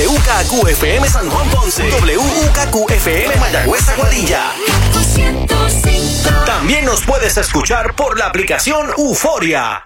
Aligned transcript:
WKQFM 0.00 1.06
San 1.10 1.28
Juan 1.28 1.50
Ponce, 1.50 1.82
WKQFM 1.90 3.36
Mayagüez 3.38 3.86
Aguadilla. 3.90 4.52
También 6.46 6.86
nos 6.86 7.02
puedes 7.02 7.36
escuchar 7.36 7.94
por 7.94 8.18
la 8.18 8.26
aplicación 8.26 8.88
Euforia. 8.96 9.82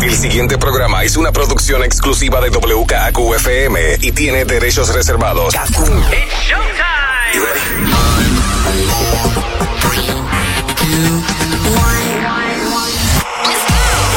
El 0.00 0.14
siguiente 0.14 0.58
programa 0.58 1.02
es 1.02 1.16
una 1.16 1.32
producción 1.32 1.82
exclusiva 1.82 2.40
de 2.40 2.50
WKQFM 2.50 3.96
y 4.00 4.12
tiene 4.12 4.44
derechos 4.44 4.94
reservados. 4.94 5.54
It's 5.54 5.70
showtime. 6.46 6.78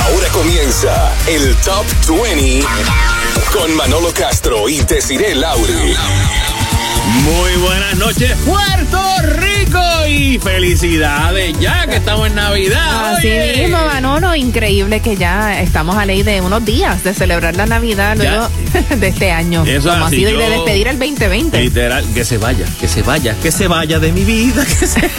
Ahora 0.06 0.28
comienza 0.30 1.16
el 1.28 1.56
Top 1.64 1.86
20 2.08 2.64
con 3.54 3.76
Manolo 3.76 4.12
Castro 4.14 4.70
y 4.70 4.80
Desiree 4.82 5.36
Lauri. 5.36 5.96
Muy 7.24 7.52
buenas 7.62 7.96
noches, 7.98 8.32
Puerto 8.46 9.00
Rico, 9.24 9.80
y 10.08 10.40
felicidades 10.40 11.60
ya 11.60 11.86
que 11.88 11.98
estamos 11.98 12.28
en 12.28 12.36
Navidad. 12.36 13.16
Así 13.16 13.28
oye. 13.28 13.64
mismo, 13.64 13.78
Manolo, 13.86 14.36
increíble 14.36 15.02
que 15.02 15.16
ya 15.18 15.62
estamos 15.62 15.98
a 15.98 16.06
ley 16.06 16.24
de 16.24 16.42
unos 16.42 16.64
días 16.64 17.04
de 17.04 17.14
celebrar 17.14 17.56
la 17.56 17.66
Navidad 17.66 18.16
luego 18.18 18.48
de 18.96 19.08
este 19.08 19.32
año. 19.32 19.64
Eso 19.66 19.90
como 19.90 20.06
así, 20.06 20.16
ha 20.16 20.30
sido 20.30 20.32
y 20.32 20.44
de 20.44 20.50
despedir 20.50 20.88
el 20.88 21.00
2020. 21.00 21.62
Literal, 21.62 22.06
que 22.14 22.26
se 22.26 22.38
vaya, 22.38 22.66
que 22.80 22.88
se 22.88 23.02
vaya, 23.02 23.36
que 23.42 23.52
se 23.52 23.68
vaya 23.68 24.00
de 24.00 24.12
mi 24.12 24.24
vida, 24.24 24.66
que 24.66 24.88
se. 24.88 25.10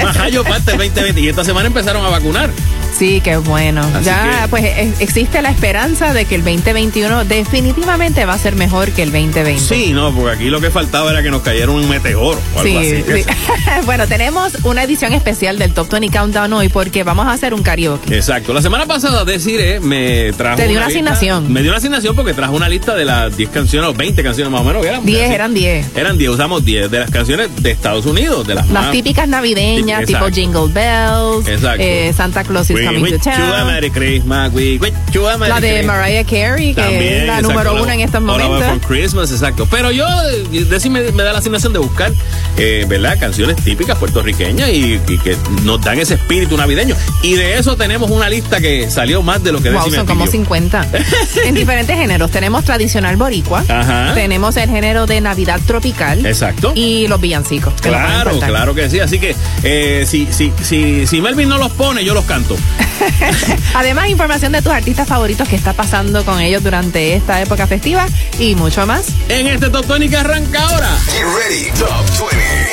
Majayo 0.02 0.44
parte 0.44 0.72
el 0.72 0.78
2020 0.78 1.20
y 1.20 1.28
esta 1.28 1.44
semana 1.44 1.66
empezaron 1.66 2.04
a 2.04 2.08
vacunar. 2.08 2.50
Sí, 2.92 3.20
qué 3.22 3.36
bueno. 3.38 3.80
Así 3.94 4.04
ya, 4.04 4.42
que- 4.42 4.48
pues 4.48 4.64
e- 4.64 4.92
existe 5.00 5.42
la 5.42 5.50
esperanza 5.50 6.12
de 6.12 6.24
que 6.26 6.34
el 6.36 6.44
2021 6.44 7.24
definitivamente 7.24 8.24
va 8.26 8.34
a 8.34 8.38
ser 8.38 8.54
mejor 8.54 8.90
que 8.92 9.02
el 9.02 9.10
2020. 9.10 9.58
Sí, 9.60 9.92
no, 9.92 10.14
porque 10.14 10.30
aquí 10.36 10.44
lo 10.50 10.60
que 10.60 10.70
faltaba 10.70 11.10
era 11.10 11.22
que 11.22 11.30
nos 11.30 11.42
cayera 11.42 11.70
un 11.72 11.88
meteoro 11.88 12.38
o 12.54 12.60
algo 12.60 12.62
Sí, 12.62 12.76
así. 12.76 13.22
sí. 13.22 13.24
bueno, 13.86 14.06
tenemos 14.06 14.52
una 14.64 14.82
edición 14.84 15.14
especial 15.14 15.58
del 15.58 15.72
Top 15.72 15.88
20 15.90 16.16
Countdown 16.16 16.52
hoy 16.52 16.68
porque 16.68 17.02
vamos 17.02 17.26
a 17.26 17.32
hacer 17.32 17.54
un 17.54 17.62
karaoke. 17.62 18.14
Exacto. 18.14 18.52
La 18.52 18.62
semana 18.62 18.86
pasada 18.86 19.24
Desiree 19.24 19.80
me 19.80 20.32
trajo. 20.34 20.56
Te 20.56 20.68
dio 20.68 20.76
una 20.78 20.86
lista- 20.88 21.00
asignación. 21.12 21.52
Me 21.52 21.62
dio 21.62 21.70
una 21.70 21.78
asignación 21.78 22.14
porque 22.14 22.34
trajo 22.34 22.54
una 22.54 22.68
lista 22.68 22.94
de 22.94 23.04
las 23.04 23.36
10 23.36 23.50
canciones 23.50 23.90
o 23.90 23.94
20 23.94 24.22
canciones 24.22 24.52
más 24.52 24.60
o 24.60 24.64
menos. 24.64 24.84
eran 24.84 25.04
10, 25.04 25.22
así. 25.24 25.32
eran 25.34 25.54
10. 25.54 25.86
Eran 25.96 26.18
10, 26.18 26.30
usamos 26.30 26.64
10 26.64 26.90
de 26.90 26.98
las 27.00 27.10
canciones 27.10 27.48
de 27.62 27.70
Estados 27.70 28.06
Unidos, 28.06 28.46
de 28.46 28.54
las, 28.54 28.68
Las 28.68 28.84
más. 28.84 28.92
típicas 28.92 29.26
navideñas, 29.28 30.04
tipo. 30.06 30.26
Jingle 30.30 30.68
Bells, 30.72 31.46
eh, 31.78 32.12
Santa 32.16 32.44
Claus 32.44 32.70
is 32.70 32.81
Coming 32.86 33.18
to 33.18 33.18
Town. 33.18 33.66
Merry 33.66 33.90
Christmas, 33.90 34.52
we 34.52 34.76
a 34.76 35.38
Merry 35.38 35.48
La 35.48 35.60
de 35.60 35.68
Christmas. 35.68 35.86
Mariah 35.86 36.24
Carey, 36.24 36.74
que 36.74 36.80
También, 36.80 37.02
es 37.02 37.26
la 37.26 37.38
exacto, 37.38 37.48
número 37.48 37.82
uno 37.82 37.92
en 37.92 38.00
estos 38.00 38.22
momentos. 38.22 38.86
Christmas, 38.86 39.30
exacto. 39.30 39.66
Pero 39.70 39.90
yo, 39.90 40.06
eh, 40.52 40.64
Desi 40.64 40.90
me, 40.90 41.02
da 41.02 41.32
la 41.32 41.38
asignación 41.38 41.72
de 41.72 41.78
buscar, 41.78 42.12
eh, 42.56 42.84
¿verdad? 42.88 43.18
Canciones 43.18 43.56
típicas 43.56 43.98
puertorriqueñas 43.98 44.68
y, 44.70 45.00
y 45.08 45.18
que 45.18 45.36
nos 45.64 45.80
dan 45.80 45.98
ese 45.98 46.14
espíritu 46.14 46.56
navideño. 46.56 46.94
Y 47.22 47.34
de 47.34 47.58
eso 47.58 47.76
tenemos 47.76 48.10
una 48.10 48.28
lista 48.28 48.60
que 48.60 48.90
salió 48.90 49.22
más 49.22 49.42
de 49.42 49.52
lo 49.52 49.60
que 49.60 49.70
Wow, 49.70 49.90
son 49.90 50.06
como 50.06 50.24
pidió. 50.24 50.32
50. 50.32 50.88
en 51.44 51.54
diferentes 51.54 51.96
géneros. 51.96 52.30
Tenemos 52.30 52.64
tradicional 52.64 53.16
boricua. 53.16 53.64
Ajá. 53.68 54.12
Tenemos 54.14 54.56
el 54.56 54.68
género 54.68 55.06
de 55.06 55.20
Navidad 55.20 55.60
tropical. 55.66 56.24
Exacto. 56.26 56.72
Y 56.74 57.06
los 57.08 57.20
villancicos. 57.20 57.74
Claro, 57.80 58.38
claro 58.38 58.74
que 58.74 58.90
sí. 58.90 59.00
Así 59.00 59.18
que 59.18 59.34
eh, 59.62 60.04
si, 60.06 60.28
si, 60.30 60.52
si, 60.62 61.06
si 61.06 61.20
Melvin 61.20 61.48
no 61.48 61.58
los 61.58 61.72
pone, 61.72 62.04
yo 62.04 62.14
los 62.14 62.24
canto. 62.24 62.56
Además, 63.74 64.08
información 64.08 64.52
de 64.52 64.62
tus 64.62 64.72
artistas 64.72 65.08
favoritos 65.08 65.48
que 65.48 65.56
está 65.56 65.72
pasando 65.72 66.24
con 66.24 66.40
ellos 66.40 66.62
durante 66.62 67.14
esta 67.14 67.40
época 67.40 67.66
festiva 67.66 68.06
y 68.38 68.54
mucho 68.54 68.86
más. 68.86 69.06
En 69.28 69.46
este 69.46 69.70
Top 69.70 69.86
20 69.86 70.08
que 70.08 70.16
arranca 70.16 70.62
ahora. 70.62 70.90
Get 71.06 71.24
ready, 71.24 71.70
Top 71.78 72.30
20. 72.30 72.72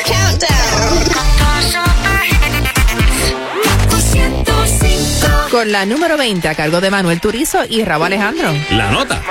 Con 5.52 5.72
la 5.72 5.86
número 5.86 6.16
20 6.16 6.48
a 6.48 6.54
cargo 6.54 6.80
de 6.80 6.92
Manuel 6.92 7.20
Turizo 7.20 7.66
y 7.68 7.84
Raúl 7.84 8.06
Alejandro. 8.06 8.54
La 8.70 8.92
nota. 8.92 9.22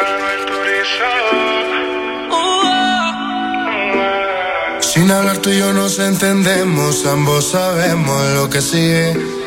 Sin 4.81 5.11
hablar 5.13 5.39
tú 5.39 5.51
y 5.51 5.59
yo 5.59 5.73
nos 5.73 6.01
entendemos, 6.01 7.07
ambos 7.07 7.53
sabemos 7.53 8.35
lo 8.35 8.51
que 8.51 8.61
sigue. 8.61 9.38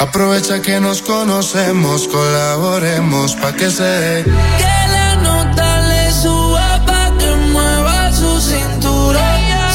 Aprovecha 0.00 0.62
que 0.62 0.78
nos 0.80 1.02
conocemos, 1.02 2.06
colaboremos 2.06 3.34
pa' 3.34 3.52
que 3.52 3.68
se 3.68 3.82
dé. 3.82 4.24
Que 4.24 4.78
la 4.94 5.16
nota 5.16 5.80
le 5.88 6.12
suba 6.12 6.80
pa' 6.86 7.10
que 7.18 7.34
mueva 7.52 8.12
su 8.12 8.40
cintura. 8.40 9.26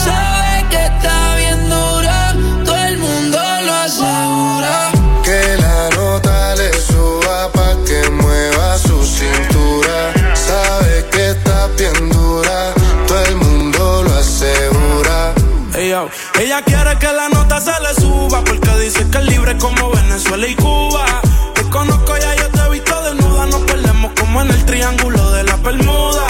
Sabe 0.02 0.66
que 0.70 0.86
está 0.86 1.36
bien 1.36 1.70
dura, 1.70 2.34
todo 2.64 2.78
el 2.86 2.98
mundo 3.00 3.38
lo 3.66 3.74
asegura. 3.74 4.92
Que 5.26 5.58
la 5.58 5.90
nota 5.98 6.56
le 6.56 6.72
suba 6.72 7.52
pa' 7.52 7.76
que 7.86 8.10
mueva 8.10 8.78
su 8.78 9.04
cintura. 9.06 10.14
Sabe 10.36 11.06
que 11.12 11.32
está 11.32 11.68
bien 11.78 12.10
dura, 12.10 12.74
todo 13.08 13.26
el 13.26 13.36
mundo 13.36 14.04
lo 14.04 14.14
asegura. 14.16 15.34
Ey, 15.76 15.90
yo. 15.90 16.08
Ella 16.40 16.62
quiere 16.64 16.98
que 16.98 17.12
la 17.12 17.28
nota 17.30 17.60
se 17.60 17.72
le 17.82 17.94
suba 18.02 18.42
porque 18.44 18.70
dice 18.80 19.10
que 19.10 19.18
es 19.18 19.26
libre 19.26 19.58
como 19.58 19.93
Venezuela 20.34 20.48
y 20.48 20.56
Cuba. 20.56 21.06
Te 21.54 21.64
conozco 21.70 22.18
ya, 22.18 22.36
yo 22.36 22.50
te 22.50 22.60
he 22.60 22.70
visto 22.70 23.02
desnuda. 23.04 23.46
Nos 23.46 23.62
perdemos 23.62 24.12
como 24.20 24.42
en 24.42 24.50
el 24.50 24.66
triángulo 24.66 25.32
de 25.32 25.44
la 25.44 25.56
Bermuda. 25.58 26.26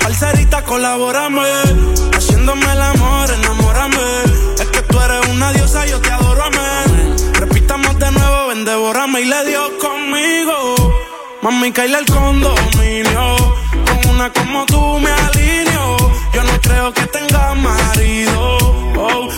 Parcerita, 0.00 0.62
colabórame. 0.62 1.40
Haciéndome 2.14 2.70
el 2.70 2.82
amor, 2.82 3.30
enamórame. 3.30 3.96
Es 4.58 4.66
que 4.66 4.82
tú 4.82 5.00
eres 5.00 5.26
una 5.30 5.52
diosa, 5.52 5.86
yo 5.86 6.00
te 6.00 6.10
adoro, 6.10 6.42
amén. 6.44 7.16
Repitamos 7.34 7.98
de 7.98 8.10
nuevo, 8.12 8.48
ven, 8.48 8.64
devórame 8.66 9.22
y 9.22 9.24
le 9.24 9.44
dio 9.46 9.78
conmigo. 9.78 10.74
Mami, 11.40 11.72
caíle 11.72 11.98
el 11.98 12.06
condominio. 12.06 13.36
Con 13.86 14.10
una 14.10 14.32
como 14.32 14.66
tú 14.66 14.98
me 14.98 15.10
alineo. 15.10 15.65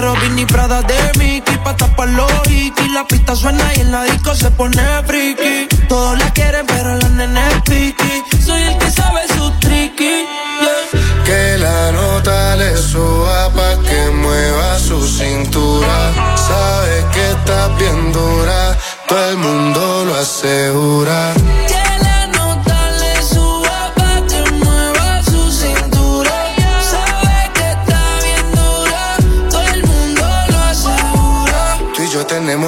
Sincero. 0.00 0.14
Vinny 0.20 0.46
Prada 0.46 0.82
de 0.82 1.18
Mickey 1.18 1.56
pa' 1.58 1.76
tapar 1.76 2.08
los 2.08 2.30
hikis. 2.48 2.92
La 2.92 3.06
pista 3.06 3.36
suena 3.36 3.64
y 3.76 3.80
en 3.80 3.92
la 3.92 4.04
disco 4.04 4.34
se 4.34 4.50
pone 4.50 4.82
friki. 5.06 5.68
Todos 5.88 6.18
la 6.18 6.32
quieren, 6.32 6.66
pero 6.66 6.96
la 6.96 7.08
nena 7.08 7.48
es 7.48 7.62
piqui. 7.62 8.22
Soy 8.44 8.62
el 8.62 8.78
que 8.78 8.90
sabe 8.90 9.20
su 9.36 9.50
tricky. 9.60 10.26
Que 11.24 11.58
la 11.58 11.92
nota 11.92 12.56
le 12.56 12.76
suba 12.76 13.50
pa' 13.50 13.76
que 13.82 14.10
mueva 14.10 14.78
su 14.78 15.06
cintura. 15.06 16.12
Sabe 16.36 17.04
que 17.12 17.30
está 17.30 17.68
bien 17.78 18.12
dura, 18.12 18.76
todo 19.08 19.30
el 19.30 19.36
mundo 19.36 20.04
lo 20.06 20.14
asegura. 20.16 21.34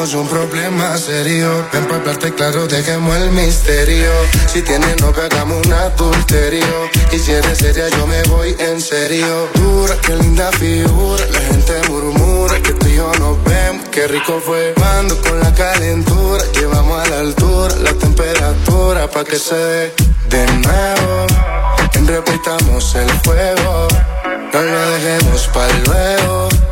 Tenemos 0.03 0.15
un 0.15 0.29
problema 0.29 0.97
serio. 0.97 1.65
Ven 1.73 1.85
para 1.85 1.97
hablarte 1.99 2.35
claro, 2.35 2.67
dejemos 2.67 3.17
el 3.17 3.31
misterio. 3.31 4.11
Si 4.47 4.63
tienes 4.63 5.01
novia, 5.01 5.27
hagamos 5.27 5.65
un 5.65 5.73
adulterio. 5.73 6.91
Y 7.13 7.19
si 7.19 7.31
eres 7.33 7.59
seria, 7.59 7.89
yo 7.89 8.07
me 8.07 8.21
voy 8.25 8.57
en 8.59 8.81
serio. 8.81 9.49
Dura, 9.55 9.95
qué 10.05 10.17
linda 10.17 10.51
figura. 10.53 11.25
La 11.27 11.41
gente 11.41 11.73
murmura 11.89 12.61
que 12.63 12.73
tú 12.73 12.89
y 12.89 12.97
yo 12.97 13.13
nos 13.21 13.45
vemos. 13.45 13.89
Qué 13.91 14.09
rico 14.09 14.41
fue. 14.45 14.75
Mando 14.81 15.21
con 15.21 15.39
la 15.39 15.55
calentura. 15.55 16.43
Llevamos 16.53 17.07
a 17.07 17.11
la 17.11 17.21
altura 17.21 17.77
la 17.77 17.93
temperatura 17.93 19.09
pa' 19.09 19.25
que 19.25 19.37
se 19.37 19.55
dé 19.55 19.95
de 20.31 20.47
nuevo. 20.47 21.27
Repitamos 22.07 22.95
el 22.97 23.11
fuego. 23.21 23.89
No 24.53 24.63
lo 24.63 24.91
dejemos 24.91 25.49
para 25.49 25.79
luego. 25.87 26.72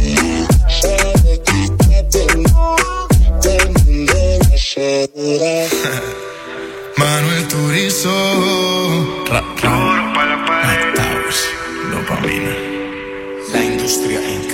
Manuel 6.97 7.47
Turizo. 7.49 8.09
La 13.51 13.61
industria 13.61 14.21
Inc. 14.21 14.50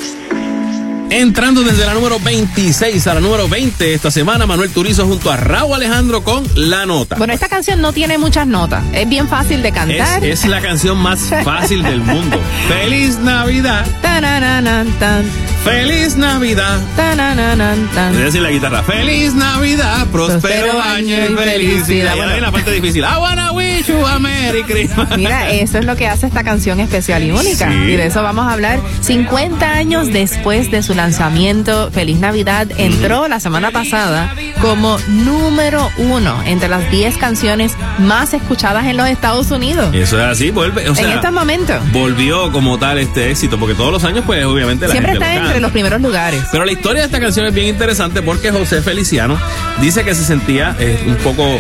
Entrando 1.10 1.64
desde 1.64 1.86
la 1.86 1.94
número 1.94 2.20
26 2.20 3.08
a 3.08 3.14
la 3.14 3.22
número 3.22 3.48
20 3.48 3.94
esta 3.94 4.12
semana, 4.12 4.46
Manuel 4.46 4.70
Turizo 4.72 5.06
junto 5.08 5.32
a 5.32 5.38
Raúl 5.38 5.74
Alejandro 5.74 6.22
con 6.22 6.44
La 6.56 6.86
Nota. 6.86 7.16
Bueno, 7.16 7.32
esta 7.34 7.48
canción 7.48 7.80
no 7.80 7.94
tiene 7.94 8.18
muchas 8.18 8.46
notas. 8.46 8.84
Es 8.94 9.08
bien 9.08 9.30
fácil 9.30 9.62
de 9.62 9.72
cantar. 9.72 10.24
es 10.26 10.46
la 10.46 10.60
canción 10.60 10.98
más 10.98 11.20
fácil 11.46 11.82
del 11.84 12.02
mundo. 12.02 12.38
¡Feliz 12.68 13.20
Navidad! 13.20 13.86
Tan, 14.02 15.26
¡Feliz 15.64 16.18
Navidad! 16.18 16.80
tan. 16.96 18.16
Es 18.16 18.20
decir, 18.20 18.42
la 18.42 18.50
guitarra. 18.52 18.84
¡Feliz 18.84 19.34
Navidad! 19.34 20.08
¡Próspero 20.12 20.40
Próspero 20.42 20.82
año 20.82 21.16
y 21.26 21.36
felicidad! 21.36 22.14
ahora 22.14 22.26
viene 22.28 22.42
la 22.42 22.52
parte 22.52 22.72
difícil. 22.72 23.04
I 23.04 23.18
wanna 23.20 23.52
wish 23.54 23.88
you 23.88 24.06
a 24.06 24.20
Merry 24.20 24.64
Christmas. 24.64 25.18
Mira, 25.18 25.52
eso 25.52 25.78
es 25.78 25.86
lo 25.86 25.96
que 25.96 26.08
hace 26.08 26.28
esta 26.28 26.44
canción 26.44 26.80
especial 26.80 27.24
y 27.24 27.32
única. 27.32 27.70
Sí. 27.70 27.76
Y 27.76 27.96
de 27.96 28.08
eso 28.08 28.24
vamos 28.24 28.48
a 28.48 28.54
hablar 28.54 28.80
50 29.02 29.72
años 29.72 30.12
después 30.12 30.70
de 30.72 30.84
su 30.84 30.94
lanzamiento. 30.98 31.90
Feliz 31.92 32.20
Navidad 32.20 32.68
entró 32.78 33.28
la 33.28 33.40
semana 33.40 33.72
pasada 33.72 34.34
como 34.62 34.98
número 35.08 35.90
uno 35.98 36.42
entre 36.46 36.68
las 36.68 36.90
10 36.92 37.18
canciones 37.18 37.74
más 38.00 38.34
escuchadas 38.34 38.86
en 38.86 38.98
los 38.98 39.08
Estados 39.08 39.52
Unidos. 39.52 39.94
Eso 39.94 40.20
es 40.20 40.26
así, 40.26 40.52
vuelve. 40.52 40.90
O 40.90 40.96
sea, 40.96 41.06
en 41.06 41.12
estos 41.12 41.32
momentos. 41.32 41.78
volvió 41.92 42.52
como 42.52 42.78
tal 42.78 42.98
este 42.98 43.32
éxito, 43.32 43.58
porque 43.58 43.76
todos 43.76 43.92
los 43.92 44.04
años, 44.04 44.24
pues 44.26 44.44
obviamente 44.46 44.88
la 44.88 44.92
Siempre 44.92 45.14
gente 45.14 45.26
está 45.26 45.40
lo 45.40 45.46
entre 45.46 45.60
los 45.62 45.72
primeros 45.72 46.02
lugares. 46.02 46.44
Pero 46.52 46.66
la 46.66 46.72
historia 46.72 47.02
de 47.02 47.06
esta 47.06 47.20
canción 47.20 47.46
es 47.46 47.54
bien 47.54 47.68
interesante 47.68 48.22
porque 48.22 48.52
José 48.52 48.82
Feliciano 48.82 49.40
dice 49.80 50.04
que 50.04 50.16
se 50.16 50.26
sentía 50.26 50.76
eh, 50.80 51.04
un 51.08 51.16
poco. 51.18 51.58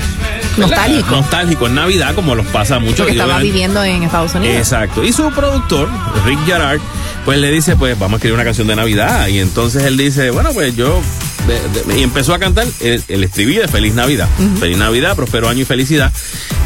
Nostálgico. 0.58 1.12
nostálgico 1.12 1.68
en 1.68 1.76
Navidad, 1.76 2.16
como 2.16 2.34
los 2.34 2.48
pasa 2.48 2.78
a 2.78 2.80
muchos. 2.80 2.98
Porque 2.98 3.12
estaba 3.12 3.38
viviendo 3.38 3.84
en 3.84 4.02
Estados 4.02 4.34
Unidos. 4.34 4.58
Exacto. 4.58 5.04
Y 5.04 5.14
su 5.14 5.30
productor, 5.32 5.88
Rick 6.26 6.40
Gerard, 6.48 6.80
pues 7.26 7.38
le 7.40 7.52
dice, 7.52 7.76
pues 7.76 7.98
vamos 8.00 8.14
a 8.14 8.16
escribir 8.18 8.36
una 8.36 8.44
canción 8.44 8.68
de 8.68 8.76
Navidad. 8.76 9.27
Y 9.30 9.40
entonces 9.40 9.84
él 9.84 9.98
dice, 9.98 10.32
bueno, 10.32 10.52
pues 10.54 10.76
yo... 10.76 11.02
de- 11.48 11.94
de- 11.94 12.00
y 12.00 12.04
empezó 12.04 12.34
a 12.34 12.40
cantar 12.40 12.66
el, 12.82 13.04
el 13.08 13.24
estribillo 13.24 13.62
de 13.62 13.68
Feliz 13.68 13.94
Navidad. 13.94 14.28
Feliz 14.60 14.78
Navidad, 14.78 15.16
próspero 15.16 15.48
año 15.50 15.62
y 15.62 15.66
felicidad. 15.66 16.12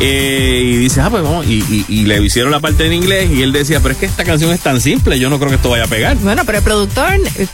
Eh, 0.03 0.61
y 0.65 0.77
dice, 0.77 0.99
ah, 1.01 1.09
pues 1.09 1.23
vamos. 1.23 1.45
Y, 1.45 1.59
y- 1.69 1.85
y 1.87 2.05
le 2.05 2.21
hicieron 2.23 2.51
la 2.51 2.59
parte 2.59 2.85
en 2.85 2.93
inglés 2.93 3.29
y 3.31 3.41
él 3.43 3.51
decía, 3.51 3.79
pero 3.81 3.93
es 3.93 3.99
que 3.99 4.05
esta 4.07 4.23
canción 4.23 4.51
es 4.51 4.59
tan 4.59 4.81
simple, 4.81 5.19
yo 5.19 5.29
no 5.29 5.37
creo 5.37 5.49
que 5.49 5.55
esto 5.57 5.69
vaya 5.69 5.83
a 5.83 5.87
pegar. 5.87 6.17
Bueno, 6.17 6.43
pero 6.45 6.57
el 6.57 6.63
productor 6.63 7.13
eh, 7.35 7.47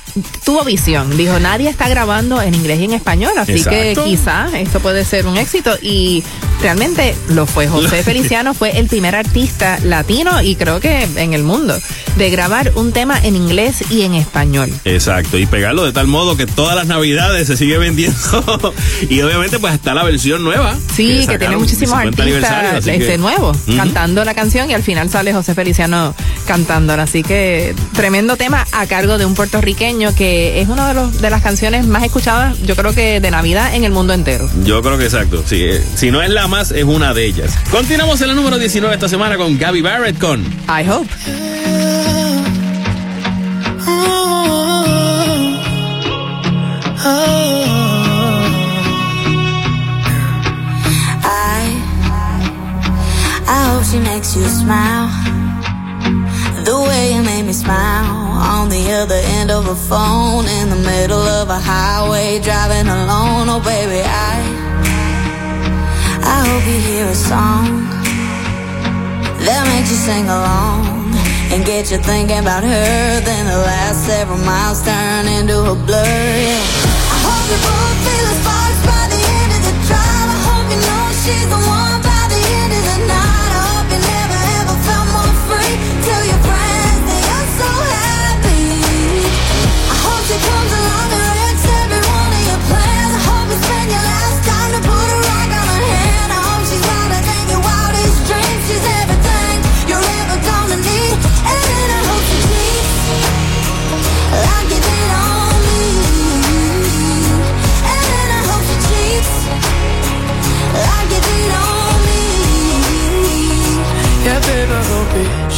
tuvo 0.45 0.63
visión. 0.63 1.15
Dijo, 1.17 1.39
nadie 1.39 1.69
está 1.69 1.89
grabando 1.89 2.41
en 2.41 2.53
inglés 2.55 2.79
y 2.79 2.85
en 2.85 2.93
español, 2.93 3.33
así 3.37 3.63
que 3.63 3.91
Exacto. 3.91 4.05
quizá 4.05 4.59
esto 4.59 4.79
puede 4.79 5.03
ser 5.05 5.27
un 5.27 5.37
éxito. 5.37 5.77
Y 5.81 6.23
realmente 6.61 7.15
lo 7.29 7.45
fue. 7.45 7.67
José 7.67 8.01
Feliciano 8.03 8.53
fue 8.53 8.77
el 8.79 8.87
primer 8.87 9.15
artista 9.15 9.79
latino 9.83 10.41
y 10.41 10.55
creo 10.55 10.79
que 10.79 11.07
en 11.17 11.33
el 11.33 11.43
mundo 11.43 11.77
de 12.17 12.29
grabar 12.29 12.71
un 12.75 12.93
tema 12.93 13.19
en 13.21 13.35
inglés 13.35 13.83
y 13.91 14.03
en 14.03 14.13
español. 14.15 14.71
Exacto, 14.85 15.37
y 15.37 15.45
pegarlo 15.45 15.85
de 15.85 15.91
tal 15.91 16.07
modo 16.07 16.35
que 16.37 16.45
todas 16.47 16.75
las 16.75 16.87
navidades 16.87 17.47
se 17.47 17.57
sigue 17.57 17.77
vendiendo. 17.77 18.73
y 19.09 19.21
obviamente 19.21 19.59
pues 19.59 19.73
está 19.73 19.93
la 19.93 20.03
versión 20.03 20.43
nueva. 20.43 20.75
Sí, 20.95 21.25
que, 21.27 21.37
tiene 21.37 21.57
muchísimos 21.57 22.01
50 22.01 22.25
aniversario, 22.45 22.69
que- 22.71 22.77
este, 22.97 23.17
Ujú. 23.67 23.77
cantando 23.77 24.23
la 24.25 24.33
canción 24.33 24.69
y 24.69 24.73
al 24.73 24.83
final 24.83 25.09
sale 25.09 25.33
José 25.33 25.53
Feliciano 25.55 26.13
cantándola. 26.45 27.03
Así 27.03 27.23
que 27.23 27.73
tremendo 27.93 28.37
tema 28.37 28.65
a 28.71 28.85
cargo 28.87 29.17
de 29.17 29.25
un 29.25 29.35
puertorriqueño 29.35 30.13
que 30.15 30.61
es 30.61 30.67
una 30.69 30.87
de, 30.87 30.93
los, 30.93 31.21
de 31.21 31.29
las 31.29 31.41
canciones 31.41 31.85
más 31.87 32.03
escuchadas, 32.03 32.57
yo 32.61 32.75
creo 32.75 32.93
que 32.93 33.19
de 33.19 33.31
Navidad 33.31 33.73
en 33.75 33.83
el 33.83 33.91
mundo 33.91 34.13
entero. 34.13 34.49
Yo 34.63 34.81
creo 34.81 34.97
que 34.97 35.05
exacto. 35.05 35.43
Sí, 35.45 35.61
eh, 35.63 35.83
si 35.95 36.11
no 36.11 36.21
es 36.21 36.29
la 36.29 36.47
más, 36.47 36.71
es 36.71 36.83
una 36.83 37.13
de 37.13 37.25
ellas. 37.25 37.53
Continuamos 37.71 38.21
en 38.21 38.29
la 38.29 38.33
número 38.33 38.57
19 38.57 38.93
esta 38.95 39.09
semana 39.09 39.37
con 39.37 39.57
Gaby 39.57 39.81
Barrett 39.81 40.17
con 40.19 40.41
I 40.67 40.87
hope. 40.89 41.07
I, 46.99 47.76
she 53.91 53.99
makes 53.99 54.35
you 54.35 54.43
smile. 54.43 55.07
The 56.67 56.75
way 56.75 57.13
you 57.15 57.23
made 57.23 57.45
me 57.45 57.53
smile 57.53 58.35
on 58.35 58.67
the 58.67 58.91
other 58.91 59.21
end 59.39 59.49
of 59.49 59.67
a 59.67 59.75
phone 59.75 60.45
in 60.45 60.69
the 60.69 60.75
middle 60.75 61.25
of 61.39 61.47
a 61.49 61.59
highway 61.59 62.39
driving 62.43 62.87
alone. 62.87 63.47
Oh, 63.47 63.61
baby, 63.63 64.03
I, 64.03 64.35
I 66.19 66.37
hope 66.47 66.65
you 66.67 66.79
hear 66.83 67.05
a 67.07 67.15
song 67.15 67.87
that 69.47 69.63
makes 69.71 69.89
you 69.91 69.99
sing 70.03 70.27
along 70.27 71.15
and 71.55 71.63
get 71.63 71.89
you 71.89 71.97
thinking 71.97 72.39
about 72.39 72.63
her. 72.63 73.21
Then 73.23 73.45
the 73.45 73.61
last 73.71 74.03
several 74.03 74.39
miles 74.39 74.83
turn 74.83 75.31
into 75.31 75.63
a 75.63 75.75
blur. 75.87 76.03
Yeah. 76.03 76.59
I 77.13 77.17
hope 77.23 77.45
you 77.47 77.59
both 77.63 77.97
feel 78.03 78.29
sparks 78.41 78.81
by 78.83 79.03
the 79.15 79.21
end 79.39 79.51
of 79.55 79.61
the 79.63 79.75
drive. 79.87 80.29
I 80.35 80.39
hope 80.43 80.65
you 80.75 80.79
know 80.83 81.03
she's 81.23 81.47
the 81.47 81.61
one 81.71 81.96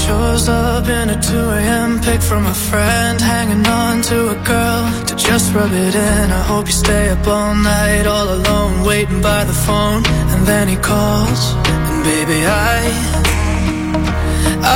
shows 0.09 0.49
up 0.49 0.87
in 0.87 1.07
a 1.15 1.19
2 1.21 1.37
a.m. 1.59 1.99
pic 2.01 2.19
from 2.19 2.43
a 2.47 2.57
friend, 2.69 3.21
hanging 3.21 3.63
on 3.67 4.01
to 4.01 4.17
a 4.35 4.37
girl 4.53 4.81
to 5.07 5.13
just 5.15 5.53
rub 5.53 5.71
it 5.71 5.95
in. 6.11 6.25
I 6.39 6.43
hope 6.51 6.65
you 6.65 6.77
stay 6.85 7.09
up 7.09 7.27
all 7.27 7.53
night, 7.53 8.05
all 8.13 8.27
alone, 8.37 8.73
waiting 8.91 9.21
by 9.21 9.43
the 9.43 9.57
phone, 9.67 10.01
and 10.33 10.41
then 10.49 10.65
he 10.67 10.77
calls, 10.77 11.41
and 11.89 11.99
baby, 12.11 12.39
I, 12.73 12.77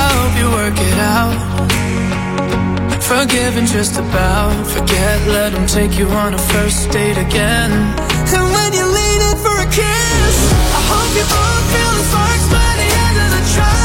I 0.02 0.04
hope 0.16 0.34
you 0.40 0.48
work 0.60 0.76
it 0.90 0.98
out. 1.16 1.36
Forgiving 3.12 3.66
just 3.66 3.94
about, 4.04 4.54
forget, 4.74 5.16
let 5.36 5.50
him 5.52 5.66
take 5.66 5.98
you 5.98 6.06
on 6.22 6.34
a 6.34 6.42
first 6.54 6.92
date 6.92 7.18
again. 7.26 7.72
And 8.36 8.44
when 8.56 8.70
you 8.78 8.84
lean 8.98 9.20
in 9.30 9.36
for 9.44 9.56
a 9.66 9.68
kiss, 9.80 10.36
I 10.78 10.82
hope 10.92 11.10
you 11.18 11.26
both 11.36 11.64
feel 11.74 11.92
the 11.98 12.04
sparks 12.10 12.46
by 12.56 12.70
the 12.80 12.88
end 13.04 13.16
of 13.24 13.30
the 13.34 13.42
drive. 13.54 13.83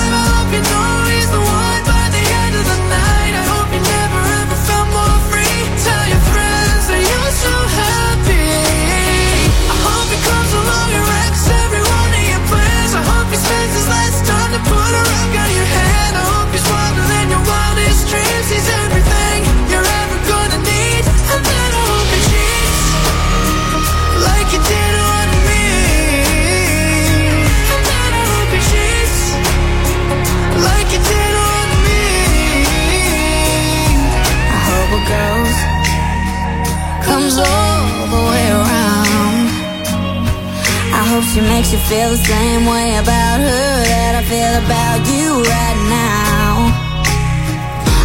Feel 41.89 42.11
the 42.11 42.17
same 42.17 42.67
way 42.67 42.97
about 42.97 43.39
her 43.41 43.83
that 43.89 44.13
I 44.13 44.23
feel 44.29 44.53
about 44.61 45.01
you 45.09 45.41
right 45.41 45.79
now. 45.89 46.69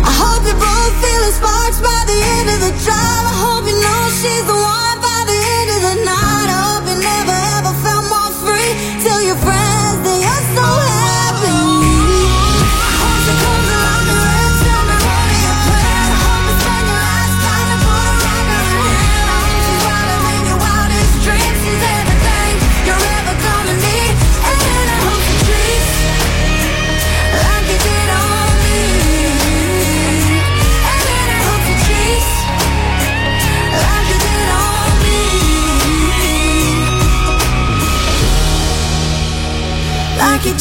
I 0.00 0.12
hope 0.20 0.40
you 0.48 0.56
both 0.56 0.94
feel 1.04 1.20
the 1.20 1.32
sparks 1.36 1.80
by 1.84 2.00
the 2.08 2.16
end 2.16 2.48
of 2.48 2.60
the 2.64 2.72
drive. 2.82 3.53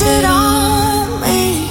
On 0.02 1.22
me. 1.22 1.70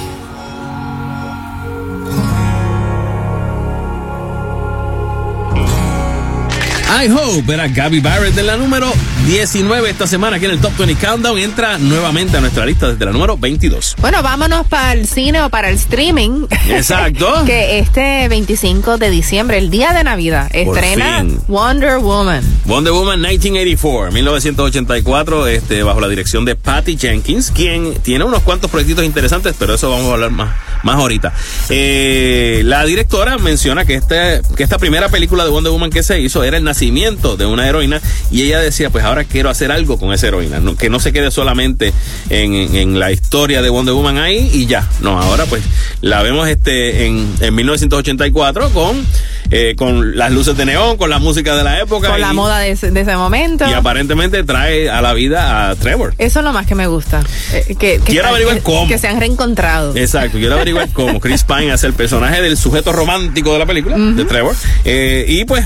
I 6.89 7.07
Hope 7.09 7.53
era 7.53 7.67
Gabby 7.67 7.99
Barrett 7.99 8.33
de 8.33 8.43
la 8.43 8.55
número 8.55 8.93
19 9.25 9.89
esta 9.89 10.05
semana 10.05 10.35
aquí 10.35 10.45
en 10.45 10.51
el 10.51 10.59
Top 10.59 10.75
20 10.77 10.95
Countdown 10.95 11.39
y 11.39 11.43
entra 11.43 11.77
nuevamente 11.77 12.35
a 12.35 12.41
nuestra 12.41 12.65
lista 12.65 12.89
desde 12.89 13.05
la 13.05 13.11
número 13.11 13.37
22. 13.37 13.95
Bueno, 14.01 14.21
vámonos 14.21 14.67
para 14.67 14.91
el 14.91 15.07
cine 15.07 15.41
o 15.41 15.49
para 15.49 15.69
el 15.69 15.75
streaming. 15.75 16.47
Exacto. 16.67 17.27
que 17.45 17.79
este 17.79 18.27
25 18.27 18.97
de 18.97 19.09
diciembre, 19.09 19.57
el 19.59 19.69
día 19.69 19.93
de 19.93 20.03
Navidad, 20.03 20.51
Por 20.51 20.77
estrena 20.77 21.21
fin. 21.21 21.39
Wonder 21.47 21.99
Woman. 21.99 22.43
Wonder 22.65 22.91
Woman 22.91 23.21
1984, 23.21 24.11
1984, 24.11 25.47
este, 25.47 25.83
bajo 25.83 26.01
la 26.01 26.09
dirección 26.09 26.43
de 26.43 26.55
Patty 26.55 26.97
Jenkins, 26.97 27.51
quien 27.51 27.93
tiene 28.01 28.25
unos 28.25 28.43
cuantos 28.43 28.69
proyectitos 28.69 29.05
interesantes, 29.05 29.55
pero 29.57 29.75
eso 29.75 29.89
vamos 29.89 30.07
a 30.07 30.13
hablar 30.15 30.31
más, 30.31 30.53
más 30.83 30.95
ahorita. 30.97 31.33
Eh, 31.69 32.61
la 32.65 32.85
directora 32.85 33.37
menciona 33.37 33.85
que, 33.85 33.95
este, 33.95 34.41
que 34.55 34.63
esta 34.63 34.77
primera 34.77 35.09
película 35.09 35.43
de 35.43 35.49
Wonder 35.49 35.71
Woman 35.71 35.89
que 35.89 36.03
se 36.03 36.19
hizo 36.21 36.43
era 36.43 36.57
el 36.57 36.63
nacimiento 36.63 37.35
de 37.37 37.45
una 37.45 37.67
heroína 37.67 38.01
y 38.31 38.43
ella 38.43 38.59
decía, 38.59 38.89
pues 38.89 39.03
ahora 39.03 39.23
quiero 39.23 39.49
hacer 39.49 39.71
algo 39.71 39.97
con 39.97 40.13
esa 40.13 40.27
heroína, 40.27 40.61
que 40.77 40.89
no 40.89 40.99
se 40.99 41.11
quede 41.13 41.31
solamente 41.31 41.93
en, 42.29 42.53
en- 42.53 42.75
en 42.75 42.99
la 42.99 43.11
historia 43.11 43.61
de 43.61 43.69
Wonder 43.69 43.93
Woman 43.95 44.17
ahí 44.17 44.49
y 44.53 44.65
ya. 44.65 44.87
No, 45.01 45.19
ahora 45.21 45.45
pues 45.45 45.63
la 46.01 46.21
vemos 46.21 46.47
este 46.47 47.05
en, 47.07 47.33
en 47.39 47.55
1984 47.55 48.69
con, 48.69 49.05
eh, 49.53 49.75
con 49.77 50.17
las 50.17 50.31
luces 50.31 50.57
de 50.57 50.65
neón, 50.65 50.97
con 50.97 51.09
la 51.09 51.19
música 51.19 51.55
de 51.55 51.63
la 51.63 51.79
época. 51.79 52.09
Con 52.09 52.21
la 52.21 52.33
moda 52.33 52.59
de 52.59 52.71
ese, 52.71 52.91
de 52.91 53.01
ese 53.01 53.15
momento. 53.15 53.65
y 53.69 53.73
aparentemente 53.73 54.43
trae 54.43 54.89
a 54.89 55.01
la 55.01 55.13
vida 55.13 55.69
a 55.69 55.75
Trevor. 55.75 56.13
Eso 56.17 56.39
es 56.39 56.45
lo 56.45 56.51
más 56.53 56.65
que 56.67 56.75
me 56.75 56.87
gusta. 56.87 57.21
Eh, 57.53 57.65
que, 57.67 57.75
que 57.75 57.99
Quiero 57.99 58.29
averiguar 58.29 58.57
que- 58.57 58.63
cómo. 58.63 58.87
Que 58.87 58.97
se 58.97 59.07
han 59.07 59.19
reencontrado. 59.19 59.95
Exacto, 59.95 60.37
quiero 60.37 60.55
averiguar 60.55 60.89
cómo 60.93 61.19
Chris 61.19 61.43
Pine 61.43 61.71
hace 61.71 61.87
el 61.87 61.93
personaje 61.93 62.41
del 62.41 62.57
sujeto 62.57 62.91
romántico 62.91 63.53
de 63.53 63.59
la 63.59 63.65
película, 63.65 63.97
de 63.97 64.25
Trevor. 64.25 64.55
Eh, 64.85 65.25
y 65.27 65.45
pues 65.45 65.65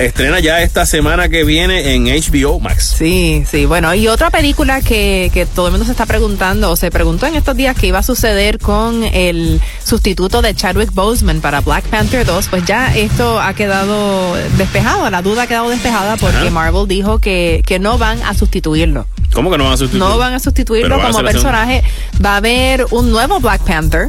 estrena 0.00 0.40
ya 0.40 0.62
esta 0.62 0.86
semana 0.86 1.28
que 1.28 1.44
viene 1.44 1.94
en 1.94 2.04
HBO 2.06 2.60
Max. 2.60 2.94
Sí, 2.96 3.44
sí, 3.50 3.66
bueno, 3.66 3.94
y 3.94 4.08
otra 4.08 4.30
película 4.30 4.80
que, 4.80 5.30
que 5.32 5.46
todo 5.46 5.66
el 5.66 5.72
mundo 5.72 5.84
se 5.86 5.92
está 5.92 6.06
preguntando, 6.06 6.70
o 6.70 6.76
se 6.76 6.90
preguntó 6.90 7.26
en 7.26 7.34
estos 7.36 7.56
días 7.56 7.76
qué 7.78 7.88
iba 7.88 7.98
a 7.98 8.02
suceder 8.02 8.58
con 8.58 9.04
el 9.04 9.60
sustituto 9.84 10.42
de 10.42 10.54
Chadwick 10.54 10.92
Boseman 10.92 11.40
para 11.40 11.60
Black 11.60 11.84
Panther 11.86 12.24
2, 12.24 12.48
pues 12.48 12.64
ya 12.64 12.94
esto 12.96 13.25
ha 13.40 13.54
quedado 13.54 14.34
despejado, 14.56 15.08
la 15.10 15.22
duda 15.22 15.42
ha 15.42 15.46
quedado 15.46 15.68
despejada 15.68 16.16
porque. 16.16 16.50
Marvel 16.50 16.86
dijo 16.88 17.18
que, 17.18 17.62
que 17.66 17.78
no 17.78 17.98
van 17.98 18.22
a 18.22 18.34
sustituirlo. 18.34 19.06
¿Cómo 19.36 19.50
que 19.50 19.58
no 19.58 19.64
van 19.64 19.74
a 19.74 19.76
sustituir? 19.76 20.02
No 20.02 20.18
van 20.18 20.34
a 20.34 20.38
sustituirlo 20.40 20.96
van 20.98 21.12
como 21.12 21.22
personaje. 21.24 21.84
Va 22.24 22.32
a 22.32 22.36
haber 22.38 22.86
un 22.90 23.10
nuevo 23.12 23.38
Black 23.38 23.60
Panther, 23.62 24.08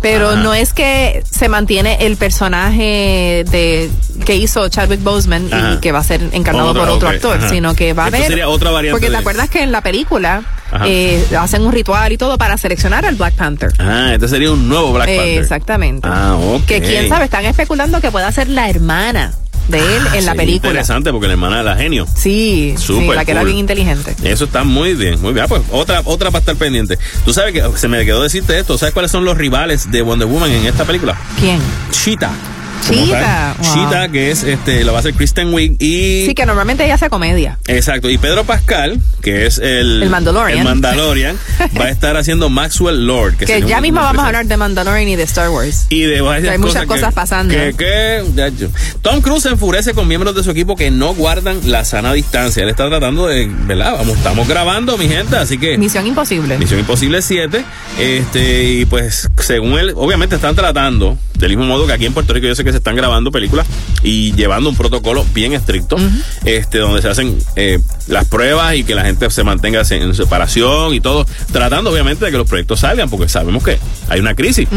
pero 0.00 0.30
Ajá. 0.30 0.40
no 0.40 0.54
es 0.54 0.72
que 0.72 1.22
se 1.28 1.48
mantiene 1.48 1.98
el 2.06 2.16
personaje 2.16 3.44
de 3.50 3.90
que 4.24 4.36
hizo 4.36 4.68
Chadwick 4.68 5.02
Boseman 5.02 5.52
Ajá. 5.52 5.74
y 5.74 5.80
que 5.80 5.90
va 5.92 5.98
a 5.98 6.04
ser 6.04 6.22
encarnado 6.32 6.68
Otro, 6.70 6.82
por 6.82 6.90
otro 6.92 7.08
actor, 7.08 7.38
ajá. 7.38 7.48
sino 7.48 7.74
que 7.74 7.92
va 7.92 8.04
a 8.04 8.06
Esto 8.06 8.16
haber 8.18 8.28
sería 8.28 8.48
otra 8.48 8.70
variante 8.70 8.92
Porque 8.94 9.06
te 9.06 9.12
de- 9.12 9.18
acuerdas 9.18 9.50
que 9.50 9.62
en 9.62 9.72
la 9.72 9.80
película 9.82 10.42
eh, 10.84 11.24
hacen 11.38 11.62
un 11.66 11.72
ritual 11.72 12.12
y 12.12 12.18
todo 12.18 12.38
para 12.38 12.56
seleccionar 12.56 13.04
al 13.04 13.16
Black 13.16 13.34
Panther. 13.34 13.72
Ah, 13.78 14.10
este 14.12 14.28
sería 14.28 14.52
un 14.52 14.68
nuevo 14.68 14.92
Black 14.92 15.08
Eh, 15.08 15.16
Panther. 15.16 15.38
exactamente. 15.42 16.08
Ah, 16.10 16.36
ok. 16.36 16.64
Que 16.66 16.80
quién 16.80 17.08
sabe, 17.08 17.24
están 17.24 17.44
especulando 17.46 18.00
que 18.00 18.10
pueda 18.12 18.30
ser 18.32 18.48
la 18.48 18.68
hermana 18.70 19.32
de 19.68 19.78
él 19.78 20.02
Ah, 20.10 20.16
en 20.18 20.26
la 20.26 20.34
película. 20.34 20.70
Interesante 20.70 21.10
porque 21.12 21.26
la 21.26 21.34
hermana 21.34 21.60
era 21.60 21.76
genio. 21.76 22.06
Sí, 22.14 22.74
sí, 22.76 22.82
Súper 22.82 23.16
la 23.16 23.24
que 23.24 23.32
era 23.32 23.44
bien 23.44 23.58
inteligente. 23.58 24.16
Eso 24.22 24.44
está 24.46 24.64
muy 24.64 24.94
bien, 24.94 25.20
muy 25.20 25.32
bien. 25.32 25.44
Ah, 25.44 25.48
pues 25.48 25.62
otra, 25.70 26.02
otra 26.04 26.30
para 26.30 26.40
estar 26.40 26.56
pendiente. 26.56 26.98
Tú 27.24 27.32
sabes 27.32 27.52
que 27.52 27.62
se 27.78 27.88
me 27.88 28.04
quedó 28.04 28.22
decirte 28.22 28.58
esto. 28.58 28.78
¿Sabes 28.78 28.92
cuáles 28.94 29.10
son 29.10 29.24
los 29.24 29.36
rivales 29.38 29.90
de 29.90 30.02
Wonder 30.02 30.26
Woman 30.28 30.50
en 30.50 30.66
esta 30.66 30.84
película? 30.84 31.18
¿Quién? 31.38 31.60
Cheetah. 31.90 32.32
Tal. 32.80 33.56
wow. 33.56 33.74
Cheetah, 33.74 34.08
que 34.08 34.30
es, 34.30 34.42
este, 34.42 34.84
lo 34.84 34.92
va 34.92 34.98
a 34.98 35.00
hacer 35.00 35.14
Kristen 35.14 35.52
Wiig 35.52 35.76
y... 35.80 36.24
Sí, 36.26 36.34
que 36.34 36.46
normalmente 36.46 36.84
ella 36.84 36.94
hace 36.94 37.08
comedia. 37.08 37.58
Exacto, 37.66 38.08
y 38.10 38.18
Pedro 38.18 38.44
Pascal, 38.44 39.00
que 39.22 39.46
es 39.46 39.58
el... 39.58 40.02
El 40.02 40.10
Mandalorian. 40.10 40.58
el 40.58 40.64
Mandalorian, 40.64 41.36
va 41.78 41.84
a 41.84 41.90
estar 41.90 42.16
haciendo 42.16 42.48
Maxwell 42.48 43.06
Lord. 43.06 43.36
Que, 43.36 43.62
ya 43.62 43.80
mismo 43.80 44.00
vamos 44.00 44.22
a 44.22 44.26
hablar 44.26 44.46
de 44.46 44.56
Mandalorian 44.56 45.08
y 45.08 45.16
de 45.16 45.22
Star 45.24 45.50
Wars. 45.50 45.86
Y 45.90 46.02
de 46.02 46.20
Hay 46.48 46.58
muchas 46.58 46.86
cosas 46.86 47.12
pasando. 47.14 47.54
Que, 47.54 47.74
que- 47.76 48.68
Tom 49.02 49.20
Cruise 49.20 49.42
se 49.42 49.50
enfurece 49.50 49.94
con 49.94 50.08
miembros 50.08 50.34
de 50.34 50.42
su 50.42 50.50
equipo 50.50 50.76
que 50.76 50.90
no 50.90 51.14
guardan 51.14 51.60
la 51.70 51.84
sana 51.84 52.12
distancia. 52.12 52.62
Él 52.62 52.68
está 52.68 52.88
tratando 52.88 53.26
de, 53.26 53.46
¿verdad? 53.46 53.92
Vamos, 53.92 54.16
estamos 54.16 54.48
grabando, 54.48 54.98
mi 54.98 55.08
gente, 55.08 55.36
así 55.36 55.58
que... 55.58 55.78
Misión 55.78 56.06
Imposible. 56.06 56.58
Misión 56.58 56.80
Imposible 56.80 57.22
7. 57.22 57.64
Este, 57.98 58.64
y 58.64 58.84
pues, 58.86 59.28
según 59.38 59.78
él, 59.78 59.92
obviamente 59.96 60.36
están 60.36 60.54
tratando, 60.54 61.18
del 61.34 61.50
mismo 61.50 61.66
modo 61.66 61.86
que 61.86 61.92
aquí 61.92 62.06
en 62.06 62.14
Puerto 62.14 62.32
Rico 62.32 62.46
yo 62.46 62.54
sé 62.54 62.64
que 62.64 62.67
se 62.72 62.78
están 62.78 62.96
grabando 62.96 63.30
películas 63.30 63.66
y 64.02 64.32
llevando 64.34 64.70
un 64.70 64.76
protocolo 64.76 65.24
bien 65.34 65.52
estricto, 65.52 65.96
este, 66.44 66.78
donde 66.78 67.02
se 67.02 67.08
hacen 67.08 67.38
eh, 67.56 67.78
las 68.06 68.24
pruebas 68.26 68.74
y 68.76 68.84
que 68.84 68.94
la 68.94 69.04
gente 69.04 69.30
se 69.30 69.44
mantenga 69.44 69.82
en 69.90 70.14
separación 70.14 70.94
y 70.94 71.00
todo, 71.00 71.26
tratando 71.52 71.90
obviamente 71.90 72.24
de 72.24 72.30
que 72.30 72.38
los 72.38 72.48
proyectos 72.48 72.80
salgan, 72.80 73.10
porque 73.10 73.28
sabemos 73.28 73.62
que 73.62 73.78
hay 74.08 74.20
una 74.20 74.34
crisis. 74.34 74.68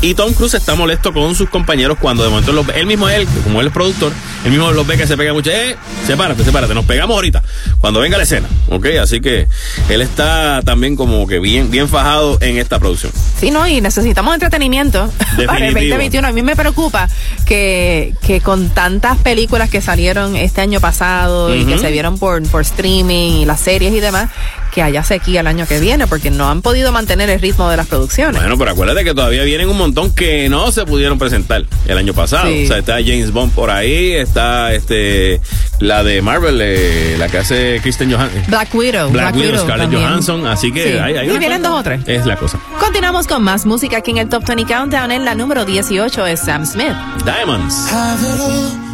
Y 0.00 0.14
Tom 0.14 0.34
Cruise 0.34 0.54
está 0.54 0.74
molesto 0.74 1.14
con 1.14 1.34
sus 1.34 1.48
compañeros 1.48 1.96
cuando 1.98 2.24
de 2.24 2.28
momento 2.28 2.52
los, 2.52 2.68
él 2.74 2.86
mismo, 2.86 3.08
él, 3.08 3.26
como 3.42 3.60
él 3.60 3.68
es 3.68 3.72
productor, 3.72 4.12
él 4.44 4.50
mismo 4.50 4.70
los 4.72 4.86
ve 4.86 4.98
que 4.98 5.06
se 5.06 5.16
pega 5.16 5.32
mucho. 5.32 5.50
Eh, 5.50 5.76
sepárate, 6.06 6.44
sepárate, 6.44 6.74
nos 6.74 6.84
pegamos 6.84 7.14
ahorita, 7.14 7.42
cuando 7.78 8.00
venga 8.00 8.18
la 8.18 8.24
escena, 8.24 8.46
¿ok? 8.68 8.86
Así 9.00 9.20
que 9.20 9.48
él 9.88 10.02
está 10.02 10.60
también 10.62 10.96
como 10.96 11.26
que 11.26 11.38
bien, 11.38 11.70
bien 11.70 11.88
fajado 11.88 12.38
en 12.42 12.58
esta 12.58 12.78
producción. 12.78 13.12
Sí, 13.40 13.50
no, 13.50 13.66
y 13.66 13.80
necesitamos 13.80 14.34
entretenimiento 14.34 15.10
para 15.46 15.66
el 15.66 15.74
Definitivo. 15.74 15.96
2021. 15.96 16.28
A 16.28 16.32
mí 16.32 16.42
me 16.42 16.56
preocupa 16.56 17.08
que, 17.44 18.14
que 18.22 18.40
con 18.40 18.70
tantas 18.70 19.18
películas 19.18 19.70
que 19.70 19.80
salieron 19.80 20.36
este 20.36 20.60
año 20.60 20.80
pasado 20.80 21.54
y 21.54 21.64
que 21.64 21.78
se 21.78 21.90
vieron 21.90 22.18
por, 22.18 22.42
por 22.48 22.62
streaming 22.62 23.40
y 23.40 23.44
las 23.44 23.60
series 23.60 23.92
y 23.92 24.00
demás, 24.00 24.30
que 24.74 24.82
haya 24.82 25.04
sequía 25.04 25.40
el 25.40 25.46
año 25.46 25.66
que 25.66 25.78
viene 25.78 26.06
porque 26.06 26.30
no 26.30 26.48
han 26.50 26.60
podido 26.62 26.90
mantener 26.92 27.30
el 27.30 27.40
ritmo 27.40 27.68
de 27.70 27.76
las 27.76 27.86
producciones. 27.86 28.40
Bueno, 28.40 28.58
pero 28.58 28.72
acuérdate 28.72 29.04
que 29.04 29.14
todavía 29.14 29.44
vienen 29.44 29.68
un 29.68 29.78
montón 29.78 30.12
que 30.14 30.48
no 30.48 30.72
se 30.72 30.84
pudieron 30.84 31.18
presentar 31.18 31.64
el 31.86 31.98
año 31.98 32.12
pasado. 32.14 32.48
Sí. 32.48 32.64
O 32.64 32.66
sea, 32.68 32.78
está 32.78 32.94
James 32.94 33.30
Bond 33.30 33.52
por 33.52 33.70
ahí, 33.70 34.12
está 34.12 34.72
este 34.72 35.40
la 35.78 36.02
de 36.02 36.22
Marvel, 36.22 36.58
eh, 36.62 37.16
la 37.18 37.28
que 37.28 37.38
hace 37.38 37.78
Kristen 37.82 38.10
Johansson. 38.12 38.42
Black 38.48 38.74
Widow. 38.74 39.10
Black, 39.10 39.34
Widow, 39.36 39.58
Scarlett 39.58 39.78
también. 39.90 40.02
Johansson, 40.02 40.46
así 40.46 40.72
que 40.72 40.92
Sí. 40.92 40.98
hay, 40.98 41.16
hay 41.16 41.26
Y 41.26 41.30
una 41.30 41.38
vienen 41.38 41.62
cuanta- 41.62 41.68
dos 41.68 41.80
o 41.80 41.82
tres. 41.82 42.00
Es 42.06 42.26
la 42.26 42.36
cosa. 42.36 42.58
Continuamos 42.80 43.26
con 43.26 43.42
más 43.42 43.66
música 43.66 43.98
aquí 43.98 44.10
en 44.10 44.18
el 44.18 44.28
Top 44.28 44.44
20 44.46 44.64
Countdown. 44.72 45.10
En 45.12 45.24
la 45.24 45.34
número 45.34 45.64
18 45.64 46.26
es 46.26 46.40
Sam 46.40 46.66
Smith. 46.66 46.94
Diamonds. 47.24 48.93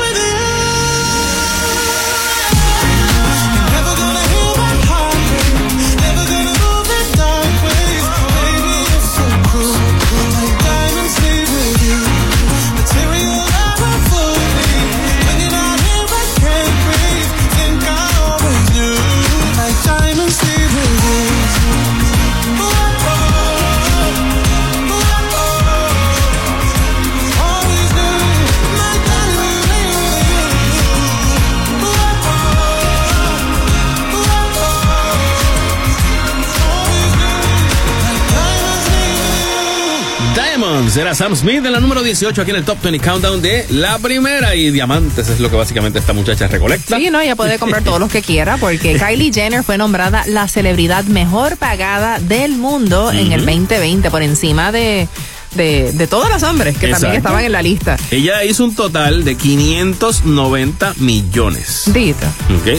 Diamonds 40.91 40.97
era 40.97 41.15
Sam 41.15 41.35
Smith 41.35 41.65
en 41.65 41.71
la 41.71 41.79
número 41.79 42.03
18 42.03 42.41
aquí 42.41 42.51
en 42.51 42.57
el 42.57 42.65
Top 42.65 42.81
20 42.81 42.99
Countdown 42.99 43.41
de 43.41 43.65
la 43.69 43.97
primera. 43.99 44.55
Y 44.55 44.71
diamantes 44.71 45.29
es 45.29 45.39
lo 45.39 45.49
que 45.49 45.55
básicamente 45.55 45.99
esta 45.99 46.11
muchacha 46.11 46.47
recolecta. 46.47 46.97
Sí, 46.97 47.09
no, 47.09 47.19
ella 47.19 47.35
puede 47.35 47.59
comprar 47.59 47.83
todos 47.83 47.99
los 47.99 48.11
que 48.11 48.21
quiera 48.21 48.57
porque 48.57 48.95
Kylie 48.99 49.31
Jenner 49.31 49.63
fue 49.63 49.77
nombrada 49.77 50.23
la 50.27 50.47
celebridad 50.47 51.05
mejor 51.05 51.57
pagada 51.57 52.19
del 52.19 52.57
mundo 52.57 53.11
en 53.11 53.31
el 53.31 53.45
2020 53.45 54.11
por 54.11 54.21
encima 54.21 54.71
de, 54.71 55.07
de, 55.55 55.91
de 55.93 56.07
todos 56.07 56.29
los 56.29 56.41
hombres 56.43 56.77
que 56.77 56.85
Exacto. 56.87 57.01
también 57.05 57.17
estaban 57.21 57.43
en 57.45 57.51
la 57.51 57.61
lista. 57.61 57.97
Ella 58.11 58.43
hizo 58.43 58.63
un 58.63 58.75
total 58.75 59.23
de 59.23 59.35
590 59.35 60.93
millones. 60.97 61.83
Dito. 61.93 62.25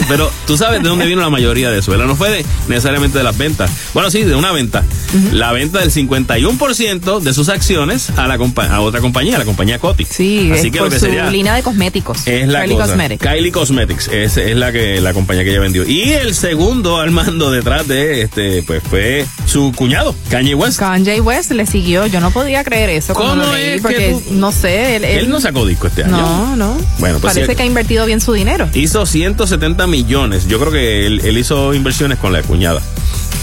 Pero 0.07 0.31
tú 0.47 0.57
sabes 0.57 0.81
de 0.81 0.89
dónde 0.89 1.05
vino 1.05 1.21
la 1.21 1.29
mayoría 1.29 1.69
de 1.69 1.79
eso. 1.79 1.91
¿verdad? 1.91 2.05
No 2.07 2.15
fue 2.15 2.29
de- 2.29 2.45
necesariamente 2.67 3.17
de 3.17 3.23
las 3.23 3.37
ventas. 3.37 3.69
Bueno, 3.93 4.09
sí, 4.11 4.23
de 4.23 4.35
una 4.35 4.51
venta. 4.51 4.83
La 5.31 5.51
venta 5.51 5.79
del 5.79 5.91
51% 5.91 7.19
de 7.19 7.33
sus 7.33 7.49
acciones 7.49 8.09
a, 8.17 8.27
la 8.27 8.37
compa- 8.37 8.69
a 8.69 8.81
otra 8.81 9.01
compañía, 9.01 9.37
la 9.37 9.45
compañía 9.45 9.79
Coty. 9.79 10.05
Sí, 10.05 10.49
Así 10.51 10.67
es 10.67 10.71
que 10.73 10.79
por 10.79 10.87
lo 10.87 10.89
que 10.93 10.99
su 10.99 11.05
sería 11.05 11.29
línea 11.29 11.53
de 11.55 11.63
cosméticos. 11.63 12.25
es 12.27 12.47
la 12.47 12.61
Kylie 12.61 12.75
cosa. 12.75 12.87
Cosmetics. 12.87 13.21
Kylie 13.27 13.51
Cosmetics 13.51 14.07
es, 14.09 14.37
es 14.37 14.55
la 14.55 14.71
que 14.71 15.01
la 15.01 15.13
compañía 15.13 15.43
que 15.43 15.51
ella 15.51 15.59
vendió. 15.59 15.87
Y 15.87 16.11
el 16.11 16.33
segundo 16.35 16.99
al 16.99 17.11
mando 17.11 17.51
detrás 17.51 17.87
de 17.87 18.21
este, 18.23 18.63
pues 18.63 18.81
fue 18.89 19.25
su 19.45 19.71
cuñado, 19.75 20.15
Kanye 20.29 20.55
West. 20.55 20.79
Kanye 20.79 21.21
West 21.21 21.51
le 21.51 21.65
siguió. 21.65 22.05
Yo 22.07 22.19
no 22.19 22.31
podía 22.31 22.62
creer 22.63 22.89
eso. 22.89 23.13
como 23.13 23.29
¿Cómo 23.29 23.43
lo 23.43 23.53
leí, 23.53 23.65
es 23.65 23.75
que 23.75 23.81
porque 23.81 24.09
tú- 24.27 24.33
no 24.33 24.51
sé. 24.51 24.95
Él, 24.97 25.03
Él 25.05 25.29
no 25.29 25.39
sacó 25.41 25.65
disco 25.65 25.87
este 25.87 26.03
año. 26.03 26.17
No, 26.17 26.55
no. 26.55 26.77
Bueno, 26.99 27.19
pues 27.19 27.33
Parece 27.33 27.55
que 27.55 27.63
ha 27.63 27.65
invertido 27.65 28.05
bien 28.05 28.21
su 28.21 28.33
dinero. 28.33 28.67
Hizo 28.73 29.05
170 29.05 29.87
millones. 29.87 30.47
Yo 30.47 30.59
creo 30.59 30.71
que 30.71 31.05
él, 31.07 31.21
él 31.23 31.37
hizo 31.37 31.73
inversiones 31.73 32.17
con 32.19 32.33
la 32.33 32.41
cuñada. 32.43 32.81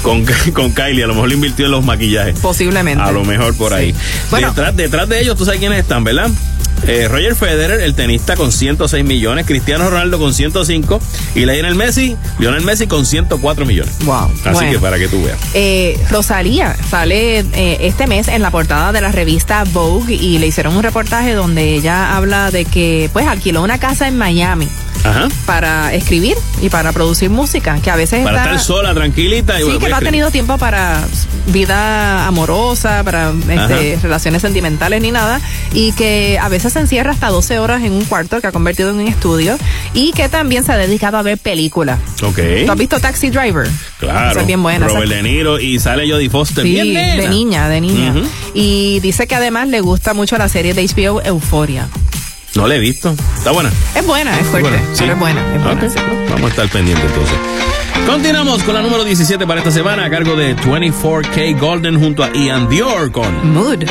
Con, 0.02 0.24
con 0.54 0.72
Kylie, 0.72 1.04
a 1.04 1.06
lo 1.06 1.14
mejor 1.14 1.28
le 1.28 1.34
invirtió 1.34 1.66
en 1.66 1.72
los 1.72 1.84
maquillajes. 1.84 2.38
Posiblemente. 2.40 3.02
A 3.02 3.12
lo 3.12 3.24
mejor 3.24 3.54
por 3.56 3.74
ahí. 3.74 3.94
Bueno. 4.30 4.48
Detrás, 4.48 4.74
detrás 4.76 5.08
de 5.08 5.20
ellos, 5.20 5.36
tú 5.36 5.44
sabes 5.44 5.60
quiénes 5.60 5.78
están, 5.80 6.04
¿verdad? 6.04 6.30
Eh, 6.86 7.08
Roger 7.08 7.34
Federer, 7.34 7.80
el 7.80 7.94
tenista, 7.94 8.36
con 8.36 8.52
106 8.52 9.04
millones. 9.04 9.46
Cristiano 9.46 9.88
Ronaldo 9.90 10.18
con 10.18 10.32
105. 10.34 11.00
Y 11.34 11.40
Lionel 11.46 11.74
Messi, 11.74 12.16
Lionel 12.38 12.62
Messi 12.62 12.86
con 12.86 13.04
104 13.06 13.66
millones. 13.66 13.94
Wow. 14.04 14.30
Así 14.44 14.52
Bueno. 14.52 14.72
que 14.72 14.78
para 14.78 14.98
que 14.98 15.08
tú 15.08 15.22
veas. 15.22 15.38
Eh, 15.54 15.98
Rosalía 16.10 16.76
sale 16.88 17.40
eh, 17.40 17.78
este 17.82 18.06
mes 18.06 18.28
en 18.28 18.42
la 18.42 18.50
portada 18.50 18.92
de 18.92 19.00
la 19.00 19.12
revista 19.12 19.64
Vogue 19.72 20.14
y 20.14 20.38
le 20.38 20.46
hicieron 20.46 20.76
un 20.76 20.82
reportaje 20.82 21.34
donde 21.34 21.74
ella 21.74 22.16
habla 22.16 22.50
de 22.50 22.64
que 22.64 23.10
pues 23.12 23.26
alquiló 23.26 23.62
una 23.62 23.78
casa 23.78 24.08
en 24.08 24.16
Miami 24.16 24.68
Ajá. 25.04 25.28
para 25.46 25.94
escribir 25.94 26.36
y 26.60 26.68
para 26.68 26.92
producir 26.92 27.30
música, 27.30 27.78
que 27.82 27.90
a 27.90 27.96
veces 27.96 28.22
Para 28.24 28.38
está... 28.38 28.50
estar 28.56 28.64
sola, 28.66 28.94
tranquilita. 28.94 29.60
y 29.60 29.64
Sí, 29.64 29.78
que 29.78 29.88
no 29.88 29.96
ha 29.96 30.00
tenido 30.00 30.30
tiempo 30.30 30.58
para 30.58 31.02
vida 31.46 32.26
amorosa, 32.26 33.02
para 33.04 33.32
este, 33.48 33.98
relaciones 34.02 34.42
sentimentales 34.42 35.00
ni 35.02 35.10
nada, 35.10 35.40
y 35.72 35.92
que 35.92 36.38
a 36.40 36.48
veces 36.48 36.72
se 36.72 36.80
encierra 36.80 37.12
hasta 37.12 37.28
12 37.28 37.58
horas 37.58 37.82
en 37.82 37.92
un 37.92 38.04
cuarto 38.04 38.40
que 38.40 38.46
ha 38.46 38.52
convertido 38.52 38.90
en 38.90 38.96
un 38.96 39.08
estudio, 39.08 39.58
y 39.94 40.12
que 40.12 40.28
también 40.28 40.64
se 40.64 40.72
ha 40.72 40.76
dedicado 40.76 41.16
a 41.18 41.22
ver 41.22 41.38
películas. 41.38 41.98
Ok. 42.22 42.38
¿Tú 42.66 42.72
has 42.72 42.78
visto 42.78 43.00
Taxi 43.00 43.30
Driver? 43.30 43.68
Claro. 43.98 44.30
Esa 44.30 44.40
es 44.40 44.46
bien 44.46 44.62
buena. 44.62 44.86
Robert 44.86 45.10
De 45.10 45.22
Niro 45.22 45.58
y 45.58 45.78
sale 45.78 46.10
Jodie 46.10 46.30
Foster. 46.30 46.64
Sí, 46.64 46.72
bien 46.72 46.94
de 46.94 47.28
niña, 47.28 47.68
de 47.68 47.80
niña. 47.80 48.14
Y 48.54 49.00
dice 49.00 49.26
que 49.26 49.34
además 49.34 49.68
le 49.68 49.80
gusta 49.80 50.14
mucho 50.14 50.36
la 50.38 50.48
serie 50.48 50.74
de 50.74 50.84
HBO 50.86 51.22
Euforia. 51.22 51.88
No 52.54 52.66
la 52.66 52.74
he 52.74 52.78
visto. 52.78 53.14
¿Está 53.36 53.52
buena? 53.52 53.70
Es 53.94 54.04
buena, 54.06 54.38
es 54.38 54.46
fuerte. 54.46 54.68
Es 54.76 55.18
buena. 55.18 55.40
Es 55.54 55.62
buena 55.62 55.88
Vamos 56.30 56.44
a 56.44 56.48
estar 56.48 56.68
pendiente 56.68 57.02
entonces. 57.06 57.36
Continuamos 58.06 58.62
con 58.64 58.74
la 58.74 58.82
número 58.82 59.04
17 59.04 59.46
para 59.46 59.60
esta 59.60 59.70
semana 59.70 60.06
a 60.06 60.10
cargo 60.10 60.34
de 60.34 60.56
24K 60.56 61.58
Golden 61.58 62.00
junto 62.00 62.24
a 62.24 62.32
Ian 62.32 62.68
Dior 62.68 63.12
con 63.12 63.52
Mood. 63.52 63.84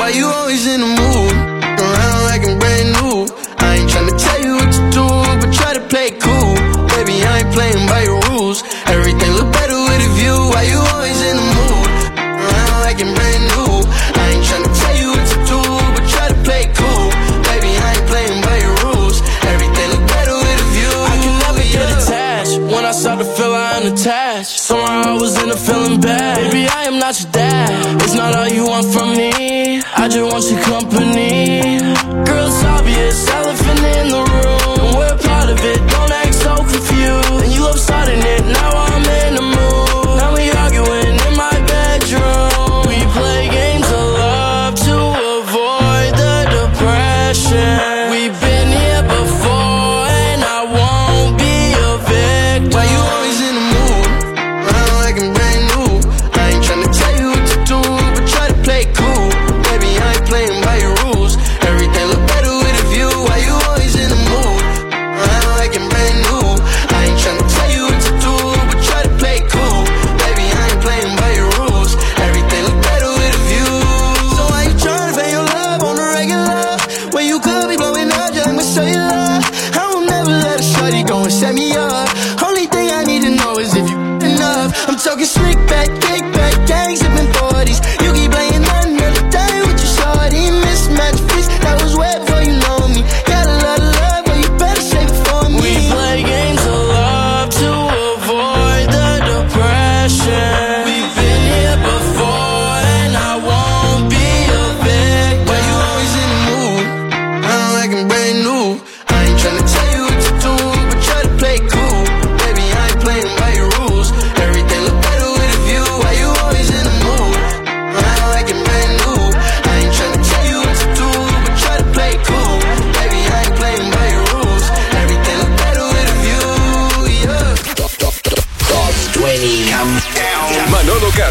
touch 27.09 27.31
that. 27.31 28.03
It's 28.03 28.13
not 28.13 28.35
all 28.35 28.47
you 28.47 28.65
want 28.67 28.85
from 28.93 29.17
me. 29.17 29.81
I 29.97 30.07
just 30.07 30.31
want 30.31 30.45
you 30.51 30.57
company. 30.61 30.88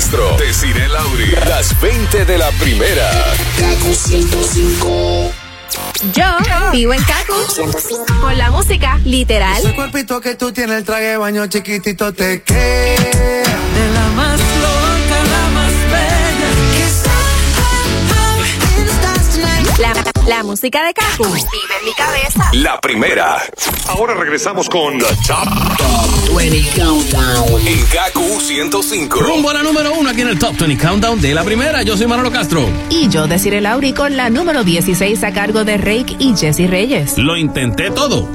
maestro 0.09 0.37
Desiree 0.39 0.89
Lauri. 0.89 1.31
Las 1.49 1.79
20 1.81 2.25
de 2.25 2.39
la 2.39 2.51
primera. 2.53 3.11
Kaku 3.59 3.95
105. 3.95 5.33
Yo 6.13 6.25
vivo 6.73 6.95
en 6.95 7.03
Caco 7.03 7.35
con 8.21 8.39
la 8.39 8.51
música 8.51 8.99
literal. 9.05 9.59
Ese 9.59 9.75
cuerpito 9.75 10.21
que 10.21 10.35
tú 10.35 10.53
tienes, 10.53 10.79
el 10.79 10.85
traje 10.85 11.05
de 11.05 11.17
baño 11.17 11.47
chiquitito 11.47 12.13
te 12.15 12.43
queda. 12.43 12.57
De 12.57 13.91
la 13.93 14.09
más 14.15 14.41
loca, 14.41 15.25
la 15.31 15.49
más 15.51 15.73
bella. 15.91 16.49
La, 19.79 19.95
la 20.27 20.43
música 20.43 20.85
de 20.85 20.95
Caco. 20.95 21.25
Vive 21.25 21.45
en 21.81 21.85
mi 21.85 21.95
cabeza. 21.95 22.51
La 22.55 22.81
primera. 22.81 23.43
Ahora 23.89 24.15
regresamos 24.15 24.69
con 24.69 24.99
The 24.99 25.07
Top, 25.27 25.49
Top 25.79 26.37
20 26.37 26.63
Countdown. 26.77 27.67
En 27.67 27.81
Gaku 27.93 28.39
105. 28.39 29.19
Rumbo 29.21 29.49
a 29.51 29.55
la 29.55 29.63
número 29.63 29.93
1 29.95 30.11
aquí 30.11 30.21
en 30.21 30.29
el 30.29 30.39
Top 30.39 30.57
20 30.59 30.77
Countdown 30.77 31.21
de 31.21 31.35
la 31.35 31.43
primera. 31.43 31.83
Yo 31.83 31.97
soy 31.97 32.07
Manolo 32.07 32.31
Castro. 32.31 32.69
Y 32.91 33.09
yo, 33.09 33.27
Desiree 33.27 33.63
Lauri, 33.63 33.95
con 33.95 34.17
la 34.17 34.29
número 34.29 34.63
16 34.63 35.25
a 35.25 35.33
cargo 35.33 35.65
de 35.65 35.79
Rake 35.79 36.17
y 36.19 36.37
Jesse 36.37 36.69
Reyes. 36.69 37.17
Lo 37.17 37.37
intenté 37.37 37.91
todo. 37.91 38.29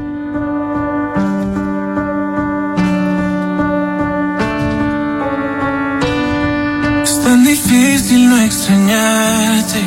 Es 7.04 7.24
tan 7.24 7.46
difícil 7.46 8.30
no 8.30 8.42
extrañarte. 8.42 9.80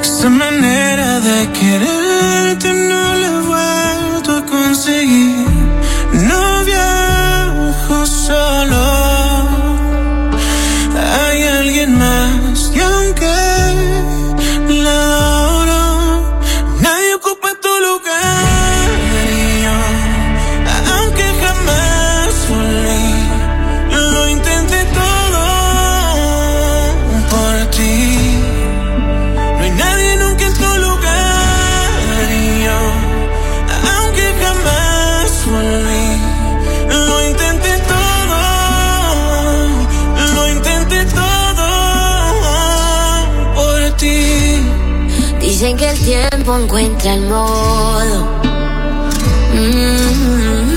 Esa 0.00 0.30
manera 0.30 0.99
de 1.30 1.52
quererte 1.52 2.72
no. 2.72 3.09
encuentra 46.56 47.14
el 47.14 47.22
modo. 47.22 48.26
Mm, 49.54 50.70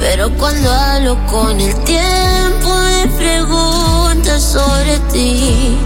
pero 0.00 0.30
cuando 0.36 0.70
hablo 0.70 1.16
con 1.26 1.60
el 1.60 1.74
tiempo 1.84 2.78
me 2.78 3.06
pregunta 3.16 4.38
sobre 4.38 4.98
ti. 5.12 5.78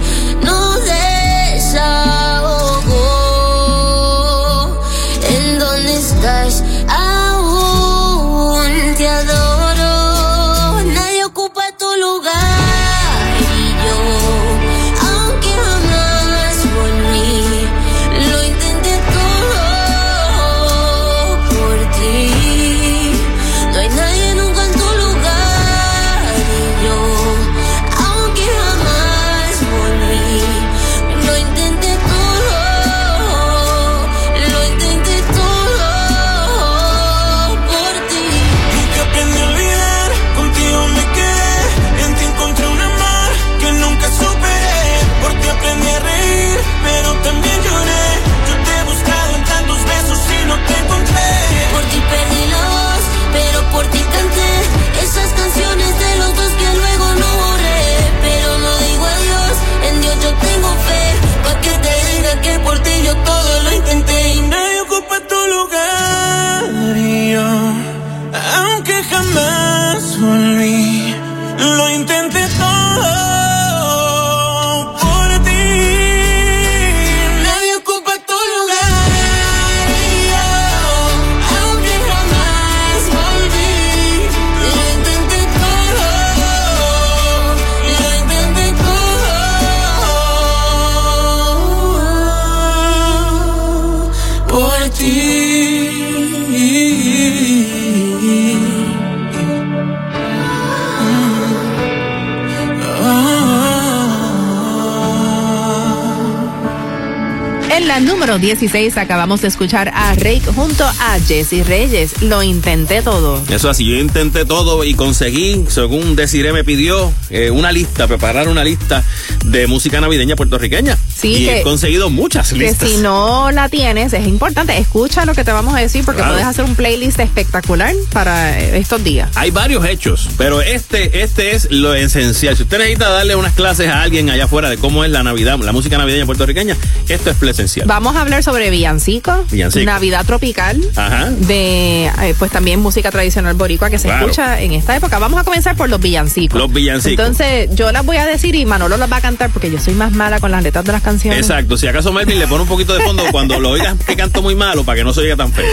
Número 108.26 108.44
16 108.44 108.96
acabamos 108.96 109.40
de 109.42 109.46
escuchar 109.46 109.88
a 109.94 110.12
Rake 110.14 110.42
junto 110.52 110.82
a 110.82 111.16
Jesse 111.28 111.64
Reyes. 111.64 112.22
Lo 112.22 112.42
intenté 112.42 113.00
todo. 113.00 113.40
Eso 113.48 113.70
así, 113.70 113.84
yo 113.84 113.94
intenté 113.98 114.44
todo 114.44 114.82
y 114.82 114.94
conseguí, 114.94 115.64
según 115.68 116.16
Desiree 116.16 116.52
me 116.52 116.64
pidió, 116.64 117.12
eh, 117.30 117.52
una 117.52 117.70
lista, 117.70 118.08
preparar 118.08 118.48
una 118.48 118.64
lista 118.64 119.04
de 119.44 119.68
música 119.68 120.00
navideña 120.00 120.34
puertorriqueña. 120.34 120.98
Sí, 121.16 121.28
y 121.34 121.46
que- 121.46 121.60
he 121.60 121.62
conseguido 121.62 122.10
muchas 122.10 122.50
Que 122.52 122.58
listas. 122.58 122.88
si 122.88 122.98
no 122.98 123.50
la 123.50 123.68
tienes, 123.68 124.12
es 124.12 124.26
importante. 124.26 124.76
Escucha 124.78 125.24
lo 125.24 125.34
que 125.34 125.44
te 125.44 125.52
vamos 125.52 125.74
a 125.74 125.78
decir 125.78 126.04
porque 126.04 126.18
Claro. 126.20 126.34
puedes 126.34 126.46
hacer 126.46 126.64
un 126.64 126.74
playlist 126.74 127.18
espectacular 127.20 127.94
para 128.12 128.58
eh, 128.60 128.78
estos 128.78 129.02
días. 129.02 129.30
Hay 129.34 129.50
varios 129.50 129.84
hechos, 129.86 130.28
pero 130.36 130.60
este, 130.60 131.22
este 131.22 131.54
es 131.54 131.68
lo 131.70 131.94
esencial. 131.94 132.56
Si 132.56 132.62
usted 132.64 132.78
necesita 132.78 133.08
darle 133.08 133.34
unas 133.36 133.54
clases 133.54 133.88
a 133.88 134.02
alguien 134.02 134.28
allá 134.30 134.44
afuera 134.44 134.68
de 134.68 134.76
cómo 134.76 135.04
es 135.04 135.10
la 135.10 135.22
Navidad, 135.22 135.58
la 135.60 135.72
música 135.72 135.96
navideña 135.98 136.26
puertorriqueña, 136.26 136.76
esto 137.08 137.30
es 137.30 137.40
lo 137.40 137.50
esencial. 137.50 137.86
Vamos 137.86 138.14
a 138.16 138.20
hablar 138.20 138.42
sobre 138.42 138.70
villancico, 138.70 139.44
Villancico. 139.50 139.84
Navidad 139.86 140.24
tropical, 140.26 140.80
Ajá. 140.96 141.30
de 141.30 142.06
eh, 142.06 142.34
pues 142.38 142.50
también 142.50 142.80
música 142.80 143.10
tradicional 143.10 143.54
boricua 143.54 143.88
que 143.90 143.98
se 143.98 144.08
Claro. 144.08 144.26
escucha 144.26 144.60
en 144.60 144.72
esta 144.72 144.94
época. 144.96 145.18
Vamos 145.18 145.40
a 145.40 145.44
comenzar 145.44 145.76
por 145.76 145.88
los 145.88 146.00
villancicos. 146.00 146.58
Los 146.60 146.72
villancicos. 146.72 147.24
Entonces, 147.26 147.70
yo 147.74 147.90
las 147.92 148.04
voy 148.04 148.18
a 148.18 148.26
decir 148.26 148.54
y 148.54 148.66
Manolo 148.66 148.96
las 148.96 149.10
va 149.10 149.16
a 149.16 149.20
cantar 149.20 149.50
porque 149.50 149.70
yo 149.70 149.78
soy 149.80 149.94
más 149.94 150.12
mala 150.12 150.40
con 150.40 150.50
las 150.50 150.62
letras 150.62 150.84
de 150.84 150.92
las 150.92 151.02
canciones. 151.02 151.15
Exacto, 151.24 151.76
si 151.76 151.86
acaso 151.86 152.12
Melvin 152.12 152.38
le 152.38 152.46
pone 152.46 152.62
un 152.62 152.68
poquito 152.68 152.94
de 152.94 153.02
fondo 153.02 153.24
cuando 153.30 153.58
lo 153.58 153.70
oigas 153.70 153.96
que 154.06 154.16
canto 154.16 154.42
muy 154.42 154.54
malo 154.54 154.84
para 154.84 154.96
que 154.96 155.04
no 155.04 155.12
se 155.12 155.20
oiga 155.20 155.36
tan 155.36 155.52
feo. 155.52 155.66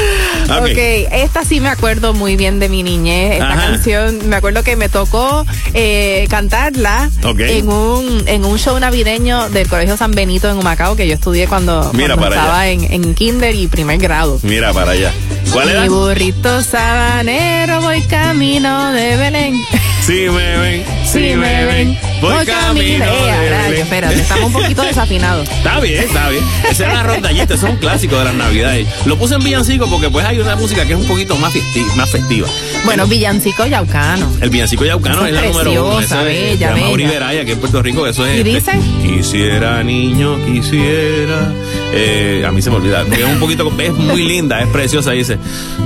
Ok. 0.45 0.71
Ok, 0.71 0.77
esta 1.11 1.43
sí 1.45 1.59
me 1.59 1.69
acuerdo 1.69 2.13
muy 2.13 2.35
bien 2.35 2.59
de 2.59 2.69
mi 2.69 2.83
niñez. 2.83 3.33
Esta 3.33 3.53
Ajá. 3.53 3.67
canción, 3.71 4.27
me 4.29 4.35
acuerdo 4.35 4.63
que 4.63 4.75
me 4.75 4.89
tocó 4.89 5.45
eh, 5.73 6.27
cantarla 6.29 7.09
en 7.23 7.69
un 7.69 8.23
en 8.27 8.45
un 8.45 8.57
show 8.57 8.79
navideño 8.79 9.49
del 9.49 9.67
Colegio 9.67 9.97
San 9.97 10.11
Benito 10.11 10.49
en 10.49 10.57
Humacao 10.57 10.95
que 10.95 11.07
yo 11.07 11.13
estudié 11.13 11.47
cuando, 11.47 11.91
Mira 11.93 12.15
cuando 12.15 12.35
para 12.35 12.35
estaba 12.35 12.67
en, 12.69 12.91
en 12.91 13.13
kinder 13.15 13.55
y 13.55 13.67
primer 13.67 13.97
grado. 13.99 14.39
Mira 14.43 14.73
para 14.73 14.91
allá. 14.91 15.11
¿Cuál 15.53 15.69
era? 15.69 15.81
Mi 15.81 15.89
burrito 15.89 16.61
sabanero, 16.63 17.81
voy 17.81 18.01
camino 18.03 18.91
de 18.91 19.17
Belén. 19.17 19.55
Si 20.01 20.27
me 20.29 20.57
ven, 20.57 20.83
si 21.05 21.35
me 21.35 21.65
ven, 21.65 21.97
voy 22.21 22.45
camino 22.45 23.05
de 23.05 23.31
Belén. 23.31 23.73
espérate, 23.75 24.15
estamos 24.15 24.45
un 24.47 24.53
poquito 24.53 24.81
desafinados. 24.81 25.47
Está 25.63 25.79
bien, 25.79 26.03
está 26.03 26.29
bien. 26.29 26.43
Esa 26.69 26.87
es 26.87 26.93
la 26.93 27.03
rondallita, 27.03 27.53
es 27.53 27.63
un 27.63 27.77
clásico 27.77 28.17
de 28.17 28.25
las 28.25 28.33
navidades. 28.35 28.87
Lo 29.05 29.17
puse 29.17 29.35
en 29.35 29.43
villancico 29.43 29.87
porque 29.87 30.09
pues 30.09 30.25
hay 30.25 30.39
una 30.39 30.55
música 30.57 30.85
que 30.85 30.93
es 30.93 30.99
un 30.99 31.07
poquito 31.07 31.35
más, 31.37 31.53
festi- 31.53 31.95
más 31.95 32.09
festiva. 32.09 32.47
Bueno, 32.83 33.07
villancico 33.07 33.65
yaucano. 33.65 34.29
El 34.41 34.49
villancico 34.49 34.83
yaucano 34.85 35.25
Esa 35.25 35.27
es 35.29 35.33
la 35.35 35.41
es 35.45 35.47
número 35.53 35.85
uno. 35.87 35.99
Esa 36.01 36.19
es 36.21 36.25
bella, 36.25 36.75
Mauri 36.75 37.05
bella. 37.05 37.45
Que 37.45 37.51
en 37.53 37.59
Puerto 37.59 37.81
Rico 37.81 38.05
eso 38.05 38.25
es. 38.25 38.45
¿Y 38.45 38.55
este, 38.57 38.73
dice? 38.73 38.87
Quisiera, 39.07 39.81
niño, 39.83 40.37
quisiera. 40.45 41.51
Eh, 41.93 42.43
a 42.45 42.51
mí 42.51 42.61
se 42.61 42.69
me 42.69 42.75
olvida. 42.77 43.03
Es 43.03 43.23
un 43.25 43.39
poquito, 43.39 43.71
es 43.79 43.93
muy 43.93 44.25
linda, 44.25 44.59
es 44.61 44.67
preciosa. 44.67 45.11
Dice, 45.11 45.37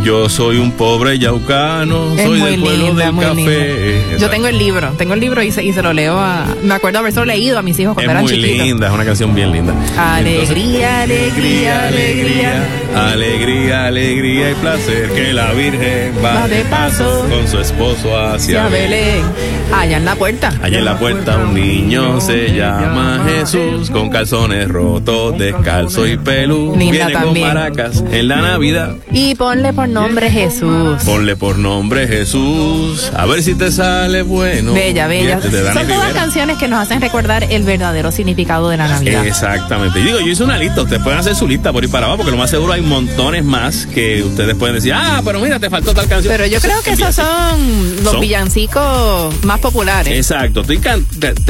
yo 0.04 0.30
soy 0.30 0.58
un 0.58 0.72
pobre 0.72 1.18
yaucano, 1.20 2.14
Es 2.16 2.24
soy 2.26 2.40
del 2.42 2.60
pueblo 2.60 2.86
linda, 2.88 3.12
del 3.12 3.16
café. 3.16 4.18
Yo 4.20 4.30
tengo 4.30 4.48
el 4.48 4.58
libro, 4.58 4.92
tengo 4.98 5.14
el 5.14 5.20
libro 5.20 5.42
y 5.44 5.52
se, 5.52 5.64
y 5.64 5.74
se 5.74 5.82
lo 5.82 5.94
leo 5.94 6.18
a. 6.18 6.46
Me 6.64 6.74
acuerdo 6.76 7.00
haberlo 7.00 7.26
leído 7.26 7.60
a 7.60 7.62
mis 7.62 7.78
hijos 7.80 7.94
cuando 7.94 8.12
Es 8.12 8.16
eran 8.16 8.24
muy 8.24 8.34
chiquitos. 8.34 8.66
linda, 8.66 8.88
es 8.88 8.94
una 8.94 9.06
canción 9.06 9.36
bien 9.36 9.52
linda. 9.52 9.74
Alegría, 9.98 11.02
alegría, 11.04 11.88
alegría. 11.88 12.68
Alegría, 12.96 13.86
alegría 13.88 14.52
y 14.52 14.54
placer 14.56 15.10
que 15.12 15.34
la 15.34 15.52
Virgen 15.54 16.14
va, 16.24 16.34
Va 16.34 16.48
de 16.48 16.62
paso 16.66 17.28
con 17.30 17.48
su 17.48 17.60
esposo 17.60 18.18
hacia 18.18 18.68
Belén. 18.70 19.22
Allá 19.74 19.98
en 19.98 20.06
la 20.06 20.16
puerta. 20.16 20.54
Allá 20.62 20.80
en 20.80 20.86
la 20.86 20.98
puerta 20.98 21.38
un 21.38 21.54
niño 21.54 22.22
se 22.22 22.54
llama 22.56 23.26
Jesús, 23.28 23.90
con 23.92 24.10
calzones 24.10 24.68
rotos, 24.70 25.38
descalzo 25.38 26.08
y 26.08 26.18
pelú. 26.18 26.74
Viene 26.78 27.00
con 27.12 27.24
también. 27.24 27.48
maracas 27.48 28.04
en 28.12 28.28
la 28.28 28.42
Navidad. 28.42 28.96
Y 29.12 29.36
ponle 29.48 29.72
por 29.72 29.88
nombre 29.88 30.30
Jesús. 30.30 31.02
Ponle 31.06 31.38
por 31.38 31.58
nombre 31.58 32.06
Jesús, 32.06 33.10
a 33.16 33.26
ver 33.26 33.42
si 33.42 33.56
te 33.56 33.72
sale 33.72 34.22
bueno. 34.22 34.74
Bella, 34.74 35.08
bella. 35.08 35.40
Son 35.42 35.52
todas 35.52 35.74
Rivera. 35.88 36.12
canciones 36.14 36.58
que 36.58 36.68
nos 36.68 36.80
hacen 36.82 37.00
recordar 37.00 37.46
el 37.50 37.64
verdadero 37.64 38.12
significado 38.12 38.68
de 38.70 38.76
la 38.76 38.90
Navidad. 38.90 39.26
Exactamente. 39.26 40.00
Y 40.02 40.04
digo, 40.04 40.20
yo 40.20 40.28
hice 40.28 40.44
una 40.44 40.58
lista, 40.58 40.82
ustedes 40.82 41.02
pueden 41.02 41.20
hacer 41.20 41.34
su 41.36 41.48
lista 41.48 41.72
por 41.72 41.82
ir 41.86 41.90
para 41.90 42.08
abajo, 42.08 42.18
porque 42.18 42.32
lo 42.32 42.38
más 42.38 42.50
seguro 42.50 42.74
hay 42.74 42.82
montones 42.82 43.46
más 43.46 43.86
que 43.86 44.22
ustedes 44.22 44.54
pueden 44.56 44.76
decir, 44.76 44.92
ah, 44.94 45.22
pero 45.24 45.40
mira, 45.40 45.60
te 45.60 45.70
faltó 45.70 45.94
tal 45.94 46.08
canción. 46.10 46.34
Pero 46.34 46.46
yo 46.46 46.60
creo 46.60 46.82
que 46.84 46.92
esos 46.92 47.16
son 47.16 47.96
los 48.04 48.12
Son- 48.12 48.20
villancicos 48.22 49.34
más 49.46 49.60
populares. 49.60 50.14
Exacto, 50.14 50.60
estoy 50.62 50.80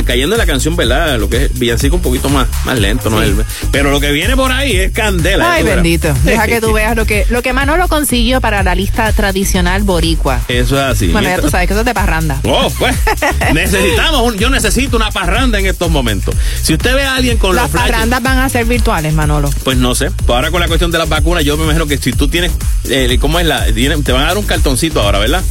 cayendo 0.05 0.35
en 0.35 0.39
la 0.39 0.45
canción, 0.45 0.75
¿verdad? 0.75 1.17
Lo 1.19 1.29
que 1.29 1.45
es 1.45 1.57
villancico 1.59 1.95
un 1.95 2.01
poquito 2.01 2.29
más, 2.29 2.47
más 2.63 2.77
lento, 2.79 3.09
¿no? 3.09 3.21
Sí. 3.23 3.29
El- 3.29 3.43
pero 3.71 3.89
lo 3.89 3.99
que 3.99 4.11
viene 4.11 4.35
por 4.35 4.51
ahí 4.51 4.75
es 4.75 4.91
candela. 4.91 5.51
Ay, 5.53 5.61
tú 5.61 5.65
verás. 5.67 5.83
bendito. 5.83 6.13
Deja 6.23 6.45
que 6.47 6.61
tú 6.61 6.73
veas 6.73 6.95
lo 6.95 7.05
que, 7.05 7.25
lo 7.29 7.41
que 7.41 7.53
Manolo 7.53 7.76
consiguió 7.87 8.41
para 8.41 8.63
la 8.63 8.73
lista 8.75 9.11
tradicional 9.13 9.83
boricua. 9.83 10.41
Eso 10.47 10.75
es 10.77 10.83
así. 10.83 11.07
Bueno, 11.09 11.29
ya 11.29 11.39
tú 11.39 11.49
sabes 11.49 11.67
que 11.67 11.73
eso 11.73 11.81
es 11.81 11.85
de 11.85 11.93
parranda. 11.93 12.39
Oh, 12.45 12.71
pues, 12.79 12.95
necesitamos, 13.53 14.21
un- 14.21 14.37
yo 14.37 14.49
necesito 14.49 14.97
una 14.97 15.11
parranda 15.11 15.59
en 15.59 15.65
estos 15.65 15.91
momentos. 15.91 16.35
Si 16.61 16.73
usted 16.73 16.95
ve 16.95 17.03
a 17.03 17.15
alguien 17.15 17.37
con 17.37 17.55
Las 17.55 17.69
flashes, 17.71 17.91
parrandas 17.91 18.21
van 18.23 18.39
a 18.39 18.49
ser 18.49 18.65
virtuales, 18.65 19.13
Manolo. 19.13 19.49
pues 19.63 19.77
no 19.77 19.93
sé. 19.95 20.11
Pues 20.11 20.29
ahora 20.35 20.49
con 20.51 20.59
la 20.61 20.67
cuestión 20.67 20.91
de 20.91 20.97
las 20.97 21.09
vacunas, 21.09 21.43
yo 21.43 21.57
me 21.57 21.63
imagino 21.65 21.85
que 21.85 21.97
si 21.97 22.11
tú 22.13 22.27
tienes, 22.27 22.51
eh, 22.89 23.17
¿cómo 23.19 23.39
es 23.39 23.45
la? 23.45 23.65
Te 23.65 24.11
van 24.11 24.23
a 24.23 24.27
dar 24.27 24.37
un 24.37 24.45
cartoncito 24.45 25.01
ahora, 25.01 25.19
¿verdad? 25.19 25.43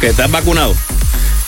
Que 0.00 0.08
estás 0.08 0.30
vacunado. 0.30 0.74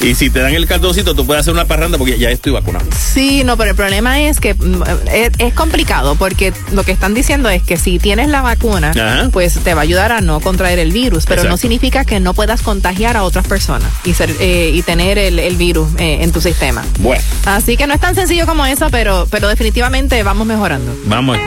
Y 0.00 0.14
si 0.14 0.30
te 0.30 0.40
dan 0.40 0.54
el 0.54 0.66
cartoncito, 0.66 1.14
tú 1.14 1.26
puedes 1.26 1.40
hacer 1.42 1.54
una 1.54 1.64
parranda 1.64 1.98
porque 1.98 2.18
ya 2.18 2.30
estoy 2.30 2.52
vacunado. 2.52 2.84
Sí, 2.96 3.42
no, 3.44 3.56
pero 3.56 3.70
el 3.70 3.76
problema 3.76 4.20
es 4.20 4.40
que 4.40 4.54
mm, 4.54 4.82
es, 5.12 5.30
es 5.38 5.54
complicado 5.54 6.14
porque 6.16 6.52
lo 6.72 6.82
que 6.84 6.92
están 6.92 7.14
diciendo 7.14 7.48
es 7.48 7.62
que 7.62 7.76
si 7.76 7.98
tienes 7.98 8.28
la 8.28 8.42
vacuna, 8.42 8.90
Ajá. 8.90 9.28
pues 9.32 9.54
te 9.60 9.74
va 9.74 9.80
a 9.80 9.84
ayudar 9.84 10.12
a 10.12 10.20
no 10.20 10.40
contraer 10.40 10.78
el 10.78 10.92
virus, 10.92 11.24
pero 11.26 11.44
no 11.44 11.56
significa 11.56 12.04
que 12.04 12.20
no 12.20 12.34
puedas 12.34 12.62
contagiar 12.62 13.16
a 13.16 13.22
otras 13.24 13.46
personas 13.46 13.90
y 14.04 14.14
ser 14.14 14.30
eh, 14.40 14.70
y 14.74 14.82
tener 14.82 15.18
el, 15.18 15.38
el 15.38 15.56
virus 15.56 15.88
eh, 15.98 16.18
en 16.20 16.32
tu 16.32 16.40
sistema. 16.40 16.84
Bueno. 16.98 17.22
Así 17.46 17.76
que 17.76 17.86
no 17.86 17.94
es 17.94 18.00
tan 18.00 18.14
sencillo 18.14 18.46
como 18.46 18.66
eso, 18.66 18.88
pero 18.90 19.26
pero 19.30 19.48
definitivamente 19.48 20.22
vamos 20.22 20.46
mejorando. 20.46 20.94
Vamos, 21.06 21.38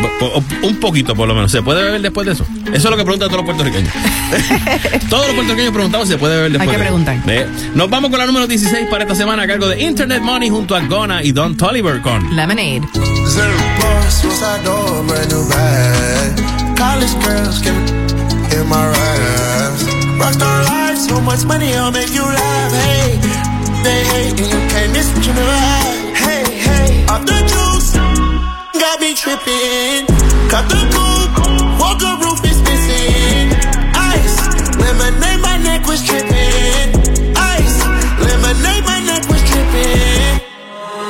un 0.64 0.80
poquito 0.80 1.16
por 1.16 1.28
lo 1.28 1.36
menos. 1.36 1.52
¿Se 1.52 1.62
puede 1.62 1.84
beber 1.84 2.02
después 2.02 2.26
de 2.28 2.34
eso? 2.34 2.46
Eso 2.68 2.76
es 2.76 2.84
lo 2.84 2.98
que 2.98 3.04
preguntan 3.04 3.30
todos 3.30 3.46
los 3.46 3.46
puertorriqueños. 3.46 3.94
todos 5.10 5.26
los 5.28 5.36
puertorriqueños 5.36 5.74
preguntamos 5.74 6.08
si 6.08 6.14
se 6.14 6.20
puede 6.20 6.36
beber 6.36 6.52
después 6.52 6.70
Hay 6.70 6.76
que 6.76 6.80
de 6.80 6.86
preguntar. 6.86 7.18
Eh, 7.28 7.48
Nos 7.74 7.90
vamos 7.90 8.10
con 8.10 8.20
la 8.20 8.26
número 8.26 8.37
16 8.46 8.88
para 8.90 9.04
esta 9.04 9.16
semana 9.16 9.44
a 9.44 9.48
cargo 9.48 9.68
de 9.68 9.82
Internet 9.82 10.22
Money 10.22 10.50
junto 10.50 10.76
a 10.76 10.82
Gona 10.82 11.24
y 11.24 11.32
Don 11.32 11.58
Toliver 11.58 12.02
con 12.02 12.36
Lemonade. 12.36 12.82
Zero 12.94 13.58
bars, 13.82 14.14
suicide 14.14 14.64
door, 14.64 15.04
brand 15.08 15.32
new 15.32 15.48
bag. 15.50 16.78
College 16.78 17.14
girls 17.26 17.60
can 17.60 17.76
in 18.52 18.68
my 18.68 18.86
raps. 18.86 19.84
Rockstar 20.20 20.64
life, 20.66 21.00
so 21.00 21.20
much 21.22 21.46
money, 21.46 21.74
I'll 21.74 21.92
make 21.92 22.14
you 22.14 22.22
laugh. 22.22 22.72
Hey, 22.74 23.18
they 23.84 24.04
hate 24.04 24.40
and 24.40 24.52
you 24.52 24.62
can't 24.70 24.92
miss 24.92 25.08
what 25.16 25.26
you 25.26 25.34
never 25.34 25.50
had. 25.50 26.16
Hey, 26.16 26.44
hey, 26.68 27.06
off 27.08 27.26
the 27.26 27.40
juice, 27.48 27.94
got 28.80 29.00
me 29.00 29.16
tripping. 29.16 30.06
Cut 30.50 30.70
the 30.70 30.82
coupe, 30.94 32.27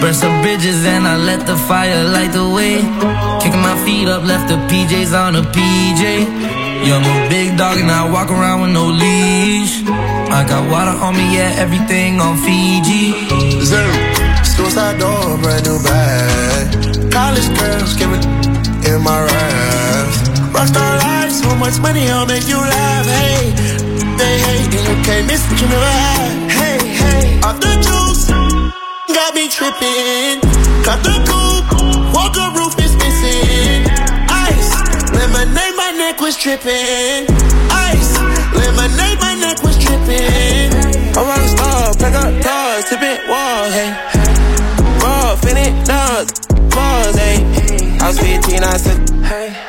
Burn 0.00 0.14
some 0.14 0.42
bridges 0.42 0.84
and 0.84 1.06
I 1.06 1.16
let 1.16 1.46
the 1.46 1.56
fire 1.56 2.04
light 2.04 2.32
the 2.32 2.48
way. 2.48 2.76
Kicking 3.42 3.60
my 3.60 3.76
feet 3.84 4.08
up, 4.08 4.24
left 4.24 4.48
the 4.48 4.56
PJs 4.68 5.12
on 5.12 5.36
a 5.36 5.42
PJ. 5.42 6.02
Yeah, 6.84 6.96
I'm 6.96 7.04
a 7.04 7.28
big 7.28 7.56
dog 7.56 7.78
and 7.78 7.90
I 7.90 8.10
walk 8.10 8.30
around 8.30 8.62
with 8.62 8.72
no 8.72 8.86
leash. 8.86 9.82
I 10.38 10.44
got 10.46 10.68
water 10.70 10.96
on 11.04 11.14
me, 11.14 11.36
yeah, 11.36 11.62
everything 11.64 12.20
on 12.20 12.36
Fiji. 12.38 13.14
Zero. 13.64 13.92
Suicide 14.44 14.98
door, 14.98 15.38
brand 15.38 15.64
new 15.64 15.78
bag. 15.82 17.10
College 17.10 17.48
girls 17.58 17.94
give 17.94 18.12
in 18.12 19.00
my 19.02 19.18
raps. 19.22 20.18
Rockstar 20.54 20.98
life, 21.00 21.32
so 21.32 21.54
much 21.56 21.78
money, 21.80 22.08
I'll 22.10 22.26
make 22.26 22.46
you 22.46 22.58
laugh. 22.58 23.06
Hey, 23.06 23.50
they 24.18 24.34
hate 24.46 24.74
and 24.74 24.84
you 24.88 24.96
can't 25.04 25.26
miss 25.26 25.42
what 25.48 25.60
you 25.60 25.68
never 25.68 25.92
had. 26.04 26.50
Hey, 26.50 26.78
hey, 27.00 27.40
off 27.42 27.58
the 27.60 27.72
juice, 27.86 28.28
got 29.14 29.32
me 29.34 29.48
tripping. 29.48 30.42
Cut 30.82 30.98
the 31.06 31.14
coupe, 31.22 31.70
walker 32.12 32.50
roof 32.58 32.74
is 32.82 32.92
missing. 32.98 33.86
Ice, 34.26 34.74
lemonade, 35.14 35.76
my 35.78 35.94
neck 35.96 36.20
was 36.20 36.36
tripping. 36.36 37.30
Ice, 37.70 38.18
lemonade, 38.58 39.18
my 39.22 39.34
neck 39.38 39.62
was 39.62 39.78
tripping. 39.78 40.74
I'm 41.14 41.26
rock 41.30 41.46
star, 41.46 41.94
pack 41.94 42.14
up 42.18 42.32
doors, 42.42 42.84
tip 42.90 43.02
it 43.02 43.20
walls, 43.30 43.72
hey. 43.78 43.94
Raw, 44.98 45.36
finit, 45.38 45.86
dogs, 45.86 46.34
balls, 46.74 47.14
hey. 47.14 47.38
I 48.02 48.08
was 48.08 48.18
15, 48.18 48.64
I 48.64 48.76
said, 48.76 48.98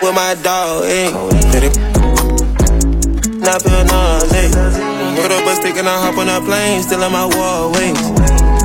with 0.01 0.15
my 0.15 0.34
dog, 0.41 0.86
hey. 0.86 1.13
It. 1.55 1.77
Not 3.39 3.62
feel 3.62 3.86
nauseous, 3.86 4.94
Put 5.15 5.32
up 5.32 5.47
a 5.47 5.56
stick 5.56 5.75
and 5.78 5.88
I 5.88 5.95
hop 5.95 6.17
on 6.17 6.28
a 6.28 6.43
plane, 6.43 6.84
still 6.84 7.04
on 7.04 7.12
my 7.12 7.25
wall, 7.25 7.71
wait. 7.71 7.95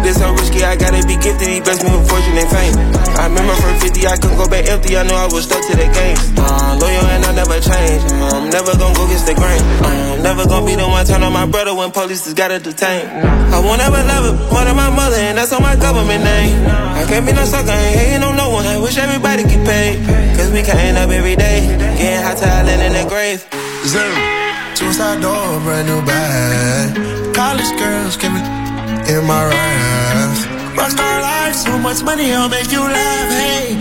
This 0.03 0.17
so 0.17 0.33
risky, 0.33 0.65
I 0.65 0.77
gotta 0.77 1.05
be 1.07 1.15
gifted. 1.21 1.47
He 1.47 1.61
blessed 1.61 1.85
me 1.85 1.93
with 1.93 2.09
fortune 2.09 2.35
and 2.35 2.49
fame. 2.49 2.75
I 3.21 3.29
remember 3.29 3.53
from 3.61 3.77
50, 3.79 4.07
I 4.07 4.17
couldn't 4.17 4.39
go 4.41 4.49
back 4.49 4.65
empty. 4.67 4.97
I 4.97 5.05
knew 5.05 5.13
I 5.13 5.29
was 5.29 5.45
stuck 5.45 5.61
to 5.61 5.77
the 5.77 5.85
game. 5.93 6.17
Uh, 6.41 6.81
loyal 6.81 7.05
and 7.13 7.25
I 7.25 7.33
never 7.37 7.61
change. 7.61 8.01
I'm 8.33 8.49
never 8.49 8.73
gonna 8.81 8.97
go 8.97 9.05
against 9.05 9.29
the 9.29 9.37
grain. 9.37 9.61
I'm 9.85 10.23
never 10.25 10.49
gonna 10.49 10.65
be 10.65 10.75
the 10.75 10.89
one 10.89 11.05
turn 11.05 11.23
on 11.23 11.33
my 11.33 11.45
brother 11.45 11.75
when 11.75 11.93
police 11.93 12.25
just 12.25 12.37
gotta 12.37 12.59
detain. 12.59 13.07
I 13.53 13.61
won't 13.61 13.85
ever 13.85 14.01
love 14.01 14.25
it 14.25 14.37
more 14.51 14.65
than 14.65 14.75
my 14.75 14.89
mother, 14.89 15.21
and 15.21 15.37
that's 15.37 15.53
on 15.53 15.61
my 15.61 15.77
government 15.77 16.25
name. 16.25 16.65
I 16.67 17.05
can't 17.05 17.27
be 17.27 17.33
no 17.33 17.45
sucker, 17.45 17.69
ain't 17.69 17.95
hating 18.01 18.25
on 18.25 18.37
no 18.37 18.49
one. 18.51 18.65
I 18.65 18.81
wish 18.81 18.97
everybody 18.97 19.45
get 19.45 19.61
paid. 19.69 20.01
Cause 20.35 20.51
we 20.51 20.63
can't 20.65 20.97
up 20.97 21.11
every 21.11 21.37
day. 21.37 21.69
Getting 22.01 22.25
hot 22.25 22.39
talent 22.41 22.81
in 22.81 22.97
the 22.97 23.05
grave. 23.05 23.45
Zero. 23.85 24.40
Suicide 24.81 25.21
door, 25.21 25.61
brand 25.61 25.89
new 25.89 26.01
bag. 26.07 27.35
College 27.35 27.71
girls 27.79 28.17
give 28.17 28.33
in 28.33 29.23
my 29.27 29.45
raps. 29.45 30.41
Rockstar 30.73 31.21
life, 31.21 31.55
so 31.55 31.77
much 31.79 32.03
money, 32.03 32.33
I'll 32.33 32.49
make 32.49 32.73
you 32.73 32.81
laugh. 32.81 33.29
Hey, 33.29 33.77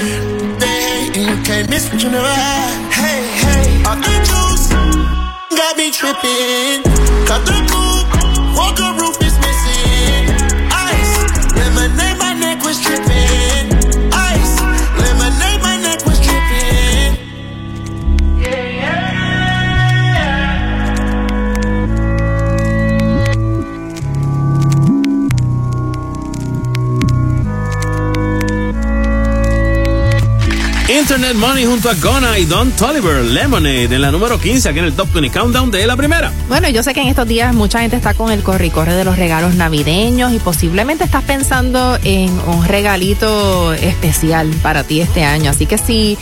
they 0.60 0.78
hate 0.90 1.18
and 1.18 1.26
you 1.30 1.38
can't 1.46 1.70
miss 1.70 1.90
what 1.90 2.04
you 2.04 2.10
never 2.10 2.28
had. 2.28 2.92
Hey, 2.92 3.22
hey, 3.44 3.84
off 3.88 4.00
the 4.04 4.16
juice, 4.28 4.68
got 5.58 5.78
me 5.78 5.90
tripping. 5.90 6.84
Cut 7.30 7.48
the 7.48 7.58
coupe, 7.72 8.10
walker 8.60 8.92
roof 9.00 9.16
is 9.24 9.36
missing. 9.40 10.36
Ice, 10.68 11.16
lemonade, 11.56 12.18
my 12.20 12.34
neck 12.34 12.62
was 12.62 12.78
tripping. 12.82 13.29
Internet 31.12 31.38
Money 31.38 31.66
junto 31.66 31.90
a 31.90 31.96
Gona 31.96 32.38
y 32.38 32.46
Don 32.46 32.70
Tolliver, 32.74 33.26
Lemonade, 33.26 33.96
en 33.96 34.00
la 34.00 34.12
número 34.12 34.40
15, 34.40 34.70
aquí 34.70 34.78
en 34.78 34.86
el 34.86 34.94
Top 34.94 35.12
20 35.12 35.32
Countdown 35.32 35.72
de 35.72 35.88
la 35.88 35.98
primera. 35.98 36.32
Bueno, 36.48 36.70
yo 36.70 36.84
sé 36.84 36.94
que 36.94 37.02
en 37.02 37.08
estos 37.08 37.28
días 37.28 37.52
mucha 37.56 37.80
gente 37.80 37.96
está 37.96 38.14
con 38.14 38.32
el 38.32 38.44
corre 38.44 38.68
y 38.68 38.70
corre 38.70 38.94
de 38.94 39.04
los 39.04 39.18
regalos 39.18 39.56
navideños 39.56 40.32
y 40.34 40.38
posiblemente 40.38 41.04
estás 41.04 41.24
pensando 41.24 41.98
en 42.04 42.30
un 42.46 42.64
regalito 42.64 43.74
especial 43.74 44.52
para 44.62 44.84
ti 44.84 45.02
este 45.02 45.24
año. 45.24 45.50
Así 45.50 45.66
que 45.66 45.80
si 45.80 46.16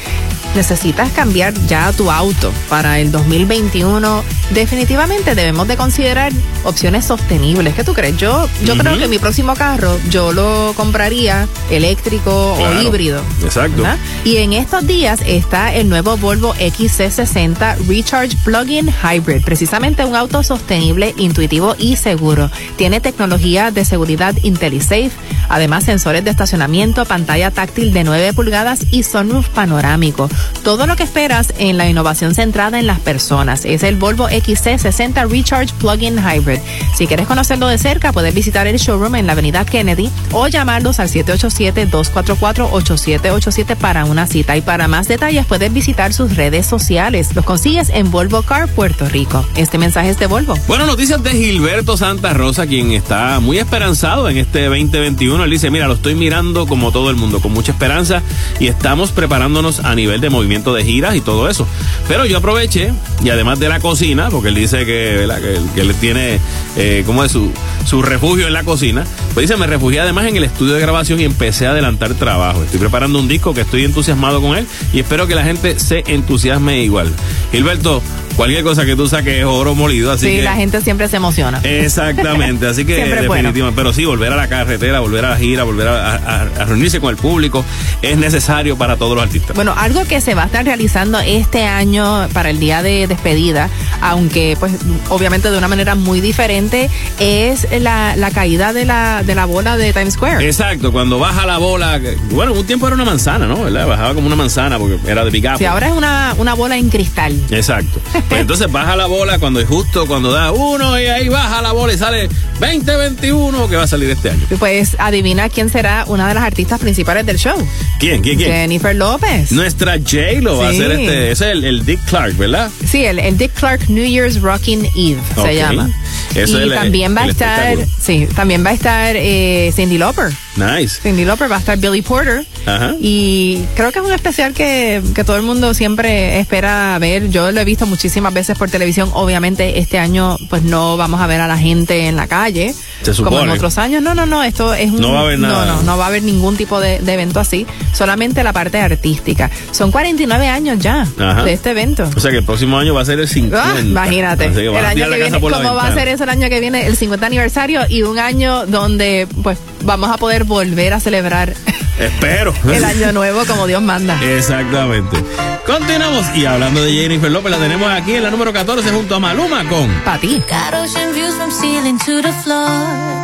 necesitas 0.57 1.11
cambiar 1.11 1.53
ya 1.67 1.93
tu 1.93 2.09
auto 2.11 2.51
para 2.67 2.99
el 2.99 3.11
2021, 3.11 4.23
definitivamente 4.49 5.35
debemos 5.35 5.67
de 5.67 5.77
considerar 5.77 6.33
opciones 6.63 7.05
sostenibles. 7.05 7.75
¿Qué 7.75 7.83
tú 7.83 7.93
crees? 7.93 8.17
Yo, 8.17 8.49
yo 8.65 8.75
creo 8.75 8.97
que 8.97 9.07
mi 9.07 9.19
próximo 9.19 9.53
carro 9.53 9.99
yo 10.09 10.33
lo 10.33 10.73
compraría 10.75 11.47
eléctrico 11.69 12.55
Claro. 12.57 12.79
o 12.79 12.81
híbrido. 12.81 13.21
Exacto. 13.43 13.83
¿verdad? 13.83 13.97
Y 14.25 14.37
en 14.37 14.53
estos 14.53 14.87
días 14.87 15.19
está 15.27 15.73
el 15.75 15.89
nuevo 15.89 16.17
Volvo 16.17 16.55
XC60 16.55 17.77
Recharge 17.87 18.35
Plug-in 18.43 18.89
Hybrid, 19.03 19.43
precisamente 19.43 20.03
un 20.05 20.15
auto 20.15 20.41
sostenible, 20.41 21.13
intuitivo 21.17 21.75
y 21.77 21.97
seguro. 21.97 22.49
Tiene 22.77 22.99
tecnología 22.99 23.69
de 23.69 23.85
seguridad 23.85 24.33
IntelliSafe, 24.41 25.11
además 25.49 25.83
sensores 25.83 26.23
de 26.23 26.31
estacionamiento, 26.31 27.05
pantalla 27.05 27.51
táctil 27.51 27.93
de 27.93 28.03
9 28.03 28.33
pulgadas 28.33 28.79
y 28.89 29.03
sunroof 29.03 29.47
panorámico. 29.49 30.27
Todo 30.63 30.87
lo 30.87 30.95
que 30.95 31.03
esperas 31.03 31.53
en 31.57 31.77
la 31.77 31.87
innovación 31.87 32.35
centrada 32.35 32.79
en 32.79 32.87
las 32.87 32.99
personas. 32.99 33.65
Es 33.65 33.83
el 33.83 33.95
Volvo 33.95 34.29
XC60 34.29 35.29
Recharge 35.29 35.73
Plug-in 35.79 36.17
Hybrid. 36.17 36.59
Si 36.95 37.05
quieres 37.07 37.27
conocerlo 37.27 37.67
de 37.67 37.77
cerca, 37.77 38.11
puedes 38.11 38.33
visitar 38.33 38.65
el 38.67 38.77
showroom 38.77 39.15
en 39.15 39.27
la 39.27 39.33
avenida 39.33 39.65
Kennedy 39.65 40.09
o 40.31 40.47
llamarlos 40.47 40.99
al 40.99 41.09
787-244-8787 41.09 43.75
para 43.75 44.05
una 44.05 44.25
cita. 44.27 44.55
Y 44.57 44.61
para 44.61 44.87
más 44.87 45.07
detalles 45.07 45.45
puedes 45.45 45.71
visitar 45.73 46.13
sus 46.13 46.35
redes 46.35 46.65
sociales. 46.65 47.35
Los 47.35 47.45
consigues 47.45 47.89
en 47.89 48.09
Volvo 48.11 48.41
Car 48.41 48.67
Puerto 48.67 49.07
Rico. 49.07 49.45
Este 49.55 49.77
mensaje 49.77 50.09
es 50.09 50.19
de 50.19 50.27
Volvo. 50.27 50.55
Bueno, 50.67 50.85
noticias 50.85 51.23
de 51.23 51.31
Gilberto 51.31 51.95
Santa 51.97 52.33
Rosa, 52.33 52.67
quien 52.67 52.91
está 52.91 53.39
muy 53.39 53.57
esperanzado 53.57 54.29
en 54.29 54.37
este 54.37 54.65
2021. 54.65 55.43
Él 55.43 55.49
dice, 55.49 55.71
mira, 55.71 55.87
lo 55.87 55.93
estoy 55.93 56.15
mirando 56.15 56.67
como 56.67 56.91
todo 56.91 57.09
el 57.09 57.15
mundo, 57.15 57.39
con 57.39 57.53
mucha 57.53 57.71
esperanza 57.71 58.21
y 58.59 58.67
estamos 58.67 59.11
preparándonos 59.11 59.79
a 59.79 59.95
nivel 59.95 60.21
de 60.21 60.26
movimiento 60.29 60.73
de 60.73 60.83
giras 60.83 61.15
y 61.15 61.21
todo 61.21 61.49
eso. 61.49 61.67
Pero 62.07 62.25
yo 62.25 62.37
aproveché, 62.37 62.93
y 63.23 63.29
además 63.29 63.59
de 63.59 63.69
la 63.69 63.79
cocina, 63.79 64.29
porque 64.29 64.49
él 64.49 64.55
dice 64.55 64.85
que, 64.85 65.23
él 65.23 65.95
tiene, 65.99 66.39
eh, 66.75 67.03
¿cómo 67.05 67.23
es? 67.23 67.31
Su, 67.31 67.51
su 67.85 68.01
refugio 68.01 68.47
en 68.47 68.53
la 68.53 68.63
cocina. 68.63 69.05
Pues 69.33 69.47
dice, 69.47 69.57
me 69.57 69.67
refugié 69.67 69.99
además 69.99 70.25
en 70.25 70.35
el 70.35 70.43
estudio 70.43 70.73
de 70.73 70.81
grabación 70.81 71.19
y 71.19 71.23
empecé 71.23 71.67
a 71.67 71.71
adelantar 71.71 72.13
trabajo. 72.15 72.63
Estoy 72.63 72.79
preparando 72.79 73.19
un 73.19 73.27
disco 73.27 73.53
que 73.53 73.61
estoy 73.61 73.83
entusiasmado 73.85 74.41
con 74.41 74.57
él 74.57 74.67
y 74.93 74.99
espero 74.99 75.27
que 75.27 75.35
la 75.35 75.43
gente 75.43 75.79
se 75.79 76.03
entusiasme 76.07 76.83
igual. 76.83 77.13
Gilberto, 77.51 78.01
cualquier 78.37 78.63
cosa 78.63 78.85
que 78.85 78.95
tú 78.95 79.07
saques 79.09 79.39
es 79.39 79.43
oro 79.45 79.75
molido, 79.75 80.11
así 80.11 80.27
sí, 80.27 80.35
que... 80.37 80.41
la 80.43 80.55
gente 80.55 80.79
siempre 80.81 81.09
se 81.09 81.17
emociona. 81.17 81.59
Exactamente, 81.63 82.67
así 82.67 82.85
que 82.85 82.95
bueno. 83.27 83.33
definitivamente, 83.33 83.75
pero 83.75 83.91
sí, 83.93 84.05
volver 84.05 84.31
a 84.31 84.35
la 84.37 84.47
carretera, 84.47 84.99
volver 85.01 85.25
a 85.25 85.31
la 85.31 85.37
gira, 85.37 85.63
volver 85.63 85.87
a, 85.89 86.13
a- 86.15 86.41
a 86.43 86.65
reunirse 86.65 86.99
con 87.01 87.09
el 87.09 87.17
público 87.17 87.65
es 88.01 88.17
necesario 88.17 88.77
para 88.77 88.95
todos 88.95 89.15
los 89.15 89.23
artistas. 89.25 89.55
Bueno, 89.55 89.73
algo 89.75 90.05
que 90.05 90.21
se 90.21 90.35
va 90.35 90.43
a 90.43 90.45
estar 90.45 90.63
realizando 90.63 91.19
este 91.19 91.65
año 91.65 92.27
para 92.31 92.49
el 92.51 92.59
día 92.59 92.83
de 92.83 93.07
despedida, 93.07 93.69
aunque 94.01 94.55
pues 94.59 94.71
obviamente 95.09 95.49
de 95.51 95.57
una 95.57 95.67
manera 95.67 95.95
muy 95.95 96.21
diferente, 96.21 96.89
es 97.19 97.67
la, 97.81 98.15
la 98.15 98.31
caída 98.31 98.71
de 98.71 98.85
la, 98.85 99.23
de 99.23 99.33
la 99.35 99.45
bola 99.45 99.77
de 99.77 99.91
Times 99.93 100.13
Square. 100.13 100.45
Exacto, 100.45 100.91
cuando 100.91 101.17
baja 101.19 101.45
la 101.47 101.57
bola, 101.57 101.99
bueno, 102.31 102.53
un 102.53 102.65
tiempo 102.65 102.85
era 102.87 102.95
una 102.95 103.05
manzana, 103.05 103.47
¿no? 103.47 103.63
¿Verdad? 103.63 103.87
Bajaba 103.87 104.13
como 104.13 104.27
una 104.27 104.35
manzana 104.35 104.77
porque 104.77 104.97
era 105.09 105.25
de 105.25 105.31
picapo. 105.31 105.57
Sí, 105.57 105.65
ahora 105.65 105.87
es 105.87 105.93
una, 105.93 106.35
una 106.37 106.53
bola 106.53 106.77
en 106.77 106.89
cristal. 106.89 107.35
Exacto. 107.49 107.99
Pues 108.29 108.41
entonces 108.41 108.69
baja 108.71 108.95
la 108.97 109.05
bola 109.05 109.39
cuando 109.39 109.59
es 109.61 109.67
justo, 109.67 110.05
cuando 110.05 110.31
da 110.31 110.51
uno 110.51 110.99
y 110.99 111.05
ahí 111.05 111.29
baja 111.29 111.61
la 111.61 111.71
bola 111.71 111.93
y 111.93 111.97
sale 111.97 112.27
2021 112.59 113.69
que 113.69 113.75
va 113.75 113.83
a 113.83 113.87
salir 113.87 114.09
este 114.09 114.29
año. 114.31 114.41
Pues 114.59 114.95
adivina 114.99 115.49
quién 115.49 115.69
será 115.69 116.03
una 116.07 116.27
de 116.27 116.33
las 116.33 116.43
artistas 116.43 116.79
principales 116.79 117.25
del 117.25 117.37
show. 117.37 117.55
¿Quién? 117.99 118.21
¿Quién? 118.21 118.37
¿Quién? 118.37 118.51
Jennifer 118.51 118.95
López. 118.95 119.51
Nuestra 119.51 119.93
J 119.97 120.41
lo 120.41 120.57
va 120.57 120.67
a 120.67 120.69
hacer 120.71 120.91
este, 120.91 121.31
ese 121.31 121.45
es 121.45 121.51
el, 121.53 121.63
el 121.63 121.85
Dick 121.85 122.03
Clark, 122.05 122.35
¿verdad? 122.37 122.69
Sí, 122.85 123.05
el, 123.05 123.19
el 123.19 123.37
Dick 123.37 123.53
Clark 123.53 123.89
New 123.89 124.05
Year's 124.05 124.41
Rocking 124.41 124.85
Eve 124.95 125.19
se 125.41 125.55
llama. 125.55 125.89
Eso 126.35 126.57
y 126.59 126.63
es 126.63 126.67
el- 126.67 126.73
también 126.73 127.15
va 127.15 127.21
a 127.23 127.27
estar, 127.27 127.77
sí, 128.01 128.27
también 128.35 128.65
va 128.65 128.71
a 128.71 128.73
estar 128.73 129.15
eh, 129.15 129.71
Cindy 129.75 129.97
Lauper. 129.97 130.31
Nice. 130.57 130.99
Cindy 131.01 131.23
Lauper, 131.23 131.49
va 131.49 131.55
a 131.57 131.59
estar 131.59 131.77
Billy 131.77 132.01
Porter. 132.01 132.45
Ajá. 132.65 132.95
Y 132.99 133.63
creo 133.75 133.91
que 133.91 133.99
es 133.99 134.05
un 134.05 134.11
especial 134.11 134.53
que, 134.53 135.01
que 135.15 135.23
todo 135.23 135.37
el 135.37 135.43
mundo 135.43 135.73
siempre 135.73 136.39
espera 136.39 136.97
ver. 136.99 137.29
Yo 137.29 137.51
lo 137.51 137.61
he 137.61 137.65
visto 137.65 137.85
muchísimas 137.85 138.33
veces 138.33 138.57
por 138.57 138.69
televisión. 138.69 139.09
Obviamente 139.13 139.79
este 139.79 139.99
año 139.99 140.37
pues 140.49 140.63
no 140.63 140.97
vamos 140.97 141.21
a 141.21 141.27
ver 141.27 141.39
a 141.39 141.47
la 141.47 141.57
gente 141.57 142.07
en 142.07 142.15
la 142.15 142.27
calle. 142.27 142.73
Se 143.03 143.11
Como 143.13 143.29
en 143.29 143.35
supone. 143.35 143.51
otros 143.53 143.77
años. 143.77 144.01
No, 144.03 144.13
no, 144.15 144.25
no. 144.25 144.43
Esto 144.43 144.73
es 144.73 144.91
un, 144.91 144.99
No 144.99 145.13
va 145.13 145.19
a 145.19 145.23
haber 145.23 145.39
nada. 145.39 145.65
No, 145.65 145.75
no, 145.77 145.83
no 145.83 145.97
va 145.97 146.05
a 146.05 146.07
haber 146.07 146.23
ningún 146.23 146.57
tipo 146.57 146.79
de, 146.81 146.99
de 146.99 147.13
evento 147.13 147.39
así. 147.39 147.65
Solamente 147.93 148.43
la 148.43 148.51
parte 148.51 148.79
artística. 148.79 149.49
Son 149.71 149.91
49 149.91 150.47
años 150.47 150.79
ya 150.79 151.07
Ajá. 151.19 151.43
de 151.43 151.53
este 151.53 151.69
evento. 151.71 152.09
O 152.15 152.19
sea 152.19 152.31
que 152.31 152.37
el 152.39 152.43
próximo 152.43 152.77
año 152.77 152.93
va 152.93 153.01
a 153.01 153.05
ser 153.05 153.19
el 153.19 153.27
50. 153.29 153.63
Ah, 153.63 153.79
imagínate. 153.79 154.45
El 154.45 154.75
año 154.85 155.09
que 155.09 155.15
viene, 155.17 155.39
¿cómo 155.39 155.73
va 155.75 155.87
a 155.87 155.93
ser 155.93 156.07
empieza 156.07 156.23
el 156.23 156.29
año 156.29 156.49
que 156.49 156.59
viene 156.59 156.87
el 156.87 156.95
50 156.97 157.25
aniversario 157.25 157.81
y 157.89 158.01
un 158.03 158.17
año 158.17 158.65
donde 158.65 159.27
pues 159.43 159.57
vamos 159.87 160.11
a 160.11 160.17
poder 160.17 160.43
volver 160.43 160.93
a 160.93 160.99
celebrar 160.99 161.53
Espero. 161.97 162.53
el 162.71 162.83
año 162.83 163.11
nuevo 163.13 163.43
como 163.45 163.65
Dios 163.65 163.81
manda. 163.81 164.19
Exactamente. 164.21 165.17
Continuamos 165.65 166.25
y 166.35 166.45
hablando 166.45 166.83
de 166.83 166.91
Jennifer 166.91 167.31
López, 167.31 167.51
la 167.51 167.57
tenemos 167.57 167.89
aquí 167.89 168.15
en 168.15 168.23
la 168.23 168.29
número 168.29 168.51
14 168.53 168.89
junto 168.91 169.15
a 169.15 169.19
Maluma 169.19 169.67
con 169.67 169.89
Pa' 170.03 170.17
ti. 170.19 170.43
Got 170.49 170.73
ocean 170.75 171.13
views 171.13 171.33
from 171.35 171.51
ceiling 171.51 171.97
to 172.05 172.21
the 172.21 172.33
floor. 172.43 172.69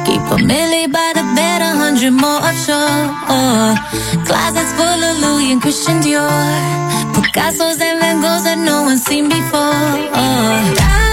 Keep 0.05 0.22
a 0.32 0.38
milli 0.38 0.88
by 0.88 1.11
the 1.14 1.24
bed, 1.36 1.61
a 1.61 1.76
hundred 1.76 2.14
more 2.14 2.39
offshore. 2.41 3.76
Closets 4.26 4.74
full 4.78 5.03
of 5.03 5.20
Louis 5.20 5.51
and 5.51 5.61
Christian 5.61 5.99
Dior. 6.01 6.30
Picasso's 7.14 7.80
and 7.82 7.99
Van 7.99 8.22
Goghs 8.22 8.43
that 8.45 8.57
no 8.57 8.84
one's 8.84 9.03
seen 9.03 9.28
before. 9.28 9.74
Diamonds 10.14 11.12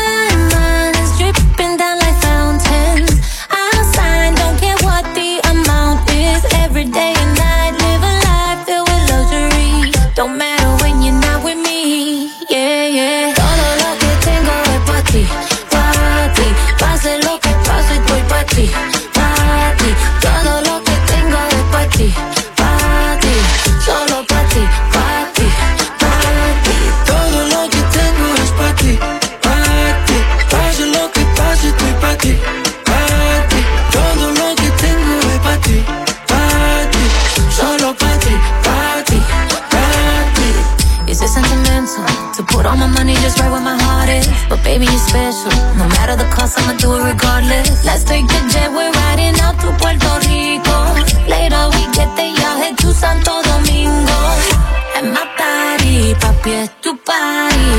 Every 6.70 6.84
day 6.84 7.12
and 7.16 7.36
night, 7.36 7.72
live 7.82 8.02
a 8.10 8.14
life 8.28 8.64
filled 8.64 8.88
with 8.88 9.10
luxury. 9.10 9.90
Don't 10.14 10.38
matter 10.38 10.49
put 42.60 42.68
all 42.68 42.76
my 42.76 42.92
money 42.92 43.14
just 43.24 43.40
right 43.40 43.50
where 43.50 43.64
my 43.64 43.76
heart 43.84 44.10
is? 44.12 44.28
But 44.50 44.60
baby, 44.62 44.84
you're 44.84 45.06
special. 45.08 45.56
No 45.80 45.88
matter 45.96 46.14
the 46.22 46.28
cost, 46.28 46.60
I'ma 46.60 46.76
do 46.76 46.92
it 46.92 47.02
regardless. 47.12 47.84
Let's 47.88 48.04
take 48.04 48.26
the 48.28 48.40
jet, 48.52 48.68
we're 48.68 48.92
riding 49.02 49.36
out 49.40 49.56
to 49.64 49.72
Puerto 49.80 50.12
Rico. 50.28 50.76
Later 51.24 51.62
we 51.72 51.82
get 51.96 52.10
there, 52.18 52.32
y'all 52.40 52.60
head 52.60 52.76
to 52.84 52.92
Santo 52.92 53.40
Domingo. 53.48 54.20
And 54.96 55.08
my 55.16 55.24
body, 55.40 56.12
papi, 56.20 56.52
es 56.62 56.68
tu 56.84 56.92
party. 57.08 57.72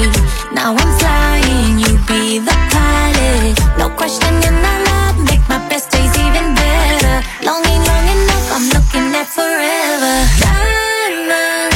Now 0.58 0.74
I'm 0.74 0.92
flying, 0.98 1.78
you 1.84 1.94
be 2.10 2.42
the 2.42 2.58
pilot. 2.74 3.54
No 3.78 3.86
question 4.00 4.34
in 4.48 4.56
our 4.72 4.80
love, 4.90 5.18
make 5.30 5.46
my 5.54 5.62
best 5.70 5.92
days 5.94 6.14
even 6.26 6.58
better. 6.58 7.18
Long 7.46 7.62
long 7.90 8.06
enough, 8.16 8.48
I'm 8.56 8.66
looking 8.76 9.08
at 9.22 9.28
forever. 9.38 10.14
Dripping 10.42 11.71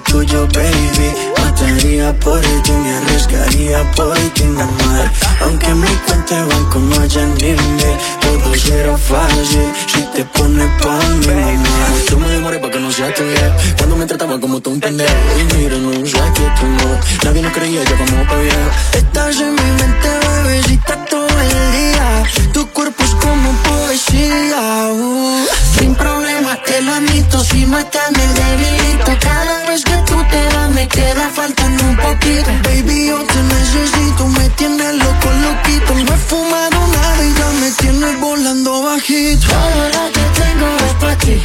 tuyo, 0.00 0.46
baby. 0.48 1.30
Mataría 1.60 2.12
por 2.20 2.40
ti, 2.40 2.72
me 2.72 2.96
arriesgaría 2.96 3.90
por 3.92 4.16
ti, 4.34 4.44
mamá 4.44 5.12
Aunque 5.42 5.68
mi 5.74 5.88
cuenta 6.06 6.36
de 6.36 6.54
banco 6.54 6.78
no 6.78 7.00
haya 7.00 7.26
límite 7.26 7.96
Todo 8.20 8.54
será 8.54 8.96
fácil 8.96 9.72
si 9.92 10.02
te 10.14 10.24
pones 10.24 10.68
pa' 10.80 10.98
mí, 10.98 11.26
mamá 11.26 11.86
Yo 12.08 12.18
me 12.18 12.28
demoré 12.28 12.58
pa' 12.58 12.70
que 12.70 12.80
no 12.80 12.90
sea 12.90 13.12
tu 13.14 13.24
viejo 13.24 13.56
Cuando 13.76 13.96
me 13.96 14.06
trataba 14.06 14.40
como 14.40 14.60
tú 14.60 14.70
un 14.70 14.80
pendejo 14.80 15.12
Y 15.38 15.54
mira, 15.54 15.76
no 15.76 15.90
usa 16.00 16.32
que 16.32 16.46
tú 16.58 16.66
no 16.66 16.98
Nadie 17.24 17.42
nos 17.42 17.52
creía, 17.52 17.84
yo 17.84 17.96
como 17.96 18.24
pa' 18.24 18.36
viejo 18.36 18.70
Estás 18.94 19.40
en 19.40 19.54
mi 19.54 19.70
mente, 19.80 20.08
bebecita, 20.44 21.04
todo 21.06 21.26
el 21.28 21.72
día 21.72 21.99
Si 27.42 27.62
estás 27.62 28.12
me 28.12 28.26
debilito. 28.26 29.18
Cada 29.18 29.66
vez 29.66 29.82
que 29.82 29.96
tú 30.06 30.16
te 30.30 30.54
vas 30.54 30.70
me 30.70 30.86
queda 30.86 31.30
faltando 31.34 31.84
un 31.84 31.96
poquito. 31.96 32.50
Baby, 32.64 33.06
yo 33.06 33.24
te 33.24 33.42
necesito. 33.42 34.26
Me 34.26 34.48
tienes 34.50 34.94
loco, 34.96 35.28
loquito. 35.44 35.94
No 35.94 36.14
he 36.14 36.18
fumado 36.18 36.86
nada 36.88 37.24
y 37.24 37.34
ya 37.34 37.48
me 37.60 37.70
tienes 37.72 38.20
volando 38.20 38.82
bajito. 38.82 39.46
Todo 39.48 39.88
lo 39.88 40.12
que 40.12 40.24
tengo 40.40 40.66
es 40.86 40.94
pa' 41.00 41.16
ti, 41.16 41.42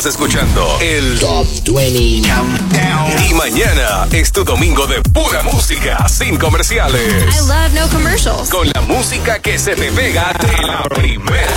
Estás 0.00 0.14
escuchando 0.14 0.78
el 0.80 1.18
Top 1.18 1.46
20 1.74 2.26
Countdown. 2.26 3.28
Y 3.28 3.34
mañana 3.34 4.08
es 4.10 4.32
tu 4.32 4.44
domingo 4.44 4.86
de 4.86 5.02
pura 5.02 5.42
música, 5.42 6.08
sin 6.08 6.38
comerciales. 6.38 7.34
I 7.34 7.46
love 7.46 7.74
no 7.74 7.86
commercials. 7.88 8.48
Con 8.48 8.66
la 8.70 8.80
música 8.80 9.42
que 9.42 9.58
se 9.58 9.76
te 9.76 9.92
pega 9.92 10.32
de 10.40 10.66
la 10.66 10.82
primera. 10.84 11.52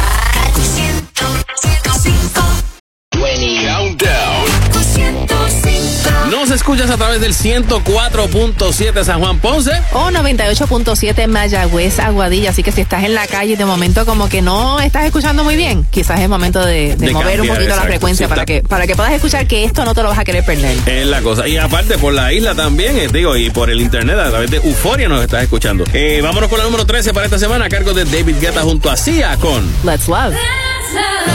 Escuchas 6.64 6.90
a 6.90 6.96
través 6.96 7.20
del 7.20 7.34
104.7 7.34 9.04
San 9.04 9.20
Juan 9.20 9.38
Ponce. 9.40 9.74
O 9.92 10.10
98.7 10.12 11.28
Mayagüez, 11.28 12.00
Aguadilla. 12.00 12.52
Así 12.52 12.64
que 12.64 12.72
si 12.72 12.80
estás 12.80 13.04
en 13.04 13.14
la 13.14 13.28
calle 13.28 13.52
y 13.52 13.56
de 13.58 13.66
momento 13.66 14.06
como 14.06 14.30
que 14.30 14.42
no 14.42 14.80
estás 14.80 15.04
escuchando 15.04 15.44
muy 15.44 15.58
bien, 15.58 15.86
quizás 15.92 16.22
es 16.22 16.30
momento 16.30 16.66
de, 16.66 16.96
de 16.96 17.08
De 17.08 17.12
mover 17.12 17.42
un 17.42 17.50
poquito 17.50 17.76
la 17.76 17.82
frecuencia 17.82 18.30
para 18.30 18.46
que, 18.46 18.62
para 18.64 18.88
que 18.88 18.96
puedas 18.96 19.12
escuchar 19.12 19.46
que 19.46 19.66
esto 19.66 19.84
no 19.84 19.94
te 19.94 20.04
lo 20.04 20.08
vas 20.08 20.20
a 20.20 20.24
querer 20.24 20.46
perder. 20.46 20.78
Es 20.86 21.06
la 21.06 21.22
cosa. 21.22 21.46
Y 21.50 21.58
aparte, 21.58 21.98
por 21.98 22.14
la 22.14 22.32
isla 22.32 22.56
también, 22.56 22.98
eh, 22.98 23.10
digo, 23.12 23.36
y 23.36 23.50
por 23.50 23.70
el 23.70 23.82
internet, 23.82 24.18
a 24.18 24.30
través 24.30 24.50
de 24.50 24.58
Euforia 24.58 25.10
nos 25.10 25.22
estás 25.22 25.44
escuchando. 25.44 25.84
Eh, 25.92 26.22
vámonos 26.24 26.48
con 26.48 26.60
la 26.60 26.64
número 26.64 26.86
13 26.86 27.14
para 27.14 27.26
esta 27.26 27.40
semana, 27.40 27.66
a 27.66 27.70
cargo 27.70 27.94
de 27.94 28.06
David 28.06 28.38
Guetta 28.40 28.62
junto 28.62 28.90
a 28.90 28.96
Sia 28.96 29.36
con 29.36 29.70
Let's 29.84 30.08
Love. 30.08 30.34
número 30.34 31.33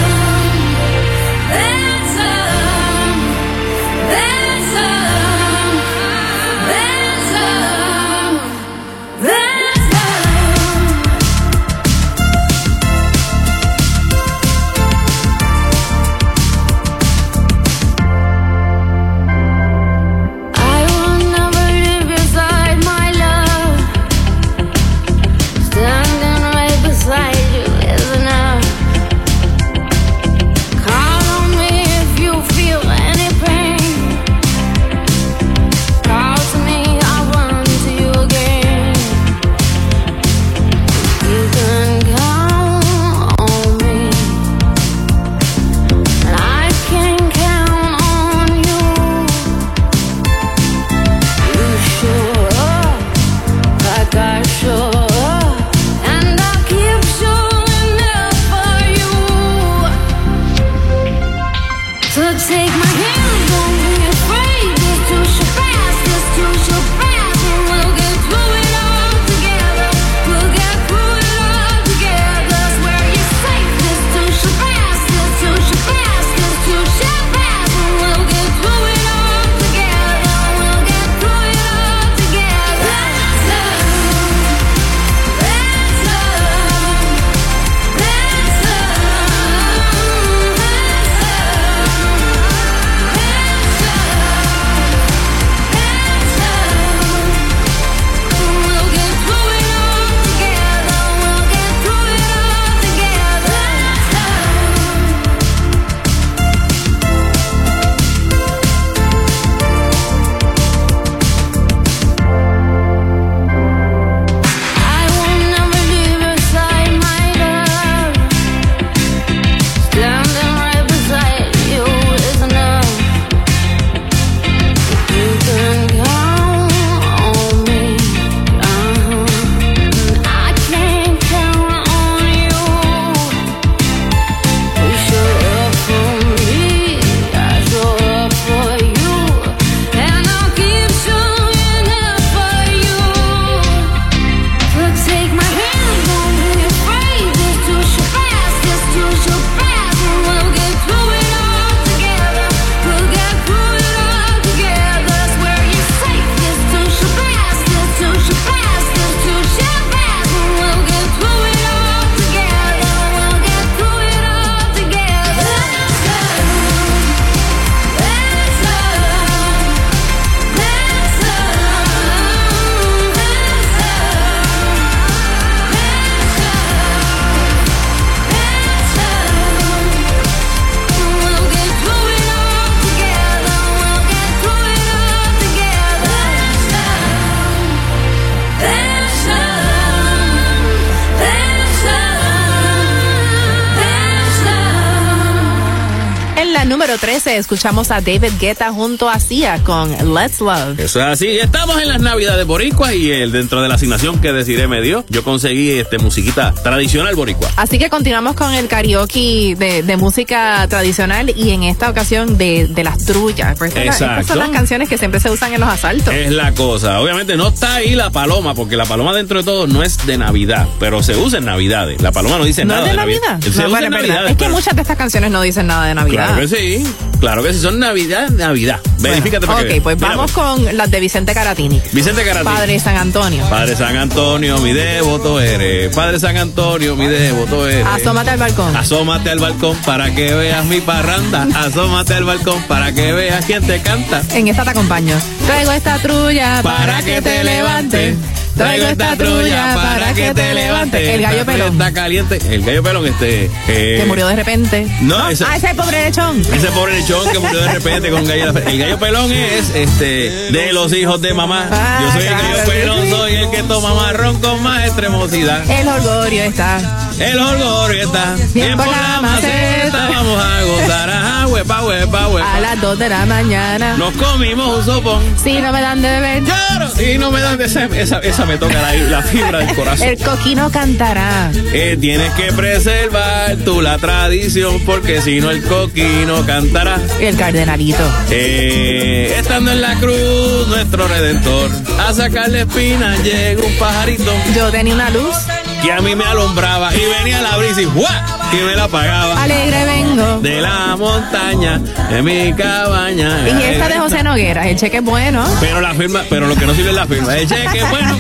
13 196.98 197.36
escuchamos 197.36 197.90
a 197.90 198.00
David 198.00 198.32
Guetta 198.40 198.72
junto 198.72 199.08
a 199.08 199.18
Sia 199.20 199.62
con 199.64 199.90
Let's 200.14 200.40
Love. 200.40 200.78
Eso 200.78 201.00
es 201.00 201.06
así. 201.06 201.28
Estamos 201.38 201.80
en 201.80 201.88
las 201.88 202.00
Navidades 202.00 202.46
Boricuas 202.46 202.94
y 202.94 203.10
el, 203.10 203.32
dentro 203.32 203.62
de 203.62 203.68
la 203.68 203.76
asignación 203.76 204.20
que 204.20 204.32
Desiree 204.32 204.66
me 204.68 204.80
dio, 204.80 205.04
yo 205.08 205.22
conseguí 205.24 205.70
este 205.70 205.98
musiquita 205.98 206.52
tradicional 206.62 207.14
boricua. 207.14 207.48
Así 207.56 207.78
que 207.78 207.88
continuamos 207.90 208.34
con 208.34 208.52
el 208.52 208.68
karaoke 208.68 209.54
de, 209.58 209.82
de 209.82 209.96
música 209.96 210.66
tradicional 210.68 211.32
y 211.36 211.50
en 211.50 211.62
esta 211.64 211.88
ocasión 211.90 212.36
de, 212.38 212.66
de 212.68 212.84
las 212.84 212.98
trullas. 213.04 213.56
Porque 213.58 213.78
estas 213.86 214.00
Exacto. 214.02 214.28
son 214.28 214.38
las 214.38 214.50
canciones 214.50 214.88
que 214.88 214.98
siempre 214.98 215.20
se 215.20 215.30
usan 215.30 215.52
en 215.54 215.60
los 215.60 215.68
asaltos. 215.68 216.12
Es 216.14 216.32
la 216.32 216.52
cosa. 216.54 217.00
Obviamente 217.00 217.36
no 217.36 217.48
está 217.48 217.76
ahí 217.76 217.94
la 217.94 218.10
paloma, 218.10 218.54
porque 218.54 218.76
la 218.76 218.84
paloma 218.86 219.14
dentro 219.14 219.38
de 219.38 219.44
todo 219.44 219.66
no 219.66 219.82
es 219.82 220.04
de 220.06 220.18
Navidad, 220.18 220.66
pero 220.80 221.02
se 221.02 221.16
usa 221.16 221.38
en 221.38 221.44
Navidades. 221.44 222.00
La 222.02 222.12
paloma 222.12 222.38
no 222.38 222.44
dice 222.44 222.64
¿No 222.64 222.74
nada 222.74 222.86
es 222.86 222.90
de 222.92 222.96
Navidad. 222.96 223.20
Navidad? 223.32 223.40
Se 223.52 223.66
usa 223.66 223.78
en. 223.84 223.90
Navidades, 223.90 224.30
Es 224.32 224.36
que 224.36 224.44
pero- 224.44 224.50
muchas 224.54 224.74
de 224.74 224.82
estas 224.82 224.96
canciones 224.96 225.30
no 225.30 225.40
dicen 225.42 225.66
nada 225.66 225.86
de 225.86 225.94
Navidad. 225.94 226.26
Claro 226.26 226.40
que 226.40 226.48
sí. 226.48 226.87
Claro 227.20 227.42
que 227.42 227.52
sí. 227.52 227.60
Son 227.60 227.78
Navidad, 227.78 228.30
Navidad. 228.30 228.80
Verifícate 229.00 229.46
para 229.46 229.60
Ok, 229.60 229.82
pues 229.82 229.96
Mira, 229.96 230.08
vamos 230.10 230.32
con 230.32 230.76
las 230.76 230.90
de 230.90 231.00
Vicente 231.00 231.34
Caratini. 231.34 231.80
Vicente 231.92 232.24
Caratini. 232.24 232.54
Padre 232.54 232.80
San 232.80 232.96
Antonio. 232.96 233.44
Padre 233.48 233.76
San 233.76 233.96
Antonio, 233.96 234.58
mi 234.58 234.72
devoto 234.72 235.40
eres. 235.40 235.94
Padre 235.94 236.20
San 236.20 236.36
Antonio, 236.36 236.96
mi 236.96 237.06
devoto 237.06 237.66
eres. 237.66 237.86
Asómate 237.86 238.30
al 238.30 238.38
balcón. 238.38 238.76
Asómate 238.76 239.30
al 239.30 239.38
balcón 239.38 239.76
para 239.84 240.14
que 240.14 240.34
veas 240.34 240.64
mi 240.66 240.80
parranda. 240.80 241.48
Asómate 241.54 242.14
al 242.14 242.24
balcón 242.24 242.62
para 242.64 242.92
que 242.92 243.12
veas 243.12 243.44
quién 243.44 243.66
te 243.66 243.80
canta. 243.82 244.22
En 244.32 244.48
esta 244.48 244.64
te 244.64 244.70
acompaño. 244.70 245.16
Traigo 245.46 245.72
esta 245.72 245.98
trulla 245.98 246.62
para, 246.62 247.02
que 247.02 247.20
te 247.20 247.44
levantes. 247.44 248.16
Traigo 248.58 248.86
esta 248.86 249.16
trulla 249.16 249.74
para 249.74 250.12
que 250.14 250.34
te 250.34 250.54
levantes. 250.54 251.08
El 251.08 251.22
gallo 251.22 251.46
pelón. 251.46 251.72
Está 251.72 251.92
caliente. 251.92 252.38
El 252.50 252.64
gallo 252.64 252.82
pelón, 252.82 253.06
este. 253.06 253.44
eh, 253.68 253.96
Que 254.00 254.04
murió 254.06 254.26
de 254.26 254.36
repente. 254.36 254.86
No, 255.00 255.28
ese- 255.30 255.44
Ah, 255.44 255.56
ese 255.56 255.66
es 255.66 255.70
el 255.72 255.76
pobre 255.76 256.04
lechón. 256.04 256.40
Ese 256.40 256.66
pobre 256.68 256.94
lechón 257.00 257.30
que 257.32 257.38
murió 257.38 257.60
de 257.60 257.72
repente 257.72 258.10
con 258.10 258.24
gallo. 258.26 258.52
El 258.66 258.78
gallo 258.78 258.98
pelón 258.98 259.32
es 259.32 259.70
este 259.74 260.06
de 260.52 260.72
los 260.72 260.92
hijos 260.92 261.20
de 261.22 261.32
mamá. 261.34 261.68
Ah, 261.70 262.00
Yo 262.02 262.12
soy 262.12 262.22
el 262.28 262.34
gallo 262.34 262.48
claro 262.54 262.70
pelón, 262.70 263.02
sí. 263.04 263.10
soy 263.10 263.34
el 263.36 263.50
que 263.50 263.62
toma 263.62 263.94
marrón 263.94 264.40
con 264.40 264.62
más 264.62 264.84
extremosidad. 264.86 265.70
El 265.70 265.88
orgullo 265.88 266.42
está. 266.42 266.78
El 267.18 267.38
orgullo 267.38 267.92
está 267.92 268.36
bien 268.54 268.76
por 268.76 268.86
la 268.86 269.20
maceta. 269.22 270.08
Vamos 270.08 270.42
a 270.44 270.62
gozar. 270.62 271.10
Ajá, 271.56 271.82
huepa, 271.84 272.28
huepa, 272.28 272.54
A 272.56 272.60
las 272.60 272.80
2 272.80 272.98
de 272.98 273.08
la 273.08 273.26
mañana. 273.26 273.96
Nos 273.96 274.12
comimos 274.14 274.78
un 274.78 274.84
sopón. 274.84 275.22
Si 275.42 275.60
no 275.60 275.72
me 275.72 275.80
dan 275.80 276.02
de 276.02 276.08
beber. 276.08 276.42
Claro, 276.44 276.88
y 277.00 277.18
no 277.18 277.30
me 277.30 277.40
dan 277.40 277.56
de 277.58 277.64
esa, 277.66 277.84
esa, 277.86 278.18
esa 278.18 278.44
me 278.46 278.56
toca 278.58 278.80
la, 278.80 278.94
la 278.94 279.22
fibra 279.22 279.58
del 279.58 279.74
corazón. 279.74 280.08
El 280.08 280.18
coquino 280.18 280.70
cantará. 280.70 281.50
Eh, 281.72 281.96
tienes 282.00 282.32
que 282.34 282.52
preservar 282.52 283.56
tú 283.64 283.80
la 283.80 283.98
tradición 283.98 284.80
porque 284.84 285.20
si 285.22 285.40
no 285.40 285.50
el 285.50 285.62
coquino 285.64 286.44
cantará. 286.46 286.98
El 287.20 287.36
cardenalito. 287.36 288.02
Eh, 288.30 289.34
estando 289.38 289.72
en 289.72 289.80
la 289.80 289.94
cruz, 289.94 290.68
nuestro 290.68 291.08
redentor, 291.08 291.70
a 292.06 292.12
sacarle 292.12 292.60
espinas 292.62 293.22
llegó 293.22 293.66
un 293.66 293.74
pajarito 293.74 294.32
Yo 294.54 294.70
tenía 294.70 294.94
una 294.94 295.10
luz. 295.10 295.34
que 295.82 295.92
a 295.92 296.00
mí 296.00 296.14
me 296.14 296.24
alumbraba 296.24 296.94
y 296.94 297.00
venía 297.18 297.40
la 297.42 297.56
brisa 297.56 297.82
y 297.82 297.84
¡guau! 297.86 298.37
Que 298.50 298.64
me 298.64 298.74
la 298.74 298.84
apagaba. 298.84 299.42
Alegre 299.42 299.84
vengo. 299.84 300.40
De 300.40 300.60
la 300.60 300.96
montaña, 300.96 301.78
de 301.78 302.22
mi 302.22 302.52
cabaña. 302.54 303.48
Y 303.48 303.62
esta 303.62 303.88
de 303.88 303.98
José 303.98 304.22
Noguera. 304.22 304.68
El 304.68 304.76
cheque 304.76 304.98
es 304.98 305.04
bueno. 305.04 305.44
Pero 305.60 305.80
la 305.80 305.94
firma, 305.94 306.22
pero 306.28 306.46
lo 306.46 306.54
que 306.54 306.66
no 306.66 306.74
sirve 306.74 306.90
es 306.90 306.94
la 306.94 307.06
firma. 307.06 307.36
El 307.36 307.48
cheque 307.48 307.78
es 307.78 307.90
bueno, 307.90 308.16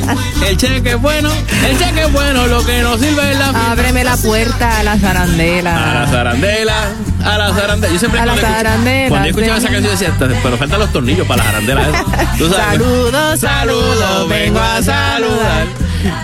el 0.46 0.56
cheque 0.56 0.90
es 0.90 1.00
bueno, 1.00 1.30
el 1.68 1.78
cheque 1.78 2.02
es 2.02 2.12
bueno, 2.12 2.46
lo 2.46 2.64
que 2.64 2.82
no 2.82 2.96
sirve 2.98 3.32
es 3.32 3.38
la 3.38 3.46
firma. 3.46 3.70
Ábreme 3.72 4.04
la 4.04 4.16
puerta 4.16 4.78
a 4.78 4.82
la 4.82 4.92
A 4.92 5.94
la 5.94 6.06
zarandela. 6.10 6.88
A 7.34 7.38
la 7.38 7.54
zarandela. 7.54 7.92
Yo 7.92 7.98
siempre 7.98 8.20
A 8.20 8.26
la 8.26 8.34
escucho- 8.34 8.52
zarandela, 8.52 9.08
cuando 9.08 9.26
yo 9.26 9.30
escuchaba 9.30 9.58
esa 9.58 9.68
canción 9.70 9.92
decía, 9.92 10.08
"Esta- 10.08 10.28
pero 10.42 10.56
faltan 10.58 10.80
los 10.80 10.92
tornillos 10.92 11.26
para 11.26 11.44
la 11.44 11.50
zarandela. 11.50 11.82
esa". 11.88 12.36
¿Tú 12.38 12.48
sabes? 12.48 12.64
Saludos, 12.78 13.40
saludos, 13.40 14.28
vengo 14.28 14.60
a 14.60 14.82
saludar. 14.82 15.66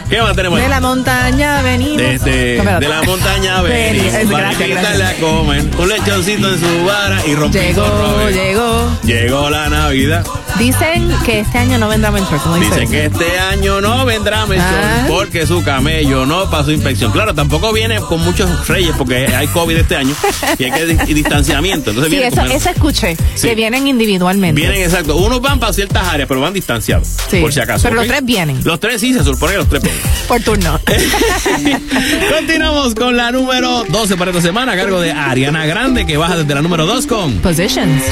¿Qué 0.08 0.22
más 0.22 0.36
tenemos? 0.36 0.60
De 0.60 0.68
la 0.68 0.80
montaña 0.80 1.60
venimos. 1.62 1.96
Desde, 1.96 2.56
No, 2.56 2.62
espérate. 2.62 2.84
de 2.84 2.88
la 2.88 3.02
montaña 3.02 3.60
venimos 3.62 4.12
gracias, 4.30 4.68
gracias. 4.68 5.10
a 5.10 5.14
comer 5.20 5.64
un 5.78 5.88
lechoncito 5.88 6.48
en 6.48 6.60
su 6.60 6.84
vara 6.84 7.20
y 7.26 7.34
rompió 7.34 7.60
Llegó, 7.60 8.30
llegó. 8.30 8.98
Llegó 9.02 9.50
la 9.50 9.68
Navidad. 9.68 10.24
Dicen 10.60 11.10
que 11.26 11.40
este 11.40 11.58
año 11.58 11.78
no 11.78 11.88
vendrá 11.88 12.12
Melchor, 12.12 12.38
como 12.38 12.54
dice. 12.56 12.70
Dicen 12.82 12.88
que 12.90 13.06
este 13.06 13.40
año 13.40 13.80
no 13.80 14.04
vendrá 14.04 14.46
Melchor 14.46 14.68
Ah. 14.72 15.06
porque 15.08 15.44
su 15.48 15.64
camello 15.64 16.24
no 16.24 16.48
pasó 16.48 16.70
inspección. 16.70 17.10
Claro, 17.10 17.34
tampoco 17.34 17.72
viene 17.72 17.98
con 17.98 18.20
muchos 18.22 18.68
reyes 18.68 18.94
porque 18.96 19.26
hay 19.34 19.48
COVID 19.48 19.76
este 19.76 19.96
año 19.96 20.14
y 20.56 20.64
hay 20.64 20.70
que 20.70 20.86
y 21.06 21.14
distanciamiento. 21.14 21.90
Entonces 21.90 22.12
Sí, 22.12 22.22
eso, 22.22 22.42
eso 22.42 22.70
escuché. 22.70 23.16
Sí. 23.34 23.48
Que 23.48 23.54
vienen 23.54 23.86
individualmente. 23.86 24.60
Vienen 24.60 24.82
exacto. 24.82 25.16
Unos 25.16 25.40
van 25.40 25.58
para 25.58 25.72
ciertas 25.72 26.06
áreas, 26.06 26.28
pero 26.28 26.40
van 26.40 26.52
distanciados. 26.52 27.08
Sí. 27.28 27.40
Por 27.40 27.52
si 27.52 27.60
acaso. 27.60 27.82
Pero 27.84 27.96
los 27.96 28.06
tres 28.06 28.24
vienen. 28.24 28.60
Los 28.64 28.80
tres 28.80 29.00
sí, 29.00 29.12
se 29.12 29.24
supone 29.24 29.52
que 29.52 29.58
los 29.58 29.68
tres 29.68 29.82
vienen. 29.82 30.00
Por 30.28 30.40
turno. 30.40 30.80
Continuamos 32.36 32.94
con 32.94 33.16
la 33.16 33.30
número 33.30 33.84
12 33.84 34.16
para 34.16 34.30
esta 34.30 34.42
semana, 34.42 34.72
a 34.72 34.76
cargo 34.76 35.00
de 35.00 35.12
Ariana 35.12 35.66
Grande, 35.66 36.06
que 36.06 36.16
baja 36.16 36.36
desde 36.36 36.54
la 36.54 36.62
número 36.62 36.86
2 36.86 37.06
con. 37.06 37.34
Positions. 37.38 38.02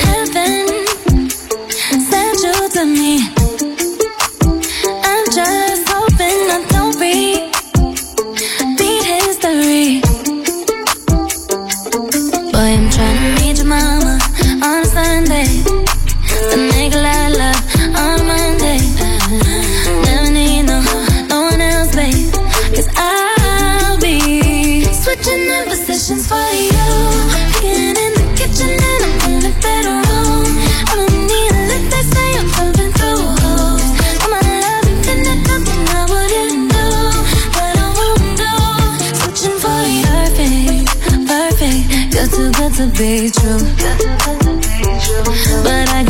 Lot 17.02 17.30
of 17.30 17.38
love 17.38 17.60
on 17.96 18.26
Monday. 18.26 18.78
Never 20.04 20.30
need 20.32 20.62
no, 20.64 20.80
no 21.28 21.42
one 21.50 21.60
else, 21.60 21.94
babe. 21.94 22.32
Cause 22.74 22.88
I'll 22.96 23.98
be 23.98 24.84
switching 24.84 25.46
in 25.46 25.64
positions 25.68 26.26
for 26.28 26.36
you. 26.36 26.88
Getting 27.60 27.96
in 28.04 28.12
the 28.18 28.26
kitchen 28.36 28.70
and 28.70 29.02
I'm 29.06 29.30
in 29.30 29.38
the 29.46 29.52
bedroom. 29.62 30.46
I 30.88 31.06
need 31.30 31.52
a 31.52 31.62
lift, 31.70 31.92
say 32.14 32.28
I'm 32.38 32.48
through 32.54 33.30
hoops. 33.42 33.88
I'm 34.22 34.30
my 34.30 34.42
something 35.48 35.82
I 35.88 36.02
wouldn't 36.12 36.64
do. 36.72 36.86
But 37.56 37.74
I 37.78 37.88
won't 37.98 38.26
do. 38.42 38.52
Switching 39.18 39.58
for. 39.62 39.82
Perfect, 40.08 40.86
perfect. 41.28 41.84
Too 42.34 42.48
good 42.52 42.72
to 42.74 42.86
be 42.98 43.30
true. 43.30 44.41
But 45.64 45.88
I 45.88 46.04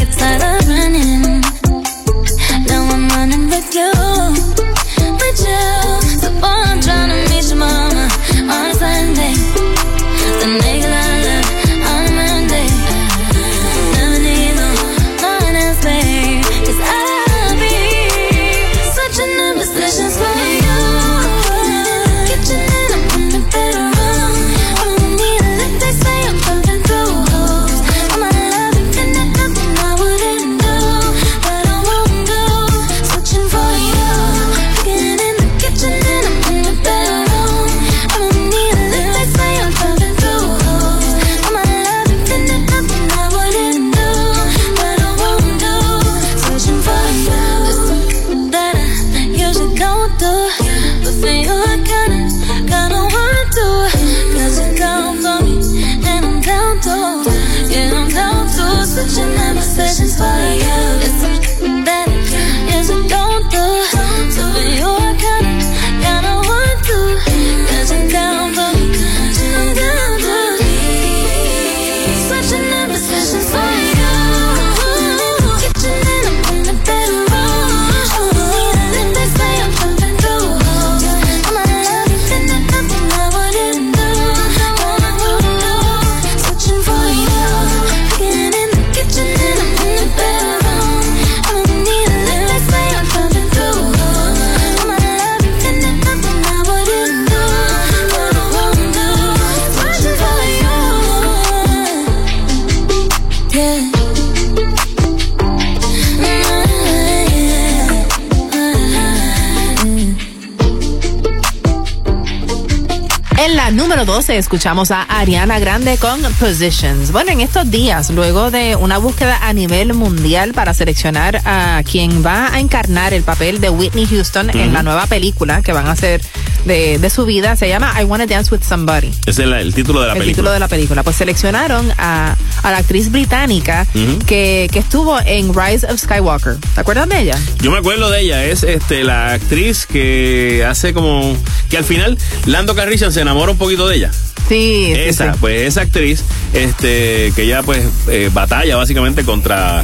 escuchamos 114.39 114.91
a 114.91 115.03
Ariana 115.03 115.59
Grande 115.59 115.99
con 115.99 116.21
Positions. 116.35 117.13
Bueno, 117.13 117.33
en 117.33 117.41
estos 117.41 117.71
días, 117.71 118.11
luego 118.11 118.51
de 118.51 118.77
una 118.77 118.99
búsqueda 118.99 119.39
a 119.43 119.53
nivel 119.53 119.95
mundial 119.95 120.53
para 120.55 120.75
seleccionar 120.75 121.41
a 121.45 121.83
quien 121.91 122.25
va 122.25 122.53
a 122.55 122.61
encarnar 122.61 123.13
el 123.15 123.23
papel 123.23 123.61
de 123.61 123.71
Whitney 123.71 124.07
Houston 124.07 124.51
en 124.57 124.73
la 124.73 124.83
nueva 124.83 125.07
película 125.07 125.63
que 125.63 125.73
van 125.73 125.87
a 125.87 125.93
hacer 125.93 126.23
de, 126.65 126.99
de 126.99 127.11
su 127.11 127.25
vida, 127.27 127.57
se 127.57 127.69
llama 127.69 127.93
I 128.01 128.05
Wanna 128.05 128.27
Dance 128.27 128.55
with 128.55 128.63
Somebody. 128.63 129.11
Es 129.27 129.39
el, 129.39 129.53
el 129.53 129.75
título 129.75 130.01
de 130.01 130.07
la 130.07 130.13
el 130.13 130.19
película. 130.21 130.35
título 130.37 130.51
de 130.53 130.61
la 130.61 130.69
película. 130.69 131.03
Pues 131.03 131.17
seleccionaron 131.17 131.93
a, 131.99 132.37
a 132.63 132.71
la 132.71 132.79
actriz 132.79 133.11
británica 133.11 133.87
que, 134.27 134.69
que 134.73 134.79
estuvo 134.79 135.19
en 135.21 135.53
Rise 135.55 135.87
of 135.87 135.99
Skywalker. 136.01 136.57
¿Te 136.75 136.81
acuerdas 136.81 137.09
de 137.09 137.21
ella? 137.21 137.39
Yo 137.61 137.71
me 137.71 137.79
acuerdo 137.79 138.11
de 138.11 138.21
ella, 138.23 138.45
es 138.45 138.63
este 138.63 139.05
la 139.05 139.33
actriz 139.33 139.87
que 139.87 140.65
hace 140.69 140.95
como 140.95 141.37
que 141.73 141.79
al 141.79 141.85
final 141.85 142.19
Lando 142.45 142.75
Calrissian 142.75 143.13
se 143.13 143.23
enamora 143.23 143.51
un 143.51 143.57
poquito 143.57 143.89
de 143.89 143.97
ella. 143.97 144.11
Sí, 144.47 144.93
esa, 144.95 145.33
sí. 145.33 145.39
pues 145.41 145.63
esa 145.63 145.81
actriz, 145.81 146.23
este, 146.53 147.33
que 147.35 147.45
ella 147.45 147.63
pues 147.63 147.83
eh, 148.09 148.29
batalla 148.31 148.77
básicamente 148.77 149.25
contra 149.25 149.83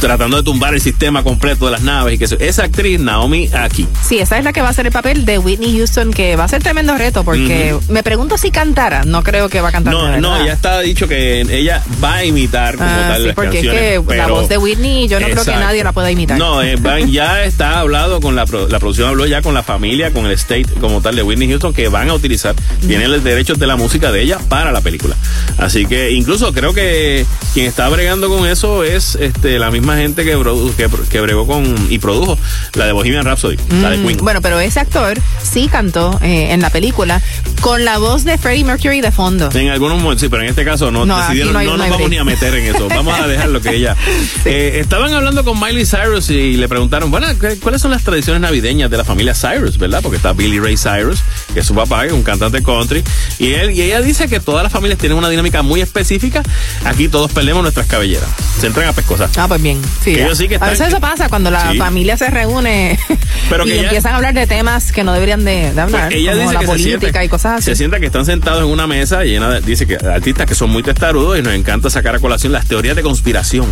tratando 0.00 0.36
de 0.36 0.42
tumbar 0.42 0.74
el 0.74 0.80
sistema 0.80 1.22
completo 1.22 1.66
de 1.66 1.72
las 1.72 1.82
naves 1.82 2.14
y 2.14 2.18
que 2.18 2.24
esa 2.46 2.64
actriz 2.64 3.00
Naomi 3.00 3.48
Aki. 3.52 3.86
Sí, 4.06 4.18
esa 4.18 4.38
es 4.38 4.44
la 4.44 4.52
que 4.52 4.60
va 4.60 4.68
a 4.68 4.70
hacer 4.70 4.86
el 4.86 4.92
papel 4.92 5.24
de 5.24 5.38
Whitney 5.38 5.76
Houston, 5.78 6.12
que 6.12 6.36
va 6.36 6.44
a 6.44 6.48
ser 6.48 6.62
tremendo 6.62 6.96
reto, 6.96 7.24
porque 7.24 7.76
me 7.88 8.02
pregunto 8.02 8.38
si 8.38 8.50
cantara. 8.50 9.04
No 9.04 9.22
creo 9.22 9.48
que 9.48 9.60
va 9.60 9.68
a 9.68 9.72
cantar. 9.72 9.92
No, 9.92 10.16
no, 10.20 10.44
ya 10.44 10.52
está 10.52 10.80
dicho 10.80 11.08
que 11.08 11.40
ella 11.40 11.82
va 12.02 12.16
a 12.16 12.24
imitar 12.24 12.76
como 12.76 12.88
Ah, 12.88 13.08
tal 13.10 13.20
sí, 13.20 13.26
las 13.28 13.34
porque 13.34 13.58
es 13.60 13.64
canciones, 13.66 14.06
que 14.08 14.16
la 14.16 14.26
voz 14.28 14.48
de 14.48 14.58
Whitney, 14.58 15.08
yo 15.08 15.20
no 15.20 15.26
creo 15.26 15.44
que 15.44 15.50
nadie 15.52 15.82
la 15.84 15.92
pueda 15.92 16.10
imitar. 16.10 16.38
No, 16.38 16.62
eh, 16.62 16.76
van- 16.76 17.10
ya 17.10 17.44
está 17.44 17.80
hablado 17.80 18.20
con 18.20 18.36
la, 18.36 18.46
pro- 18.46 18.68
la 18.68 18.78
producción, 18.78 19.08
habló 19.08 19.26
ya 19.26 19.42
con 19.42 19.54
la 19.54 19.62
familia, 19.62 20.12
con 20.12 20.26
el 20.26 20.32
state 20.32 20.66
como 20.80 21.00
tal 21.00 21.16
de 21.16 21.22
Whitney 21.22 21.48
Houston, 21.48 21.72
que 21.74 21.88
van 21.88 22.08
a 22.10 22.14
utilizar, 22.14 22.54
tienen 22.86 23.10
los 23.10 23.22
derechos 23.24 23.58
de 23.58 23.66
la 23.66 23.76
música 23.76 24.12
de 24.12 24.22
ella 24.22 24.38
para 24.48 24.72
la 24.72 24.80
película. 24.80 25.16
Así 25.58 25.86
que 25.86 26.12
incluso 26.12 26.52
creo 26.52 26.72
que 26.72 27.26
quien 27.54 27.66
está 27.66 27.88
bregando 27.88 28.28
con 28.28 28.46
eso 28.46 28.84
es 28.84 29.16
este 29.16 29.58
la 29.58 29.70
misma 29.70 29.87
gente 29.96 30.24
que, 30.24 30.36
que, 30.76 30.88
que 31.10 31.20
bregó 31.20 31.46
con 31.46 31.86
y 31.90 31.98
produjo 31.98 32.38
la 32.74 32.86
de 32.86 32.92
Bohemian 32.92 33.24
Rhapsody, 33.24 33.56
la 33.82 33.90
de 33.90 33.98
Mm, 33.98 34.06
Queen. 34.06 34.18
Bueno, 34.18 34.40
pero 34.42 34.60
ese 34.60 34.80
actor 34.80 35.18
sí 35.42 35.68
cantó 35.70 36.18
eh, 36.22 36.52
en 36.52 36.60
la 36.60 36.70
película 36.70 37.22
con 37.60 37.84
la 37.84 37.98
voz 37.98 38.24
de 38.24 38.38
Freddie 38.38 38.64
Mercury 38.64 39.00
de 39.00 39.10
fondo. 39.12 39.48
En 39.52 39.68
algunos 39.68 39.98
momentos, 40.00 40.20
sí, 40.22 40.28
pero 40.28 40.42
en 40.42 40.48
este 40.48 40.64
caso 40.64 40.90
no, 40.90 41.04
decidieron, 41.06 41.52
no 41.52 41.76
nos 41.76 41.88
vamos 41.90 42.10
ni 42.10 42.16
a 42.18 42.24
meter 42.24 42.54
en 42.54 42.74
eso. 42.74 42.88
Vamos 42.88 43.18
a 43.18 43.26
dejar 43.26 43.48
lo 43.48 43.60
que 43.60 43.74
ella. 43.74 43.96
Eh, 44.44 44.78
estaban 44.80 45.12
hablando 45.12 45.44
con 45.44 45.58
Miley 45.60 45.84
Cyrus 45.84 46.30
y 46.30 46.56
le 46.56 46.68
preguntaron, 46.68 47.10
bueno, 47.10 47.26
¿qué- 47.38 47.58
¿cuáles 47.58 47.82
son 47.82 47.90
las 47.90 48.02
tradiciones 48.04 48.40
navideñas 48.40 48.90
de 48.90 48.96
la 48.96 49.04
familia 49.04 49.34
Cyrus, 49.34 49.76
verdad? 49.78 50.00
Porque 50.02 50.16
está 50.16 50.32
Billy 50.32 50.58
Ray 50.58 50.76
Cyrus, 50.76 51.20
que 51.52 51.60
es 51.60 51.66
su 51.66 51.74
papá, 51.74 52.02
que 52.02 52.08
es 52.08 52.12
un 52.12 52.22
cantante 52.22 52.62
country, 52.62 53.02
y 53.38 53.52
él 53.52 53.72
y 53.72 53.82
ella 53.82 54.00
dice 54.00 54.28
que 54.28 54.40
todas 54.40 54.62
las 54.62 54.72
familias 54.72 54.98
tienen 54.98 55.18
una 55.18 55.28
dinámica 55.28 55.62
muy 55.62 55.80
específica. 55.80 56.42
Aquí 56.84 57.08
todos 57.08 57.30
perdemos 57.32 57.62
nuestras 57.62 57.86
cabelleras. 57.86 58.28
Se 58.60 58.66
entran 58.68 58.88
a 58.88 58.92
pescosar. 58.92 59.28
Ah, 59.36 59.46
pues 59.48 59.60
bien. 59.62 59.77
Sí, 60.02 60.12
Que 60.12 60.18
ya. 60.18 60.24
ellos 60.26 60.38
sí 60.38 60.48
que 60.48 60.56
a 60.56 60.58
veces 60.70 60.88
eso 60.88 61.00
pasa 61.00 61.28
cuando 61.28 61.50
la 61.50 61.72
Sí. 61.72 61.78
familia 61.78 62.16
se 62.16 62.28
reúne 62.30 62.98
Pero 63.50 63.66
y 63.66 63.72
ella- 63.72 63.82
empiezan 63.84 64.12
a 64.12 64.16
hablar 64.16 64.34
de 64.34 64.46
temas 64.46 64.92
que 64.92 65.04
no 65.04 65.12
deberían 65.12 65.44
de, 65.44 65.72
de 65.72 65.80
hablar, 65.80 66.06
Pues 66.08 66.16
ella 66.16 66.32
como 66.32 66.42
dice 66.42 66.54
la 66.54 66.60
que 66.60 66.66
se 66.66 66.72
política 66.72 67.24
y 67.24 67.28
cosas 67.28 67.52
así. 67.58 67.64
se 67.64 67.76
sienta 67.76 68.00
que 68.00 68.06
están 68.06 68.24
sentados 68.26 68.62
en 68.62 68.68
una 68.68 68.86
mesa 68.86 69.24
llena 69.24 69.48
de, 69.50 69.60
dice 69.60 69.86
que 69.86 69.96
artistas 69.96 70.46
que 70.46 70.54
son 70.54 70.70
muy 70.70 70.82
testarudos 70.82 71.38
y 71.38 71.42
nos 71.42 71.54
encanta 71.54 71.90
sacar 71.90 72.14
a 72.14 72.18
colación 72.18 72.52
las 72.52 72.66
teorías 72.66 72.96
de 72.96 73.02
conspiración 73.02 73.66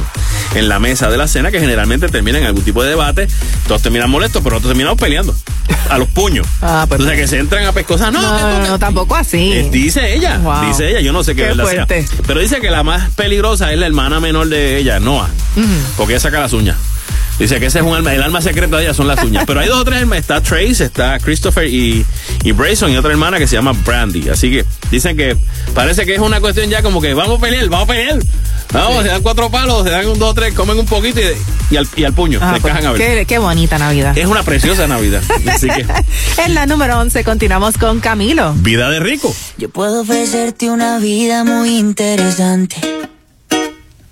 en 0.55 0.69
la 0.69 0.79
mesa 0.79 1.09
de 1.11 1.17
la 1.17 1.29
cena 1.29 1.51
que 1.51 1.61
generalmente 1.61 2.09
terminan 2.09 2.43
en 2.43 2.49
algún 2.49 2.63
tipo 2.65 2.83
de 2.83 2.91
debate. 2.91 3.29
Todos 3.69 3.83
terminan 3.83 4.11
molestos, 4.11 4.43
pero 4.43 4.57
nosotros 4.57 4.71
terminamos 4.73 4.99
peleando 5.01 5.35
a 5.91 5.99
los 5.99 6.09
puños. 6.09 6.47
Ah, 6.63 6.87
pues 6.89 7.01
o 7.01 7.05
sea 7.05 7.15
que 7.17 7.27
se 7.29 7.39
entran 7.39 7.65
a 7.67 7.73
pescosar. 7.73 8.13
No, 8.13 8.23
No, 8.23 8.59
no, 8.61 8.67
no, 8.67 8.79
tampoco 8.79 9.15
así. 9.17 9.53
Eh, 9.53 9.69
dice 9.71 10.15
ella, 10.15 10.39
Wow. 10.39 10.67
dice 10.69 10.89
ella, 10.91 11.01
yo 11.01 11.13
no 11.13 11.23
sé 11.25 11.35
qué, 11.35 11.43
Qué 11.43 11.49
verdad 11.49 11.65
sea. 11.67 11.87
fuerte. 11.87 12.07
Pero 12.27 12.41
dice 12.41 12.61
que 12.61 12.71
la 12.71 12.83
más 12.83 13.11
peligrosa 13.11 13.73
es 13.73 13.79
la 13.79 13.87
hermana 13.87 14.21
menor 14.21 14.49
de 14.49 14.79
ella, 14.79 15.01
Noah, 15.01 15.29
porque 15.97 16.15
ella 16.15 16.21
saca 16.21 16.41
las 16.41 16.53
uñas. 16.53 16.77
Dice 17.39 17.61
que 17.61 17.67
ese 17.67 17.81
es 17.81 17.85
un 17.85 17.95
alma, 17.95 18.15
el 18.15 18.23
alma 18.23 18.41
secreta 18.41 18.79
de 18.79 18.85
ella 18.85 18.95
son 18.95 19.07
las 19.09 19.23
uñas. 19.23 19.45
Pero 19.47 19.61
hay 19.61 19.69
dos 19.69 19.81
o 19.81 19.85
tres 19.85 20.01
hermanas, 20.01 20.23
está 20.23 20.41
Trace, 20.41 20.85
está 20.85 21.19
Christopher 21.19 21.67
y, 21.67 22.05
y 22.43 22.53
Brayson 22.53 22.91
y 22.91 22.97
otra 22.97 23.11
hermana 23.11 23.37
que 23.39 23.47
se 23.47 23.57
llama 23.57 23.73
Brandy. 23.73 24.31
Así 24.31 24.51
que 24.51 24.65
dicen 24.91 25.19
que 25.19 25.37
parece 25.75 26.07
que 26.07 26.15
es 26.15 26.21
una 26.21 26.41
cuestión 26.41 26.71
ya 26.71 26.83
como 26.83 26.99
que 27.03 27.13
vamos 27.13 27.37
a 27.39 27.41
pelear, 27.43 27.69
vamos 27.69 27.91
a 27.91 27.93
pelear. 27.93 28.19
Vamos, 28.73 29.03
se 29.03 29.09
dan 29.11 29.23
cuatro 29.23 29.51
palos, 29.51 29.85
se 29.85 29.91
dan 29.91 30.07
un 30.09 30.19
dos 30.19 30.35
tres, 30.35 30.55
comen 30.55 30.79
un 30.79 30.87
poquito 30.87 31.21
y, 31.21 31.75
y 31.75 31.77
al, 31.77 31.87
y 31.95 32.05
al 32.05 32.15
puño, 32.15 32.39
Ah, 32.43 32.55
se 32.55 32.61
pues, 32.63 32.75
a 32.75 32.93
ver. 32.93 33.01
qué, 33.19 33.25
qué 33.27 33.39
bonita 33.39 33.79
Navidad. 33.79 34.17
Es 34.17 34.27
una 34.27 34.43
preciosa 34.43 34.87
Navidad. 34.87 35.23
Así 35.47 35.69
que, 35.69 35.87
en 36.45 36.55
la 36.55 36.65
número 36.67 36.99
11 36.99 37.23
continuamos 37.23 37.77
con 37.77 38.01
Camilo. 38.01 38.55
vida 38.55 38.89
de 38.89 38.99
rico. 38.99 39.33
Yo 39.59 39.69
puedo 39.69 40.01
ofrecerte 40.01 40.71
una 40.71 40.99
vida 40.99 41.45
muy 41.45 41.77
interesante. 41.79 42.77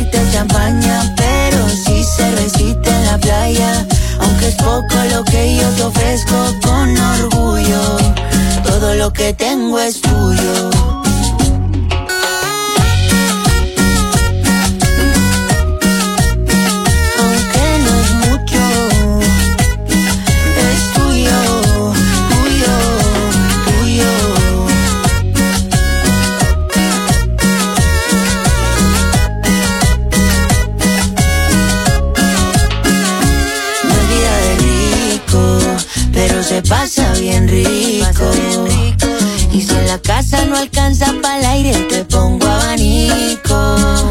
abrirte 0.00 0.32
champaña, 0.32 1.14
pero 1.16 1.68
sí 1.68 2.02
cervecita 2.16 2.96
en 2.96 3.06
la 3.06 3.18
playa. 3.18 3.86
Aunque 4.20 4.48
es 4.48 4.54
poco 4.56 4.94
lo 5.10 5.24
que 5.24 5.56
yo 5.56 5.68
te 5.70 5.82
ofrezco 5.82 6.54
con 6.62 6.96
orgullo, 6.96 7.98
todo 8.64 8.94
lo 8.94 9.12
que 9.12 9.32
tengo 9.34 9.78
es 9.78 10.00
tuyo. 10.00 10.70
Pasa 36.62 37.12
bien 37.14 37.48
rico. 37.48 38.30
Y 39.52 39.62
si 39.62 39.74
en 39.74 39.86
la 39.86 39.98
casa 39.98 40.44
no 40.46 40.56
alcanza 40.56 41.12
para 41.22 41.38
el 41.38 41.44
aire, 41.46 41.86
te 41.88 42.04
pongo 42.04 42.46
abanico. 42.46 44.10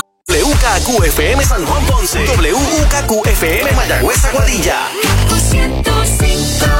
WKQFM 0.31 1.41
San 1.43 1.65
Juan 1.65 1.85
Ponce. 1.85 2.19
WKQFM 2.25 3.75
Mayagüez 3.75 4.23
Aguadilla. 4.23 4.87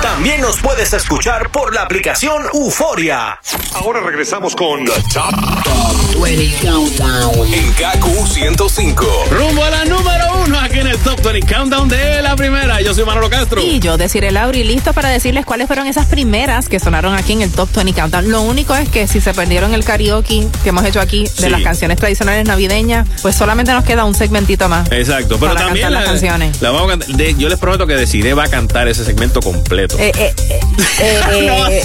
También 0.02 0.42
nos 0.42 0.58
puedes 0.60 0.92
escuchar 0.94 1.50
por 1.52 1.74
la 1.74 1.84
aplicación 1.84 2.44
Euforia. 2.54 3.40
Ahora 3.76 4.00
regresamos 4.02 4.56
con 4.56 4.84
The 4.86 4.92
Top, 5.14 6.22
20 6.22 6.68
Countdown 6.68 7.54
en 7.54 7.72
KQ 7.74 8.28
105. 8.28 9.06
Rumbo 9.32 9.64
a 9.64 9.70
la 9.70 9.86
número 9.86 10.26
uno 10.46 10.60
aquí 10.60 10.80
en 10.80 10.88
el 10.88 10.98
Top 11.00 11.22
20 11.22 11.54
Countdown 11.54 11.88
de 11.88 12.22
la 12.22 12.36
primera. 12.36 12.82
Yo 12.82 12.94
soy 12.94 13.06
Manolo 13.06 13.30
Castro. 13.30 13.62
Y 13.62 13.80
yo, 13.80 13.98
deciré 13.98 14.32
Lauri, 14.32 14.64
listo 14.64 14.94
para 14.94 15.10
decirles 15.10 15.46
cuáles 15.46 15.68
fueron 15.68 15.88
esas 15.88 16.08
primeras 16.08 16.68
que 16.68 16.80
sonaron 16.80 17.14
aquí 17.16 17.34
en 17.34 17.42
el 17.44 17.52
Top 17.52 17.70
20 17.74 17.94
Countdown. 17.94 18.30
Lo 18.32 18.42
único 18.42 18.76
es 18.76 18.90
que 18.90 19.08
si 19.08 19.22
se 19.22 19.34
perdieron 19.34 19.74
el 19.74 19.84
karaoke 19.86 20.48
que 20.64 20.70
hemos 20.70 20.84
hecho 20.86 21.00
aquí 21.00 21.24
de 21.24 21.30
Sí. 21.30 21.50
las 21.50 21.62
canciones 21.62 21.98
tradicionales 21.98 22.46
navideñas, 22.48 23.08
pues 23.22 23.36
solamente 23.36 23.72
nos 23.72 23.84
queda 23.86 24.04
un 24.06 24.16
segmentito 24.16 24.68
más. 24.68 24.92
Exacto, 24.92 25.38
pero 25.40 25.54
Para 25.54 25.66
también 25.66 25.86
cantar 25.86 26.02
las 26.02 26.10
canciones. 26.12 26.62
la 26.62 26.72
vamos 26.72 26.88
a 26.88 26.98
cantar. 26.98 27.16
de- 27.16 27.36
yo 27.36 27.50
les 27.50 27.60
prometo 27.60 27.88
que 27.88 27.96
Desiree 27.96 28.34
va 28.34 28.44
a 28.46 28.50
cantar 28.50 28.88
ese 28.88 29.06
segmento 29.06 29.40
completo. 29.42 29.91
Eh, 29.98 30.12
eh, 30.18 30.34
eh, 30.50 30.60
eh, 31.00 31.20
no, 31.48 31.68
eh, 31.68 31.84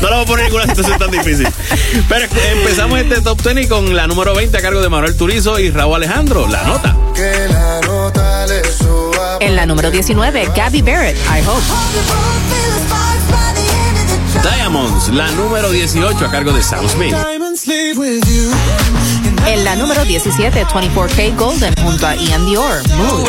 no 0.00 0.08
lo 0.10 0.16
voy 0.16 0.22
a 0.22 0.26
poner 0.26 0.46
en 0.46 0.52
ninguna 0.52 0.66
situación 0.66 0.98
tan 0.98 1.10
difícil. 1.10 1.48
Pero 2.08 2.26
empezamos 2.52 2.98
este 3.00 3.20
top 3.20 3.42
20 3.42 3.68
con 3.68 3.96
la 3.96 4.06
número 4.06 4.34
20 4.34 4.56
a 4.56 4.60
cargo 4.60 4.80
de 4.80 4.88
Manuel 4.88 5.16
Turizo 5.16 5.58
y 5.58 5.70
Raúl 5.70 5.96
Alejandro. 5.96 6.46
La 6.48 6.62
nota. 6.64 6.96
Que 7.14 7.48
la 7.48 7.80
nota 7.80 8.46
le 8.46 8.62
suba. 8.64 9.38
En 9.40 9.56
la 9.56 9.66
número 9.66 9.90
19, 9.90 10.50
Gabby 10.54 10.82
Barrett, 10.82 11.16
I 11.16 11.40
Hope. 11.46 11.62
Diamonds, 14.42 15.08
la 15.08 15.30
número 15.32 15.70
18 15.70 16.24
a 16.24 16.30
cargo 16.30 16.52
de 16.52 16.62
Sam 16.62 16.88
Smith. 16.88 17.14
En 19.46 19.64
la 19.64 19.76
número 19.76 20.04
17, 20.04 20.66
24K 20.66 21.36
Golden 21.36 21.74
junto 21.82 22.06
a 22.06 22.14
Ian 22.14 22.46
Dior, 22.46 22.88
Mood. 22.96 23.28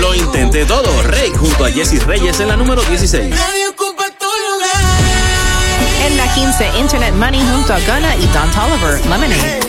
Lo 0.00 0.14
intenté 0.14 0.64
todo. 0.64 1.02
Rey 1.02 1.30
junto 1.36 1.64
a 1.64 1.70
Jesse 1.70 2.04
Reyes 2.04 2.40
en 2.40 2.48
la 2.48 2.56
número 2.56 2.82
16. 2.82 3.34
En 6.06 6.16
la 6.16 6.34
15, 6.34 6.70
Internet 6.78 7.14
Money 7.14 7.40
junto 7.52 7.72
a 7.72 7.80
Gunna 7.80 8.16
y 8.16 8.26
Don 8.26 8.50
Toliver, 8.50 9.00
Lemonade. 9.06 9.60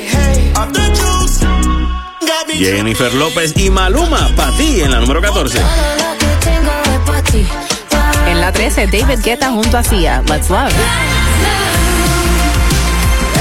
Jennifer 2.58 3.14
López 3.14 3.54
y 3.58 3.70
Maluma, 3.70 4.30
para 4.36 4.52
ti 4.58 4.82
en 4.82 4.92
la 4.92 5.00
número 5.00 5.22
14. 5.22 5.60
En 8.28 8.42
la 8.42 8.52
13, 8.52 8.88
David 8.88 9.20
Guetta 9.24 9.52
junto 9.52 9.78
a 9.78 9.84
Sia, 9.84 10.24
Let's 10.28 10.50
Love. 10.50 10.74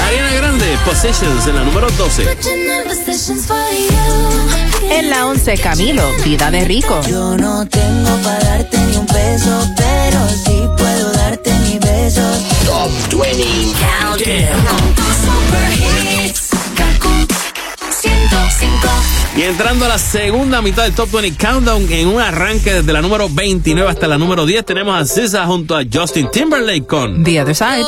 Ariana 0.07 0.33
Grande, 0.33 0.77
Possessions 0.85 1.47
en 1.47 1.55
la 1.55 1.63
número 1.63 1.87
12. 1.89 2.37
En 4.89 5.09
la 5.09 5.27
11, 5.27 5.57
Camilo, 5.57 6.03
Vida 6.23 6.49
de 6.51 6.65
Rico. 6.65 7.01
Yo 7.07 7.37
no 7.37 7.67
tengo 7.67 8.17
para 8.23 8.43
darte 8.43 8.77
ni 8.77 8.97
un 8.97 9.05
peso, 9.05 9.73
pero 9.75 10.27
sí 10.29 10.61
puedo 10.77 11.11
darte 11.13 11.53
mis 11.59 11.79
besos. 11.79 12.43
Top 12.65 12.89
20 13.19 13.67
Y 19.37 19.43
entrando 19.43 19.85
a 19.85 19.89
la 19.89 19.99
segunda 19.99 20.63
mitad 20.63 20.81
del 20.83 20.95
Top 20.95 21.11
20 21.11 21.37
Countdown 21.37 21.85
en 21.91 22.07
un 22.07 22.19
arranque 22.19 22.73
desde 22.73 22.91
la 22.91 23.03
número 23.03 23.29
29 23.29 23.87
hasta 23.87 24.07
la 24.07 24.17
número 24.17 24.47
10 24.47 24.65
tenemos 24.65 24.99
a 24.99 25.05
SZA 25.05 25.45
junto 25.45 25.77
a 25.77 25.83
Justin 25.91 26.31
Timberlake 26.31 26.87
con 26.87 27.23
The 27.23 27.43
Other 27.43 27.55
Side. 27.55 27.85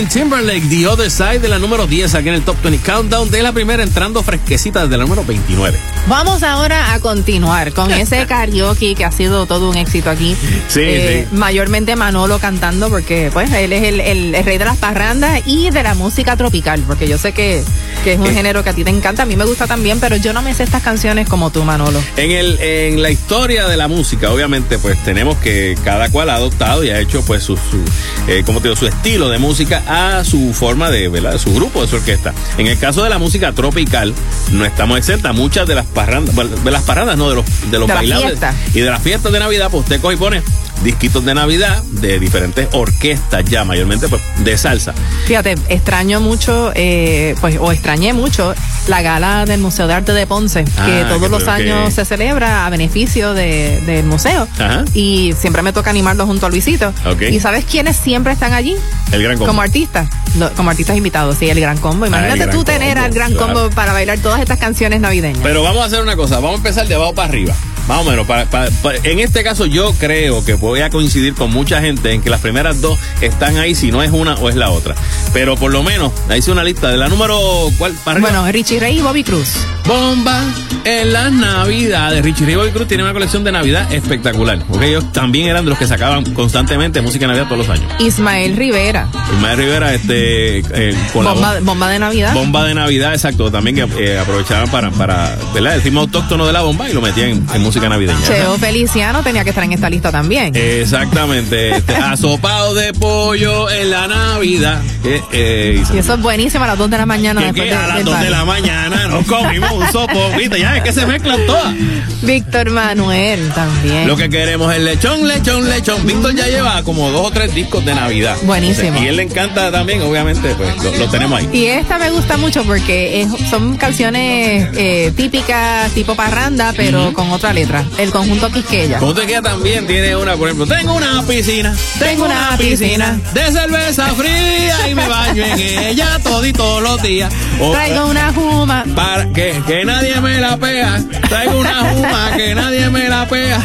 Justin 0.00 0.22
Timberlake, 0.30 0.66
The 0.70 0.86
Other 0.86 1.10
Side 1.10 1.40
de 1.40 1.48
la 1.48 1.58
número 1.58 1.86
10 1.86 2.14
aquí 2.14 2.28
en 2.30 2.34
el 2.36 2.42
Top 2.42 2.56
20 2.62 2.82
Countdown 2.90 3.30
de 3.30 3.42
la 3.42 3.52
primera 3.52 3.82
entrando 3.82 4.22
fresquecita 4.22 4.84
desde 4.84 4.96
la 4.96 5.04
número 5.04 5.24
29. 5.26 5.78
Vamos 6.06 6.42
ahora 6.42 6.94
a 6.94 7.00
continuar 7.00 7.72
con 7.74 7.90
ese 7.92 8.24
karaoke 8.28 8.94
que 8.94 9.04
ha 9.04 9.12
sido 9.12 9.44
todo 9.44 9.68
un 9.68 9.76
éxito 9.76 10.08
aquí. 10.08 10.34
Sí, 10.68 10.80
Eh, 10.82 11.26
sí. 11.30 11.36
Mayormente 11.36 11.96
Manolo 11.96 12.38
cantando 12.38 12.88
porque 12.88 13.28
pues 13.30 13.52
él 13.52 13.74
es 13.74 13.82
el, 13.82 14.00
el- 14.00 14.34
el 14.34 14.44
rey 14.44 14.56
de 14.56 14.64
las 14.64 14.78
parrandas 14.78 15.42
y 15.44 15.68
de 15.68 15.82
la 15.82 15.92
música 15.94 16.34
tropical, 16.34 16.82
porque 16.86 17.06
yo 17.06 17.18
sé 17.18 17.32
que, 17.32 17.62
que 18.02 18.14
es 18.14 18.18
un 18.18 18.26
Eh. 18.28 18.34
género 18.34 18.62
que 18.64 18.70
a 18.70 18.72
ti 18.72 18.84
te 18.84 18.90
encanta, 18.90 19.22
a 19.22 19.26
mí 19.26 19.36
me 19.36 19.44
gusta 19.44 19.66
también, 19.66 20.00
pero 20.00 20.16
yo 20.16 20.32
no 20.32 20.42
me 20.42 20.54
sé 20.54 20.62
estas 20.62 20.82
canciones 20.82 21.28
como 21.28 21.50
tú, 21.50 21.64
Manolo. 21.64 22.00
En, 22.16 22.30
el, 22.30 22.58
en 22.60 23.02
la 23.02 23.10
historia 23.10 23.66
de 23.66 23.76
la 23.76 23.88
música, 23.88 24.30
obviamente, 24.30 24.78
pues 24.78 25.02
tenemos 25.04 25.36
que 25.38 25.76
cada 25.84 26.08
cual 26.10 26.30
ha 26.30 26.34
adoptado 26.36 26.84
y 26.84 26.90
ha 26.90 26.98
hecho 27.00 27.22
pues 27.22 27.42
su, 27.42 27.56
su 27.56 27.82
eh, 28.28 28.42
¿cómo 28.46 28.60
te 28.60 28.68
digo? 28.68 28.76
su 28.78 28.86
estilo 28.86 29.28
de 29.28 29.38
música 29.38 29.82
a 29.86 30.24
su 30.24 30.52
forma 30.54 30.90
de, 30.90 31.08
¿verdad? 31.08 31.38
su 31.38 31.52
grupo 31.54 31.82
de 31.82 31.88
su 31.88 31.96
orquesta. 31.96 32.32
En 32.58 32.66
el 32.66 32.78
caso 32.78 33.02
de 33.04 33.10
la 33.10 33.18
música 33.18 33.52
tropical, 33.52 34.14
no 34.52 34.64
estamos 34.64 34.98
exentas. 34.98 35.34
Muchas 35.34 35.66
de 35.66 35.74
las 35.74 35.86
parrandas, 35.86 36.34
de 36.64 36.70
las 36.70 36.82
parrandas, 36.82 37.16
no, 37.16 37.28
de 37.30 37.36
los, 37.36 37.44
de 37.70 37.78
los 37.78 37.88
De 37.88 37.94
bailables 37.94 38.38
y 38.74 38.80
de 38.80 38.90
las 38.90 39.02
fiestas 39.02 39.32
de 39.32 39.38
Navidad, 39.40 39.68
pues 39.70 39.82
usted 39.84 40.00
coge 40.00 40.14
y 40.14 40.18
pone 40.18 40.42
disquitos 40.82 41.24
de 41.24 41.34
Navidad 41.34 41.82
de 41.84 42.18
diferentes 42.18 42.68
orquestas 42.72 43.44
ya, 43.44 43.64
mayormente 43.64 44.08
pues 44.08 44.22
de 44.38 44.56
salsa. 44.56 44.94
Fíjate, 45.26 45.56
extraño 45.68 46.20
mucho, 46.20 46.72
eh, 46.74 47.34
pues, 47.40 47.56
o 47.60 47.72
extrañé 47.72 48.12
mucho 48.12 48.54
la 48.88 49.02
gala 49.02 49.44
del 49.44 49.60
Museo 49.60 49.86
de 49.86 49.94
Arte 49.94 50.12
de 50.12 50.26
Ponce, 50.26 50.64
que 50.64 50.70
Ah, 50.78 51.06
todos 51.08 51.22
que- 51.22 51.28
los 51.28 51.44
que- 51.44 51.50
años 51.50 51.92
se 51.94 52.04
celebra 52.04 52.66
a 52.66 52.70
beneficio 52.70 53.34
de- 53.34 53.80
del 53.86 54.04
museo. 54.06 54.48
Ajá. 54.58 54.84
Y 54.94 55.34
siempre 55.38 55.62
me 55.62 55.72
toca 55.72 55.90
animarlo 55.90 56.26
junto 56.26 56.46
a 56.46 56.48
Luisito. 56.50 56.92
¿Y 57.30 57.40
sabes 57.40 57.64
quiénes 57.64 57.96
siempre 57.96 58.32
están 58.32 58.52
allí? 58.54 58.76
El 59.12 59.22
gran 59.22 59.36
combo. 59.36 59.46
Como 59.48 59.62
artistas, 59.62 60.08
como 60.56 60.70
artistas 60.70 60.96
invitados, 60.96 61.36
sí, 61.38 61.48
el 61.50 61.60
Gran 61.60 61.76
Combo. 61.78 62.06
Imagínate 62.06 62.42
Ah, 62.42 62.46
Gran 62.46 62.56
tú 62.56 62.64
tener 62.64 62.98
al 62.98 63.10
Gran 63.12 63.32
claro. 63.32 63.52
Combo 63.54 63.70
para 63.70 63.92
bailar 63.92 64.18
todas 64.18 64.40
estas 64.40 64.58
canciones 64.58 65.00
navideñas. 65.00 65.40
Pero 65.42 65.62
vamos 65.62 65.82
a 65.82 65.86
hacer 65.86 66.00
una 66.00 66.16
cosa, 66.16 66.36
vamos 66.36 66.52
a 66.52 66.56
empezar 66.56 66.86
de 66.86 66.94
abajo 66.94 67.14
para 67.14 67.28
arriba. 67.28 67.54
Más 67.90 67.98
o 68.02 68.04
menos, 68.04 68.24
para- 68.24 68.44
para- 68.48 68.70
para- 68.84 68.98
en 69.02 69.18
este 69.18 69.42
caso 69.42 69.66
yo 69.66 69.92
creo 69.98 70.44
que 70.44 70.54
voy 70.54 70.78
a 70.80 70.90
coincidir 70.90 71.34
con 71.34 71.50
mucha 71.50 71.80
gente 71.80 72.12
en 72.12 72.22
que 72.22 72.30
las 72.30 72.40
primeras 72.40 72.80
dos 72.80 72.96
están 73.20 73.56
ahí, 73.58 73.74
si 73.74 73.90
no 73.90 74.00
es 74.00 74.12
una 74.12 74.34
o 74.36 74.48
es 74.48 74.54
la 74.54 74.70
otra. 74.70 74.94
Pero 75.32 75.56
por 75.56 75.72
lo 75.72 75.82
menos, 75.82 76.12
ahí 76.28 76.38
hice 76.38 76.52
una 76.52 76.62
lista 76.62 76.88
de 76.88 76.96
la 76.96 77.08
número, 77.08 77.36
¿cuál? 77.78 77.92
Para. 78.04 78.20
Bueno, 78.20 78.46
Richie 78.52 78.78
Ray 78.78 78.98
y 78.98 79.02
Bobby 79.02 79.24
Cruz. 79.24 79.54
Bomba 79.88 80.40
en 80.84 81.12
las 81.12 81.32
navidades. 81.32 82.22
Richie 82.24 82.46
Ray 82.46 82.54
Bobby 82.54 82.70
Cruz 82.70 82.86
tiene 82.86 83.02
una 83.02 83.12
colección 83.12 83.42
de 83.42 83.50
Navidad 83.50 83.92
espectacular. 83.92 84.62
Porque 84.68 84.86
ellos 84.86 85.10
también 85.12 85.48
eran 85.48 85.64
de 85.64 85.70
los 85.70 85.78
que 85.78 85.88
sacaban 85.88 86.22
constantemente 86.32 87.00
música 87.00 87.22
de 87.26 87.32
Navidad 87.32 87.46
todos 87.48 87.66
los 87.66 87.68
años. 87.76 87.90
Ismael 87.98 88.56
Rivera. 88.56 89.08
Ismael 89.34 89.58
Rivera, 89.58 89.94
este, 89.94 90.58
eh, 90.58 90.94
con 91.12 91.24
la 91.24 91.32
Bomba, 91.32 91.58
bomba 91.60 91.88
de 91.90 91.98
Navidad. 91.98 92.34
Bomba 92.34 92.64
de 92.66 92.74
Navidad, 92.74 93.14
exacto, 93.14 93.50
también 93.50 93.74
que 93.74 93.88
eh, 94.04 94.18
aprovechaban 94.20 94.68
para, 94.70 94.90
para, 94.92 95.36
¿verdad? 95.52 95.74
El 95.74 95.82
ritmo 95.82 96.00
autóctono 96.02 96.46
de 96.46 96.52
la 96.52 96.60
bomba 96.60 96.88
y 96.88 96.92
lo 96.92 97.00
metían 97.00 97.30
en, 97.30 97.46
en 97.52 97.62
música 97.62 97.79
navideña. 97.88 98.18
Cheo 98.26 98.56
Feliciano 98.58 99.22
tenía 99.22 99.44
que 99.44 99.50
estar 99.50 99.64
en 99.64 99.72
esta 99.72 99.88
lista 99.90 100.10
también. 100.10 100.52
Exactamente, 100.54 101.76
este, 101.76 101.94
asopado 101.96 102.74
de 102.74 102.92
pollo 102.92 103.70
en 103.70 103.90
la 103.90 104.06
Navidad. 104.08 104.80
Eh, 105.04 105.20
eh, 105.32 105.84
Y 105.94 105.98
eso 105.98 106.14
es 106.14 106.20
buenísimo 106.20 106.64
a 106.64 106.68
las 106.68 106.78
2 106.78 106.90
de 106.90 106.98
la 106.98 107.06
mañana 107.06 107.52
que, 107.52 107.62
que 107.62 107.74
a 107.74 107.86
las 107.86 107.96
del 107.96 108.04
2 108.06 108.20
de 108.20 108.30
la 108.30 108.44
mañana 108.44 109.06
nos 109.08 109.24
comimos 109.26 109.70
un 109.72 109.86
sopo, 109.92 110.30
viste, 110.36 110.58
ya 110.60 110.76
es 110.76 110.82
que 110.82 110.92
se 110.92 111.06
mezclan 111.06 111.46
todas. 111.46 111.74
Víctor 112.22 112.70
Manuel 112.70 113.48
también. 113.54 114.06
Lo 114.06 114.16
que 114.16 114.28
queremos 114.28 114.74
es 114.74 114.80
lechón, 114.80 115.26
lechón, 115.26 115.68
lechón. 115.68 116.06
Víctor 116.06 116.34
ya 116.34 116.46
lleva 116.48 116.82
como 116.82 117.10
dos 117.10 117.26
o 117.28 117.30
tres 117.30 117.54
discos 117.54 117.84
de 117.84 117.94
Navidad. 117.94 118.36
Buenísimo. 118.42 119.00
Y 119.00 119.06
él 119.06 119.16
le 119.16 119.22
encanta 119.22 119.70
también, 119.72 120.02
obviamente, 120.02 120.54
pues 120.56 120.76
lo, 120.82 120.90
lo 120.96 121.08
tenemos 121.10 121.38
ahí. 121.40 121.48
Y 121.52 121.66
esta 121.66 121.98
me 121.98 122.10
gusta 122.10 122.36
mucho 122.36 122.62
porque 122.64 123.22
es- 123.22 123.28
son 123.48 123.76
canciones 123.76 124.68
eh, 124.76 125.12
típicas 125.16 125.90
tipo 125.92 126.14
parranda, 126.14 126.72
pero 126.76 127.12
con 127.14 127.30
otra 127.30 127.52
letra. 127.52 127.69
El 127.98 128.10
conjunto 128.10 128.50
Quisqueya. 128.50 128.98
Como 128.98 129.14
te 129.14 129.26
queda 129.26 129.42
también 129.42 129.86
tiene 129.86 130.16
una, 130.16 130.34
por 130.36 130.48
ejemplo, 130.48 130.66
tengo 130.66 130.94
una 130.94 131.22
piscina, 131.22 131.74
Tengo 131.98 132.24
una 132.24 132.56
piscina. 132.58 133.18
de 133.32 133.52
cerveza 133.52 134.06
fría 134.08 134.88
y 134.90 134.94
me 134.94 135.06
baño 135.08 135.44
en 135.44 135.60
ella 135.60 136.18
todito 136.22 136.80
los 136.80 137.00
días. 137.02 137.32
O- 137.60 137.70
Traigo 137.72 138.06
una 138.06 138.32
juma. 138.32 138.84
para 138.96 139.32
que, 139.32 139.62
que 139.66 139.84
nadie 139.84 140.20
me 140.20 140.38
la 140.40 140.56
pega. 140.56 141.00
Traigo 141.28 141.60
una 141.60 141.74
juma 141.92 142.30
que 142.36 142.54
nadie 142.54 142.90
me 142.90 143.08
la 143.08 143.26
pega. 143.28 143.62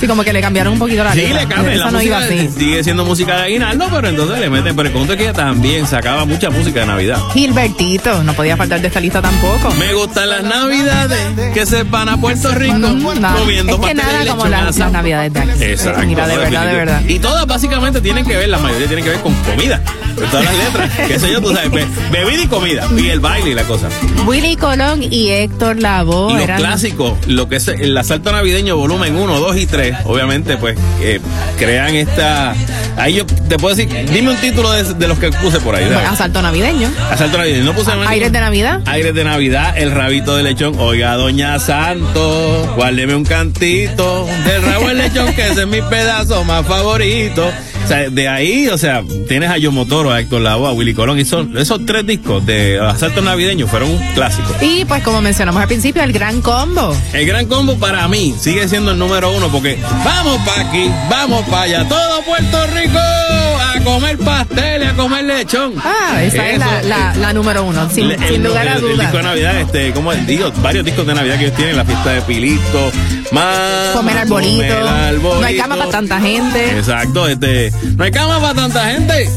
Sí, 0.00 0.06
como 0.08 0.24
que 0.24 0.32
le 0.32 0.40
cambiaron 0.40 0.72
un 0.72 0.78
poquito 0.78 1.04
la 1.04 1.12
Sí, 1.12 1.20
letra. 1.20 1.62
le 1.62 1.76
La 1.76 1.90
no 1.90 2.02
iba 2.02 2.18
música 2.20 2.36
así. 2.46 2.50
sigue 2.58 2.82
siendo 2.82 3.04
música 3.04 3.36
de 3.36 3.42
aguinaldo, 3.44 3.86
pero 3.90 4.08
entonces 4.08 4.38
le 4.40 4.50
meten. 4.50 4.74
Pero 4.74 4.88
el 4.88 4.92
conjunto 4.92 5.16
que 5.16 5.32
también 5.32 5.86
sacaba 5.86 6.24
mucha 6.24 6.50
música 6.50 6.80
de 6.80 6.86
Navidad. 6.86 7.18
Gilbertito, 7.32 8.22
no 8.24 8.32
podía 8.34 8.56
faltar 8.56 8.80
de 8.80 8.88
esta 8.88 9.00
lista 9.00 9.22
tampoco. 9.22 9.70
Me 9.74 9.94
gustan 9.94 10.28
las 10.30 10.42
navidades 10.42 11.52
que 11.52 11.64
se 11.66 11.84
van 11.84 12.08
a 12.08 12.16
Puerto 12.20 12.50
Rico 12.52 12.74
Mm. 12.74 13.02
Comiendo 13.38 13.72
es 13.74 13.80
que 13.80 13.94
nada 13.94 14.26
como 14.26 14.46
lechón 14.46 14.64
las, 14.64 14.92
navidades 14.92 15.32
de 15.32 15.40
aquí. 15.40 15.64
Exacto. 15.64 16.06
Mira, 16.06 16.26
de 16.26 16.36
verdad, 16.36 16.66
de 16.66 16.74
verdad. 16.74 17.02
Y 17.06 17.18
todas 17.18 17.46
básicamente 17.46 18.00
tienen 18.00 18.24
que 18.24 18.36
ver, 18.36 18.48
la 18.48 18.58
mayoría 18.58 18.86
tienen 18.86 19.04
que 19.04 19.10
ver 19.10 19.20
con 19.20 19.34
comida. 19.42 19.82
Pues 20.14 20.30
todas 20.30 20.44
las 20.44 20.56
letras, 20.56 20.90
qué 21.08 21.18
sé 21.18 21.32
yo, 21.32 21.40
tú 21.40 21.52
sabes, 21.52 21.70
be- 21.70 21.86
bebida 22.10 22.42
y 22.42 22.46
comida, 22.46 22.88
y 22.96 23.08
el 23.08 23.20
baile 23.20 23.50
y 23.50 23.54
la 23.54 23.64
cosa. 23.64 23.88
Willy 24.26 24.56
Colón 24.56 25.02
y 25.02 25.28
Héctor 25.30 25.80
Lavoe 25.80 26.30
Y 26.32 26.34
los 26.34 26.42
eran 26.44 26.58
clásicos, 26.58 27.18
lo 27.26 27.48
que 27.48 27.56
es 27.56 27.68
el 27.68 27.96
asalto 27.96 28.32
navideño 28.32 28.76
volumen 28.76 29.16
1, 29.16 29.40
2 29.40 29.56
y 29.56 29.66
3, 29.66 29.96
obviamente, 30.04 30.56
pues 30.56 30.78
eh, 31.00 31.20
crean 31.58 31.94
esta. 31.94 32.54
Ahí 32.96 33.14
yo 33.14 33.26
te 33.26 33.56
puedo 33.58 33.74
decir, 33.74 33.88
dime 34.12 34.30
un 34.30 34.36
título 34.36 34.70
de, 34.70 34.94
de 34.94 35.08
los 35.08 35.18
que 35.18 35.30
puse 35.32 35.58
por 35.60 35.74
ahí. 35.74 35.84
dale. 35.84 36.06
asalto 36.06 36.40
navideño. 36.42 36.88
Asalto 37.10 37.38
navideño. 37.38 37.64
No 37.64 37.74
puse 37.74 37.90
Aires 38.06 38.32
de. 38.32 38.40
Navidad. 38.40 38.80
Aires 38.86 39.14
de 39.14 39.24
Navidad, 39.24 39.76
el 39.76 39.90
rabito 39.90 40.36
de 40.36 40.42
lechón. 40.44 40.78
Oiga, 40.78 41.14
doña 41.14 41.58
Santo, 41.58 42.72
guárdeme 42.76 43.14
un 43.14 43.24
cantito 43.24 44.26
del 44.44 44.62
rabo 44.62 44.88
de 44.88 44.94
lechón, 44.94 45.32
que 45.34 45.48
ese 45.48 45.62
es 45.62 45.66
mi 45.66 45.80
pedazo 45.82 46.44
más 46.44 46.66
favorito. 46.66 47.50
O 47.84 47.86
sea, 47.86 48.08
de 48.08 48.28
ahí, 48.28 48.68
o 48.68 48.78
sea, 48.78 49.02
tienes 49.28 49.50
a 49.50 49.58
Yomotoro, 49.58 50.10
a 50.10 50.18
Héctor 50.18 50.40
Lavoe, 50.40 50.68
a 50.68 50.72
Willy 50.72 50.94
Colón, 50.94 51.18
y 51.18 51.24
son 51.26 51.56
esos 51.58 51.84
tres 51.84 52.06
discos 52.06 52.44
de 52.46 52.80
Asalto 52.80 53.20
Navideño 53.20 53.66
fueron 53.66 53.90
un 53.90 53.98
clásico. 54.14 54.48
Y 54.62 54.86
pues 54.86 55.02
como 55.02 55.20
mencionamos 55.20 55.60
al 55.60 55.68
principio, 55.68 56.02
el 56.02 56.12
gran 56.12 56.40
combo. 56.40 56.96
El 57.12 57.26
gran 57.26 57.44
combo 57.46 57.76
para 57.76 58.08
mí 58.08 58.34
sigue 58.40 58.66
siendo 58.68 58.92
el 58.92 58.98
número 58.98 59.30
uno 59.36 59.48
porque 59.48 59.78
vamos 60.02 60.38
para 60.46 60.68
aquí, 60.68 60.90
vamos 61.10 61.42
para 61.48 61.62
allá, 61.62 61.88
todo 61.88 62.22
Puerto 62.22 62.66
Rico 62.68 62.98
a 62.98 63.78
comer 63.84 64.16
pastel 64.16 64.82
y 64.82 64.86
a 64.86 64.94
comer 64.94 65.24
lechón. 65.24 65.74
Ah, 65.84 66.22
esa 66.22 66.48
es 66.48 66.58
la, 66.58 66.82
la, 66.82 67.14
la 67.16 67.32
número 67.34 67.64
uno, 67.64 67.90
sin, 67.90 68.10
el, 68.10 68.28
sin 68.28 68.42
lugar 68.44 68.66
a 68.66 68.72
el- 68.72 68.76
el 68.76 68.80
dudas. 68.82 68.98
disco 69.00 69.16
de 69.18 69.22
Navidad, 69.24 69.60
este, 69.60 69.92
como 69.92 70.14
digo, 70.14 70.50
varios 70.62 70.86
discos 70.86 71.06
de 71.06 71.14
Navidad 71.14 71.36
que 71.38 71.44
ellos 71.46 71.56
tienen, 71.56 71.76
la 71.76 71.84
fiesta 71.84 72.12
de 72.12 72.22
Pilito, 72.22 72.90
más 73.32 73.90
Comer 73.94 74.16
arbolito. 74.18 74.74
No 75.20 75.44
hay 75.44 75.56
cama 75.58 75.76
para 75.76 75.90
tanta 75.90 76.18
gente. 76.20 76.70
Exacto, 76.78 77.28
este, 77.28 77.73
no 77.96 78.04
hay 78.04 78.10
cama 78.10 78.40
para 78.40 78.54
tanta 78.54 78.84
gente. 78.90 79.30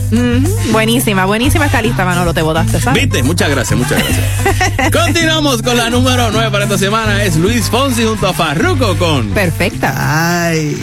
Buenísima, 0.72 1.26
buenísima 1.26 1.66
esta 1.66 1.82
lista, 1.82 2.06
Manolo, 2.06 2.34
te 2.34 2.42
votaste, 2.42 2.80
¿sabes? 2.80 3.04
¿Viste? 3.04 3.24
Muchas 3.24 3.50
gracias, 3.50 3.78
muchas 3.78 4.04
gracias. 4.04 4.92
Continuamos 5.04 5.62
con 5.62 5.78
la 5.78 5.90
número 5.90 6.32
9 6.32 6.52
para 6.52 6.64
esta 6.66 6.78
semana. 6.78 7.24
Es 7.24 7.36
Luis 7.36 7.70
Fonsi 7.70 8.04
junto 8.04 8.28
a 8.28 8.34
Farruko 8.34 8.98
con 8.98 9.30
Perfecta. 9.30 9.94
Ay, 9.98 10.78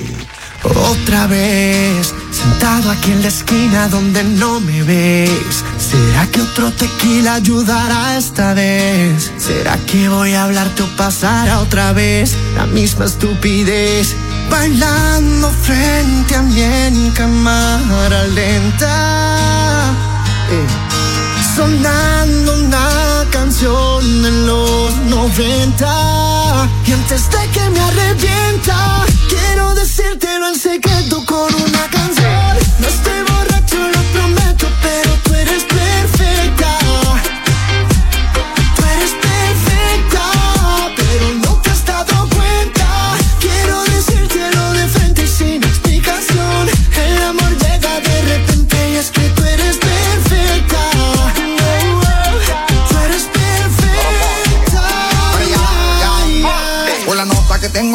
otra 0.65 1.27
vez, 1.27 2.15
sentado 2.31 2.91
aquí 2.91 3.13
en 3.13 3.23
la 3.23 3.29
esquina 3.29 3.89
donde 3.89 4.25
no 4.25 4.61
me 4.61 4.83
ves. 4.83 5.65
¿Será 5.79 6.27
que 6.27 6.41
otro 6.41 6.71
tequila 6.73 7.35
ayudará 7.35 8.17
esta 8.17 8.55
vez? 8.55 9.31
¿Será 9.37 9.77
que 9.87 10.09
voy 10.09 10.33
a 10.33 10.45
hablarte 10.45 10.83
o 10.83 10.87
pasará 10.97 11.61
otra 11.61 11.93
vez 11.93 12.35
la 12.57 12.67
misma 12.67 13.05
estupidez? 13.05 14.17
Bailando 14.51 15.51
frente 15.62 16.34
a 16.36 16.42
mí 16.42 16.61
en 16.62 17.11
cámara 17.12 18.24
lenta. 18.34 19.90
eh, 20.51 20.66
Sonando 21.57 22.55
una 22.64 23.24
canción 23.30 24.05
en 24.24 24.47
los 24.47 24.97
90 25.09 26.68
Y 26.86 26.92
antes 26.92 27.30
de 27.30 27.49
que 27.51 27.70
me 27.70 27.80
arrepienta 27.80 29.05
Quiero 29.28 29.74
decírtelo 29.74 30.49
en 30.49 30.59
secreto 30.59 31.24
con 31.24 31.55
una 31.55 31.86
canción 31.90 32.57
No 32.80 32.88
estoy 32.88 33.34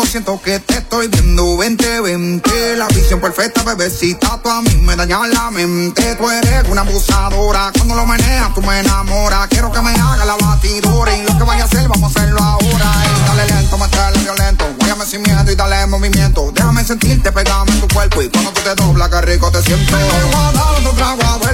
siento 0.10 0.42
que 0.42 0.60
te 0.60 0.80
estoy 0.80 1.08
viendo 1.08 1.56
20, 1.58 2.02
20 2.02 2.76
La 2.78 2.88
visión 2.88 3.22
perfecta 3.22 3.62
bebecita, 3.64 4.40
tú 4.42 4.50
a 4.50 4.62
mí 4.64 4.74
me 4.82 4.96
dañas 4.96 5.30
la 5.30 5.52
mente. 5.52 6.16
Tú 6.16 6.28
eres 6.30 6.68
una 6.68 6.82
abusadora, 6.82 7.72
cuando 7.76 7.96
lo 7.96 8.08
meneas 8.08 8.54
tú 8.56 8.62
me 8.62 8.80
enamoras. 8.80 9.48
Quiero 9.50 9.72
que 9.72 9.82
me 9.82 9.92
haga 9.92 10.26
la 10.26 10.36
batidora 10.36 11.16
y 11.16 11.22
lo 11.22 11.38
que 11.38 11.44
vaya 11.44 11.64
a 11.64 11.66
hacer, 11.66 11.88
vamos 11.88 12.16
a 12.16 12.20
hacerlo 12.20 12.42
ahora. 12.42 12.92
Ey, 13.04 13.28
dale 13.28 13.46
lento, 13.54 13.78
meterle 13.78 14.20
violento, 14.20 14.66
guáyame 14.80 15.06
sin 15.06 15.22
miedo 15.22 15.52
y 15.52 15.56
dale 15.56 15.86
movimiento. 15.86 16.52
Déjame 16.54 16.84
sentirte, 16.84 17.32
pegame 17.32 17.72
en 17.72 17.82
tu 17.82 17.88
cuerpo 17.94 18.24
y 18.24 18.30
cuando 18.30 18.52
tú 18.52 18.62
te 18.62 18.74
doblas, 18.74 19.10
que 19.10 19.22
rico 19.22 19.52
te 19.52 19.62
siento. 19.62 19.96
Me 19.96 21.49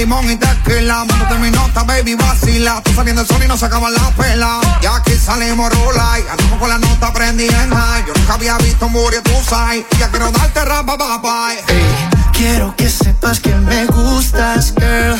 limón 0.00 0.30
y 0.30 0.36
tequila. 0.36 1.04
Mándote 1.04 1.38
mi 1.38 1.50
nota, 1.50 1.82
baby, 1.82 2.14
vacila. 2.14 2.80
Tú 2.82 2.92
saliendo 2.94 3.22
el 3.22 3.28
sol 3.28 3.42
y 3.44 3.48
no 3.48 3.56
se 3.56 3.66
acaba 3.66 3.90
la 3.90 4.10
pela. 4.10 4.60
Y 4.82 4.86
aquí 4.86 5.12
salimos 5.12 5.70
rola 5.74 6.18
y 6.18 6.28
andamos 6.28 6.58
con 6.58 6.68
la 6.68 6.78
nota 6.78 7.12
prendida 7.12 7.64
en 7.64 7.70
high. 7.70 8.04
Yo 8.06 8.14
nunca 8.14 8.34
había 8.34 8.56
visto 8.58 8.86
un 8.86 8.94
booty, 8.94 9.18
tú 9.22 9.32
sabes. 9.46 9.84
Ya 9.98 10.08
quiero 10.08 10.30
darte 10.32 10.64
rapa, 10.64 10.96
papá. 10.96 11.50
Quiero 12.32 12.74
que 12.76 12.88
sepas 12.88 13.40
que 13.40 13.54
me 13.54 13.86
gustas, 13.86 14.72
girl. 14.74 15.18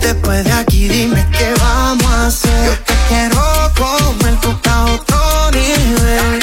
Después 0.00 0.44
de 0.44 0.52
aquí 0.52 0.86
dime 0.86 1.26
qué 1.36 1.52
vamos 1.60 2.12
a 2.12 2.26
hacer. 2.26 2.66
Yo 2.66 2.78
te 2.84 2.94
quiero 3.08 3.72
comer 3.76 4.34
estás 4.34 4.72
a 4.72 4.84
otro 4.84 5.50
nivel. 5.50 6.40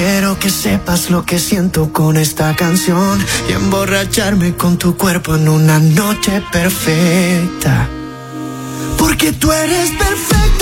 Quiero 0.00 0.38
que 0.38 0.48
sepas 0.48 1.10
lo 1.10 1.24
que 1.24 1.40
siento 1.40 1.92
con 1.92 2.16
esta 2.16 2.54
canción 2.54 3.18
y 3.48 3.52
emborracharme 3.54 4.54
con 4.54 4.78
tu 4.78 4.96
cuerpo 4.96 5.34
en 5.34 5.48
una 5.48 5.80
noche 5.80 6.40
perfecta. 6.52 7.88
Porque 8.96 9.32
tú 9.32 9.50
eres 9.50 9.90
perfecta, 9.90 10.57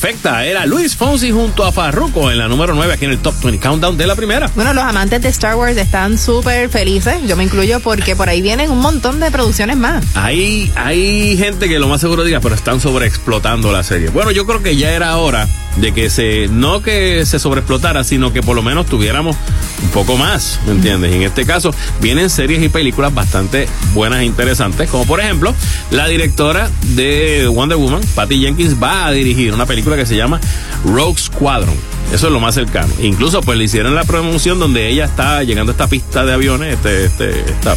Perfecta, 0.00 0.46
era 0.46 0.64
Luis 0.64 0.94
Fonsi 0.94 1.32
junto 1.32 1.64
a 1.64 1.72
Farruko 1.72 2.30
en 2.30 2.38
la 2.38 2.46
número 2.46 2.72
9 2.72 2.92
aquí 2.94 3.06
en 3.06 3.10
el 3.10 3.18
Top 3.18 3.34
20 3.42 3.58
Countdown 3.58 3.96
de 3.96 4.06
la 4.06 4.14
primera. 4.14 4.48
Bueno, 4.54 4.72
los 4.72 4.84
amantes 4.84 5.20
de 5.20 5.28
Star 5.28 5.56
Wars 5.56 5.76
están 5.76 6.18
súper 6.18 6.68
felices, 6.68 7.16
yo 7.26 7.34
me 7.34 7.42
incluyo 7.42 7.80
porque 7.80 8.14
por 8.14 8.28
ahí 8.28 8.40
vienen 8.40 8.70
un 8.70 8.78
montón 8.78 9.18
de 9.18 9.28
producciones 9.32 9.76
más. 9.76 10.04
Hay, 10.14 10.70
hay 10.76 11.36
gente 11.36 11.68
que 11.68 11.80
lo 11.80 11.88
más 11.88 12.00
seguro 12.00 12.22
diga, 12.22 12.38
pero 12.38 12.54
están 12.54 12.80
sobreexplotando 12.80 13.72
la 13.72 13.82
serie. 13.82 14.08
Bueno, 14.10 14.30
yo 14.30 14.46
creo 14.46 14.62
que 14.62 14.76
ya 14.76 14.92
era 14.92 15.16
hora 15.16 15.48
de 15.80 15.92
que 15.92 16.10
se, 16.10 16.48
no 16.48 16.82
que 16.82 17.24
se 17.26 17.38
sobreexplotara, 17.38 18.04
sino 18.04 18.32
que 18.32 18.42
por 18.42 18.56
lo 18.56 18.62
menos 18.62 18.86
tuviéramos 18.86 19.36
un 19.82 19.90
poco 19.90 20.16
más, 20.16 20.60
¿me 20.66 20.72
entiendes? 20.72 21.12
Y 21.12 21.16
en 21.16 21.22
este 21.22 21.46
caso 21.46 21.72
vienen 22.00 22.30
series 22.30 22.62
y 22.62 22.68
películas 22.68 23.14
bastante 23.14 23.68
buenas 23.94 24.20
e 24.20 24.24
interesantes, 24.24 24.90
como 24.90 25.06
por 25.06 25.20
ejemplo, 25.20 25.54
la 25.90 26.08
directora 26.08 26.70
de 26.94 27.46
Wonder 27.48 27.78
Woman, 27.78 28.00
Patty 28.14 28.40
Jenkins, 28.40 28.80
va 28.82 29.06
a 29.06 29.12
dirigir 29.12 29.52
una 29.54 29.66
película 29.66 29.87
que 29.96 30.06
se 30.06 30.16
llama 30.16 30.40
Rogue 30.84 31.18
Squadron. 31.18 31.97
Eso 32.12 32.26
es 32.28 32.32
lo 32.32 32.40
más 32.40 32.54
cercano. 32.54 32.92
Incluso 33.00 33.40
pues 33.42 33.58
le 33.58 33.64
hicieron 33.64 33.94
la 33.94 34.04
promoción 34.04 34.58
donde 34.58 34.88
ella 34.88 35.04
está 35.04 35.42
llegando 35.42 35.72
a 35.72 35.74
esta 35.74 35.88
pista 35.88 36.24
de 36.24 36.32
aviones, 36.32 36.74
este, 36.74 37.04
este, 37.04 37.40
esta, 37.40 37.72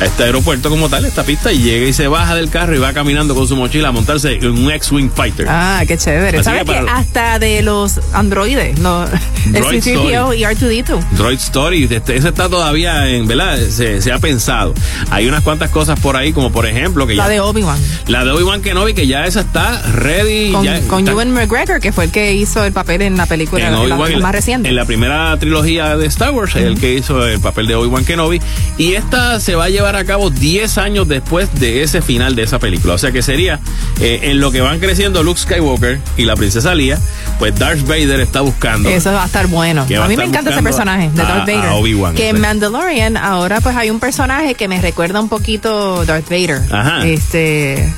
a 0.00 0.04
este 0.04 0.24
aeropuerto 0.24 0.68
como 0.70 0.88
tal, 0.88 1.04
esta 1.04 1.22
pista, 1.22 1.52
y 1.52 1.58
llega 1.62 1.86
y 1.86 1.92
se 1.92 2.08
baja 2.08 2.34
del 2.34 2.48
carro 2.50 2.74
y 2.74 2.78
va 2.78 2.92
caminando 2.92 3.34
con 3.34 3.46
su 3.46 3.54
mochila 3.56 3.88
a 3.88 3.92
montarse 3.92 4.32
en 4.34 4.46
un 4.48 4.70
X-Wing 4.72 5.10
Fighter. 5.14 5.46
Ah, 5.48 5.82
qué 5.86 5.96
chévere. 5.96 6.38
Así 6.38 6.44
¿Sabes 6.44 6.64
que 6.64 6.74
hasta 6.76 7.38
de 7.38 7.62
los 7.62 8.00
androides, 8.12 8.78
no, 8.80 9.04
el 9.46 9.52
Droid 9.52 9.82
C-3PO 9.82 10.36
y 10.38 10.42
R2D2? 10.42 11.04
Droid 11.12 11.38
Story, 11.38 11.84
este, 11.90 12.16
ese 12.16 12.28
está 12.30 12.48
todavía 12.48 13.08
en, 13.10 13.26
¿verdad? 13.28 13.58
Se, 13.58 14.00
se 14.02 14.10
ha 14.12 14.18
pensado. 14.18 14.74
Hay 15.10 15.28
unas 15.28 15.42
cuantas 15.44 15.70
cosas 15.70 16.00
por 16.00 16.16
ahí, 16.16 16.32
como 16.32 16.50
por 16.50 16.66
ejemplo 16.66 17.06
que 17.06 17.14
La 17.14 17.24
ya. 17.24 17.30
de 17.30 17.40
Obi-Wan. 17.40 17.78
La 18.08 18.24
de 18.24 18.30
Obi-Wan 18.32 18.60
Kenobi, 18.62 18.94
que 18.94 19.06
ya 19.06 19.26
esa 19.26 19.40
está 19.40 19.82
ready. 19.92 20.50
Con, 20.52 20.64
ya 20.64 20.80
con 20.88 21.00
está- 21.00 21.12
Ewan 21.12 21.30
McGregor, 21.32 21.80
que 21.80 21.92
fue 21.92 22.04
el 22.04 22.10
que 22.10 22.32
hizo 22.32 22.64
el 22.64 22.72
papel 22.72 23.02
en 23.02 23.16
la 23.16 23.26
película 23.26 23.51
en 23.60 23.74
en 23.74 23.88
la- 23.88 24.18
más 24.18 24.32
reciente. 24.32 24.68
En 24.68 24.76
la 24.76 24.84
primera 24.84 25.36
trilogía 25.38 25.96
de 25.96 26.06
Star 26.06 26.30
Wars, 26.30 26.54
el 26.56 26.78
que 26.78 26.94
hizo 26.94 27.26
el 27.26 27.40
papel 27.40 27.66
de 27.66 27.74
Obi-Wan 27.74 28.04
Kenobi. 28.04 28.40
Y 28.78 28.94
esta 28.94 29.40
se 29.40 29.54
va 29.54 29.64
a 29.64 29.68
llevar 29.68 29.96
a 29.96 30.04
cabo 30.04 30.30
10 30.30 30.78
años 30.78 31.08
después 31.08 31.48
de 31.60 31.82
ese 31.82 32.02
final 32.02 32.34
de 32.34 32.42
esa 32.42 32.58
película. 32.58 32.94
O 32.94 32.98
sea 32.98 33.12
que 33.12 33.22
sería 33.22 33.60
eh, 34.00 34.20
en 34.24 34.40
lo 34.40 34.50
que 34.52 34.60
van 34.60 34.78
creciendo 34.80 35.22
Luke 35.22 35.40
Skywalker 35.40 36.00
y 36.16 36.24
la 36.24 36.36
princesa 36.36 36.74
Leia, 36.74 36.98
pues 37.38 37.58
Darth 37.58 37.86
Vader 37.86 38.20
está 38.20 38.40
buscando. 38.40 38.88
Eso 38.88 39.12
va 39.12 39.22
a 39.24 39.26
estar 39.26 39.46
bueno. 39.48 39.82
A 39.98 40.04
a 40.04 40.08
mí 40.08 40.16
me 40.16 40.24
encanta 40.24 40.50
ese 40.50 40.62
personaje 40.62 41.10
de 41.14 41.22
a- 41.22 41.24
Darth 41.24 41.48
a 41.48 41.52
Vader. 41.56 41.70
Obi-Wan, 41.72 42.14
que 42.14 42.28
en. 42.30 42.40
Mandalorian 42.40 43.16
ahora 43.16 43.60
pues 43.60 43.76
hay 43.76 43.90
un 43.90 44.00
personaje 44.00 44.54
que 44.54 44.68
me 44.68 44.80
recuerda 44.80 45.20
un 45.20 45.28
poquito 45.28 46.04
Darth 46.04 46.28
Vader. 46.28 46.60
Ajá. 46.70 47.06
Este, 47.06 47.88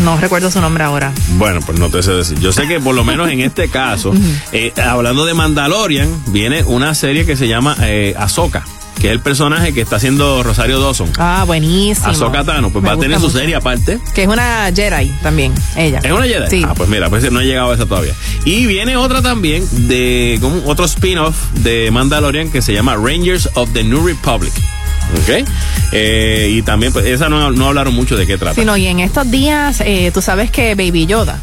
no 0.00 0.16
recuerdo 0.18 0.50
su 0.50 0.60
nombre 0.60 0.84
ahora. 0.84 1.12
Bueno, 1.36 1.60
pues 1.64 1.78
no 1.78 1.88
te 1.90 2.02
sé 2.02 2.12
decir. 2.12 2.38
Yo 2.40 2.52
sé 2.52 2.66
que 2.66 2.80
por 2.80 2.94
lo 2.94 3.04
menos 3.04 3.30
en 3.30 3.40
este 3.40 3.68
caso, 3.68 4.12
eh, 4.52 4.72
hablando 4.82 5.24
de 5.26 5.34
Mandalorian, 5.34 6.08
viene 6.28 6.62
una 6.64 6.94
serie 6.94 7.24
que 7.26 7.36
se 7.36 7.48
llama 7.48 7.76
eh, 7.80 8.14
Ahsoka, 8.18 8.64
que 9.00 9.08
es 9.08 9.12
el 9.12 9.20
personaje 9.20 9.72
que 9.74 9.80
está 9.80 9.96
haciendo 9.96 10.42
Rosario 10.42 10.80
Dawson. 10.80 11.10
Ah, 11.18 11.44
buenísimo. 11.46 12.06
Ahsoka 12.08 12.44
Tano, 12.44 12.70
pues 12.70 12.82
Me 12.82 12.88
va 12.90 12.94
a 12.96 12.98
tener 12.98 13.18
su 13.18 13.26
mucho. 13.26 13.38
serie 13.38 13.54
aparte. 13.54 13.98
Que 14.14 14.22
es 14.22 14.28
una 14.28 14.70
Jedi 14.74 15.08
también, 15.22 15.52
ella. 15.76 16.00
¿Es 16.02 16.10
una 16.12 16.24
Jedi? 16.26 16.48
Sí. 16.50 16.62
Ah, 16.66 16.74
pues 16.74 16.88
mira, 16.88 17.08
pues 17.10 17.30
no 17.30 17.40
he 17.40 17.44
llegado 17.44 17.70
a 17.72 17.74
esa 17.74 17.86
todavía. 17.86 18.14
Y 18.44 18.66
viene 18.66 18.96
otra 18.96 19.22
también 19.22 19.64
de 19.88 20.38
como 20.40 20.62
otro 20.66 20.84
spin-off 20.86 21.36
de 21.60 21.90
Mandalorian 21.90 22.50
que 22.50 22.62
se 22.62 22.72
llama 22.72 22.96
Rangers 22.96 23.48
of 23.54 23.70
the 23.72 23.84
New 23.84 24.06
Republic. 24.06 24.52
¿Ok? 25.12 25.46
Eh, 25.92 26.48
y 26.52 26.62
también, 26.62 26.92
pues 26.92 27.04
esa 27.06 27.28
no, 27.28 27.50
no 27.50 27.68
hablaron 27.68 27.94
mucho 27.94 28.16
de 28.16 28.26
qué 28.26 28.38
trata. 28.38 28.54
Sí, 28.54 28.64
no, 28.64 28.76
y 28.76 28.86
en 28.86 29.00
estos 29.00 29.30
días, 29.30 29.80
eh, 29.84 30.10
tú 30.12 30.22
sabes 30.22 30.50
que 30.50 30.74
Baby 30.74 31.06
Yoda 31.06 31.38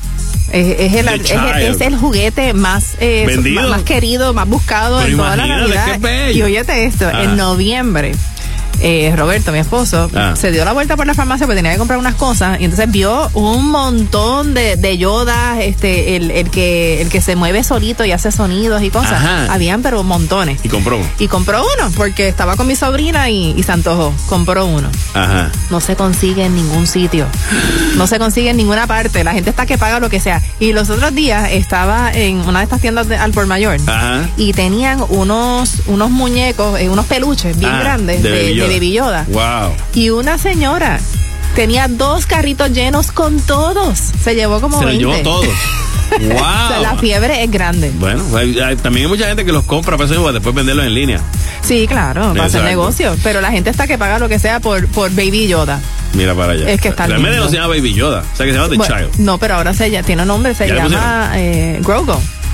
es, 0.51 0.79
es 0.79 0.93
el, 0.95 1.07
es, 1.09 1.31
el- 1.31 1.61
es 1.75 1.81
el 1.81 1.95
juguete 1.95 2.53
más, 2.53 2.95
eh, 2.99 3.27
más, 3.53 3.69
más 3.69 3.81
querido, 3.83 4.33
más 4.33 4.47
buscado 4.47 4.97
Pero 4.99 5.11
en 5.11 5.17
toda 5.17 5.35
la 5.35 5.45
Navidad. 5.47 6.31
Y 6.31 6.41
óyete 6.41 6.85
esto, 6.85 7.05
Ah. 7.13 7.23
en 7.23 7.37
noviembre. 7.37 8.11
Eh, 8.81 9.13
Roberto, 9.15 9.51
mi 9.51 9.59
esposo, 9.59 10.09
Ah. 10.15 10.33
se 10.35 10.51
dio 10.51 10.65
la 10.65 10.73
vuelta 10.73 10.95
por 10.97 11.05
la 11.07 11.13
farmacia 11.13 11.45
porque 11.45 11.57
tenía 11.57 11.71
que 11.73 11.77
comprar 11.77 11.99
unas 11.99 12.15
cosas 12.15 12.59
y 12.59 12.65
entonces 12.65 12.89
vio 12.91 13.29
un 13.33 13.69
montón 13.69 14.53
de, 14.53 14.75
de 14.75 14.97
yodas, 14.97 15.59
este, 15.61 16.15
el, 16.15 16.31
el 16.31 16.49
que 16.49 17.01
el 17.01 17.09
que 17.09 17.21
se 17.21 17.35
mueve 17.35 17.63
solito 17.63 18.05
y 18.05 18.11
hace 18.11 18.31
sonidos 18.31 18.81
y 18.81 18.89
cosas. 18.89 19.13
Ajá. 19.13 19.53
Habían 19.53 19.81
pero 19.81 20.03
montones. 20.03 20.59
Y 20.63 20.69
compró 20.69 20.97
uno. 20.97 21.07
Y 21.19 21.27
compró 21.27 21.61
uno 21.61 21.91
porque 21.95 22.27
estaba 22.27 22.55
con 22.55 22.67
mi 22.67 22.75
sobrina 22.75 23.29
y, 23.29 23.53
y 23.57 23.63
se 23.63 23.71
antojó. 23.71 24.13
Compró 24.27 24.65
uno 24.65 24.89
Ajá. 25.13 25.51
no 25.69 25.79
se 25.81 25.95
consigue 25.95 26.45
en 26.45 26.55
ningún 26.55 26.87
sitio. 26.87 27.25
No 27.95 28.07
se 28.07 28.19
consigue 28.19 28.49
en 28.49 28.57
ninguna 28.57 28.87
parte. 28.87 29.23
La 29.23 29.33
gente 29.33 29.49
está 29.49 29.65
que 29.65 29.77
paga 29.77 29.99
lo 29.99 30.09
que 30.09 30.19
sea. 30.19 30.41
Y 30.59 30.73
los 30.73 30.89
otros 30.89 31.13
días 31.13 31.49
estaba 31.51 32.11
en 32.13 32.37
una 32.47 32.59
de 32.59 32.63
estas 32.65 32.81
tiendas 32.81 33.07
de, 33.07 33.17
al 33.17 33.31
por 33.31 33.45
mayor 33.47 33.77
Ajá. 33.87 34.29
y 34.37 34.53
tenían 34.53 35.03
unos, 35.09 35.73
unos 35.87 36.09
muñecos, 36.11 36.79
eh, 36.79 36.89
unos 36.89 37.05
peluches 37.05 37.57
bien 37.57 37.71
Ah, 37.71 37.79
grandes 37.79 38.23
de 38.23 38.29
de, 38.31 38.53
Baby 38.73 38.93
Yoda. 38.93 39.25
Wow. 39.29 39.73
Y 39.93 40.09
una 40.09 40.37
señora 40.37 40.99
tenía 41.55 41.87
dos 41.87 42.25
carritos 42.25 42.71
llenos 42.71 43.11
con 43.11 43.39
todos. 43.41 43.97
Se 44.23 44.35
llevó 44.35 44.61
como 44.61 44.77
Se 44.79 44.85
lo 44.85 44.89
20. 44.91 45.05
llevó 45.05 45.17
todo. 45.23 45.43
Wow. 45.43 45.49
O 46.11 46.67
sea, 46.69 46.79
la 46.81 46.95
fiebre 46.97 47.43
es 47.43 47.51
grande. 47.51 47.91
Bueno, 47.99 48.23
hay- 48.35 48.59
hay- 48.59 48.75
también 48.77 49.05
hay 49.05 49.11
mucha 49.11 49.27
gente 49.27 49.45
que 49.45 49.51
los 49.51 49.63
compra 49.63 49.95
para 49.95 50.09
eso 50.09 50.27
y 50.29 50.33
después 50.33 50.55
venderlos 50.55 50.85
en 50.87 50.93
línea. 50.95 51.19
Sí, 51.61 51.85
claro, 51.87 52.29
para 52.33 52.45
hacer 52.45 52.63
negocio. 52.63 53.15
Pero 53.23 53.41
la 53.41 53.51
gente 53.51 53.69
está 53.69 53.85
que 53.85 53.97
paga 53.99 54.17
lo 54.17 54.27
que 54.27 54.39
sea 54.39 54.59
por, 54.59 54.87
por 54.87 55.11
Baby 55.11 55.47
Yoda. 55.47 55.79
Mira 56.13 56.33
para 56.33 56.53
allá. 56.53 56.67
Es 56.67 56.81
que 56.81 56.87
está 56.89 57.05
Realmente 57.05 57.33
lindo. 57.33 57.45
no 57.45 57.51
se 57.51 57.57
llama 57.57 57.67
Baby 57.67 57.93
Yoda, 57.93 58.23
o 58.33 58.35
sea 58.37 58.45
que 58.47 58.51
se 58.53 58.57
llama 58.57 58.69
The 58.69 58.77
Bueno, 58.77 58.95
Child. 58.97 59.19
no, 59.19 59.37
pero 59.37 59.53
ahora 59.55 59.73
se 59.75 59.91
ya 59.91 60.01
tiene 60.01 60.25
nombre, 60.25 60.55
se 60.55 60.67
¿Ya 60.67 60.73
le 60.73 60.89
llama 60.89 61.31
eh, 61.35 61.79
Grogu. 61.83 62.13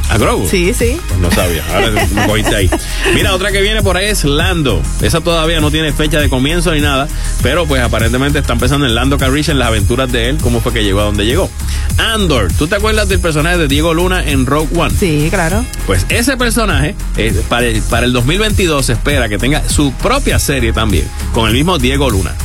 ¿A 0.09 0.17
Grogu? 0.17 0.47
Sí, 0.47 0.73
sí. 0.73 0.99
Pues 1.07 1.19
no 1.19 1.31
sabía, 1.31 1.63
ahora 1.73 1.91
me 2.13 2.27
cogiste 2.27 2.55
ahí. 2.55 2.69
Mira, 3.13 3.33
otra 3.33 3.51
que 3.51 3.61
viene 3.61 3.81
por 3.81 3.97
ahí 3.97 4.05
es 4.05 4.23
Lando. 4.23 4.81
Esa 5.01 5.21
todavía 5.21 5.59
no 5.59 5.71
tiene 5.71 5.91
fecha 5.93 6.19
de 6.19 6.29
comienzo 6.29 6.71
ni 6.73 6.81
nada, 6.81 7.07
pero 7.41 7.65
pues 7.65 7.81
aparentemente 7.81 8.39
está 8.39 8.53
empezando 8.53 8.85
en 8.85 8.95
Lando 8.95 9.17
Calrissian 9.17 9.57
las 9.57 9.69
aventuras 9.69 10.11
de 10.11 10.29
él, 10.29 10.37
cómo 10.41 10.61
fue 10.61 10.73
que 10.73 10.83
llegó 10.83 11.01
a 11.01 11.03
donde 11.05 11.25
llegó. 11.25 11.49
Andor, 11.97 12.51
¿tú 12.57 12.67
te 12.67 12.75
acuerdas 12.75 13.07
del 13.09 13.19
personaje 13.19 13.57
de 13.57 13.67
Diego 13.67 13.93
Luna 13.93 14.23
en 14.29 14.45
Rogue 14.45 14.69
One? 14.77 14.93
Sí, 14.97 15.27
claro. 15.29 15.65
Pues 15.87 16.05
ese 16.09 16.37
personaje, 16.37 16.95
eh, 17.17 17.41
para, 17.49 17.65
el, 17.65 17.81
para 17.81 18.05
el 18.05 18.13
2022 18.13 18.85
se 18.85 18.93
espera 18.93 19.27
que 19.29 19.37
tenga 19.37 19.67
su 19.67 19.91
propia 19.93 20.39
serie 20.39 20.73
también, 20.73 21.07
con 21.33 21.47
el 21.47 21.53
mismo 21.53 21.77
Diego 21.77 22.09
Luna. 22.09 22.35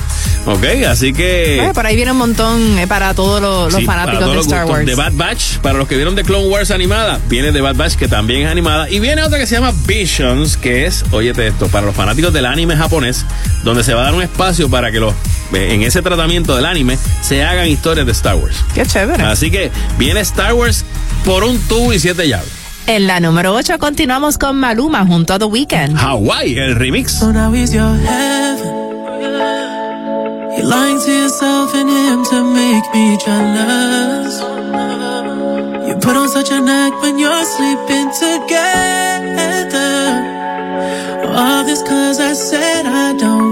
¿Ok? 0.46 0.64
Así 0.88 1.12
que... 1.12 1.56
Bueno, 1.58 1.72
por 1.74 1.86
ahí 1.86 1.96
viene 1.96 2.12
un 2.12 2.18
montón 2.18 2.78
eh, 2.78 2.86
para 2.86 3.14
todos 3.14 3.40
los, 3.40 3.72
los 3.72 3.80
Sí, 3.80 3.86
para 3.86 4.02
fanáticos 4.04 4.24
todos 4.24 4.30
de 4.32 4.36
los 4.36 4.46
Star. 4.46 4.66
Wars. 4.66 4.86
The 4.86 4.94
Bad 4.94 5.12
Batch, 5.14 5.58
para 5.58 5.78
los 5.78 5.86
que 5.88 5.96
vieron 5.96 6.14
de 6.14 6.22
Clone 6.24 6.48
Wars 6.48 6.70
animada, 6.70 7.18
viene 7.28 7.52
The 7.52 7.60
Bad 7.60 7.76
Batch, 7.76 7.94
que 7.96 8.08
también 8.08 8.42
es 8.42 8.50
animada. 8.50 8.88
Y 8.90 9.00
viene 9.00 9.22
otra 9.22 9.38
que 9.38 9.46
se 9.46 9.54
llama 9.56 9.72
Visions, 9.86 10.56
que 10.56 10.86
es, 10.86 11.04
óyete 11.10 11.46
esto, 11.46 11.68
para 11.68 11.86
los 11.86 11.94
fanáticos 11.94 12.32
del 12.32 12.46
anime 12.46 12.76
japonés, 12.76 13.24
donde 13.64 13.84
se 13.84 13.94
va 13.94 14.02
a 14.02 14.04
dar 14.04 14.14
un 14.14 14.22
espacio 14.22 14.68
para 14.70 14.90
que 14.90 15.00
los, 15.00 15.12
eh, 15.52 15.68
en 15.74 15.82
ese 15.82 16.02
tratamiento 16.02 16.56
del 16.56 16.66
anime, 16.66 16.98
se 17.22 17.44
hagan 17.44 17.68
historias 17.68 18.06
de 18.06 18.12
Star 18.12 18.36
Wars. 18.36 18.56
Qué 18.74 18.86
chévere. 18.86 19.22
Así 19.24 19.50
que 19.50 19.70
viene 19.98 20.20
Star 20.20 20.54
Wars 20.54 20.84
por 21.24 21.44
un 21.44 21.58
tubo 21.60 21.92
y 21.92 21.98
siete 21.98 22.26
llaves. 22.28 22.48
En 22.86 23.06
la 23.06 23.20
número 23.20 23.54
8 23.54 23.78
continuamos 23.78 24.36
con 24.38 24.56
Maluma 24.56 25.06
junto 25.06 25.34
a 25.34 25.38
The 25.38 25.44
Weeknd. 25.44 25.96
Hawaii, 25.96 26.56
el 26.58 26.74
remix. 26.74 27.20
You're 30.56 30.66
lying 30.66 30.98
to 31.00 31.12
yourself 31.12 31.74
and 31.74 31.88
him 31.88 32.24
to 32.24 32.38
make 32.42 32.86
me 32.92 33.16
jealous. 33.24 34.34
You 35.86 35.94
put 35.96 36.16
on 36.16 36.28
such 36.28 36.50
an 36.50 36.68
act 36.68 36.96
when 37.02 37.18
you're 37.18 37.44
sleeping 37.44 38.10
together. 38.24 39.90
All 41.40 41.64
this 41.64 41.82
cause 41.82 42.18
I 42.18 42.32
said 42.32 42.86
I 42.86 43.12
don't 43.16 43.49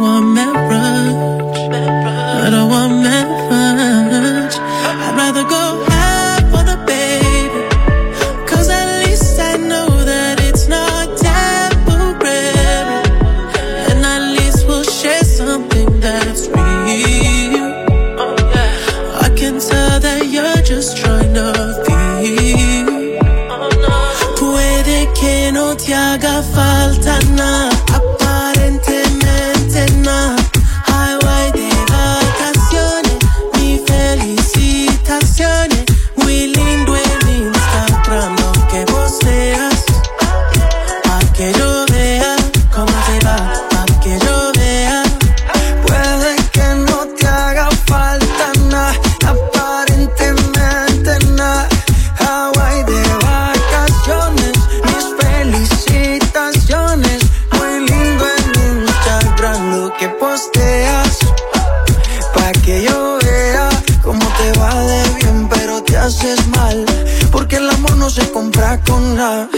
nada. 69.18 69.48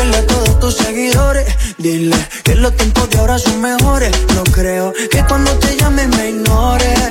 A 0.00 0.22
todos 0.26 0.60
tus 0.60 0.76
seguidores. 0.76 1.46
Dile 1.76 2.16
que 2.44 2.54
los 2.54 2.74
tiempos 2.76 3.10
de 3.10 3.18
ahora 3.18 3.38
son 3.38 3.60
mejores. 3.60 4.12
No 4.34 4.44
creo 4.44 4.92
que 5.10 5.24
cuando 5.26 5.50
te 5.58 5.76
llame 5.76 6.06
me 6.06 6.30
ignores. 6.30 7.10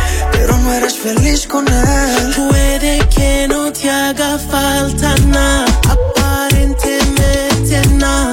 Pero 0.41 0.57
no 0.57 0.73
eres 0.73 0.97
feliz 0.97 1.45
con 1.45 1.67
él. 1.67 2.33
Puede 2.35 3.07
que 3.09 3.45
no 3.47 3.71
te 3.71 3.87
haga 3.87 4.39
falta 4.39 5.13
nada, 5.27 5.65
aparentemente 5.87 7.79
nada. 7.93 8.30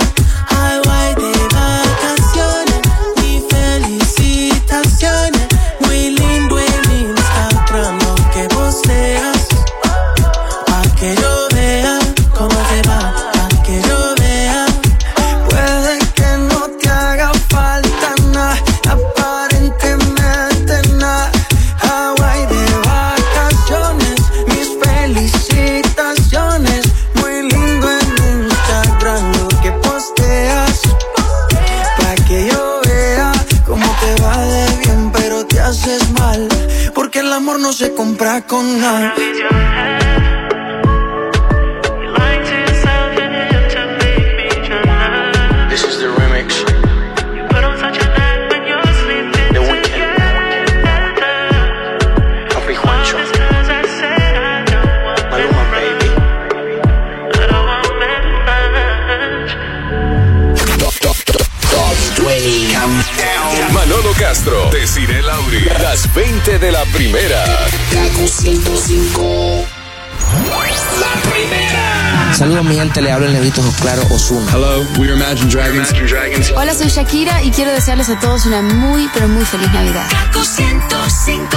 Shakira 77.09 77.43
y 77.43 77.51
quiero 77.51 77.73
desearles 77.73 78.11
a 78.11 78.21
todos 78.21 78.45
una 78.45 78.61
muy, 78.61 79.09
pero 79.15 79.29
muy 79.29 79.43
feliz 79.43 79.73
Navidad. 79.73 80.07
Kaku 80.11 80.45
105. 80.45 81.57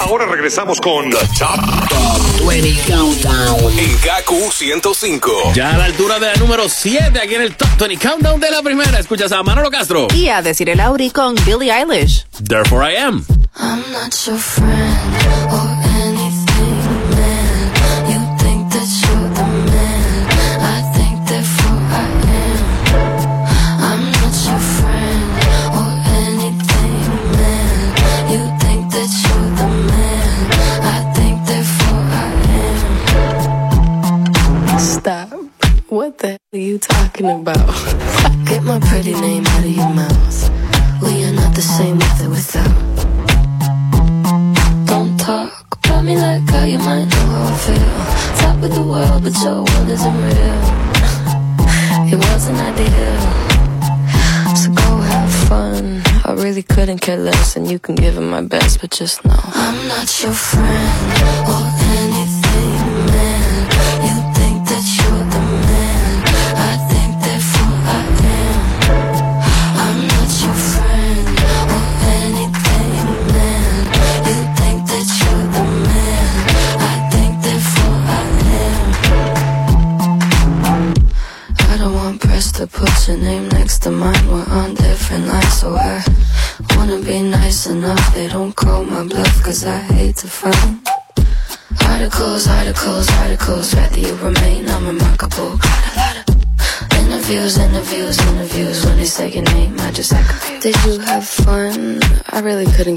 Ahora 0.00 0.26
regresamos 0.26 0.80
con 0.80 1.08
The 1.10 1.18
Top, 1.38 2.44
20 2.48 2.92
Countdown. 2.92 3.78
en 3.78 3.96
KQ 3.98 4.50
105. 4.52 5.52
Ya 5.54 5.76
a 5.76 5.78
la 5.78 5.84
altura 5.84 6.18
de 6.18 6.26
la 6.26 6.34
número 6.34 6.68
7 6.68 7.20
aquí 7.20 7.36
en 7.36 7.42
el 7.42 7.54
Top 7.56 7.68
20 7.78 8.04
Countdown 8.04 8.40
de 8.40 8.50
la 8.50 8.60
primera. 8.62 8.98
Escuchas 8.98 9.30
a 9.30 9.44
Manolo 9.44 9.70
Castro. 9.70 10.08
Y 10.12 10.26
a 10.28 10.42
decir 10.42 10.68
el 10.70 10.80
Auri 10.80 11.10
con 11.10 11.36
Billie 11.46 11.72
Eilish. 11.72 12.26
Therefore 12.44 12.82
I 12.92 12.96
am. 12.96 13.24
I'm 13.60 13.84
not 13.92 14.12
your 14.26 14.38
friend 14.38 14.87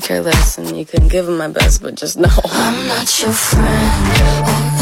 couldn't 0.02 0.08
care 0.08 0.22
less, 0.22 0.58
and 0.58 0.78
you 0.78 0.86
couldn't 0.86 1.10
give 1.10 1.26
them 1.26 1.38
my 1.38 1.48
best, 1.48 1.82
but 1.82 1.96
just 1.96 2.18
know. 2.18 2.30
I'm 2.46 2.88
not 2.88 3.22
your 3.22 3.32
friend 3.32 4.81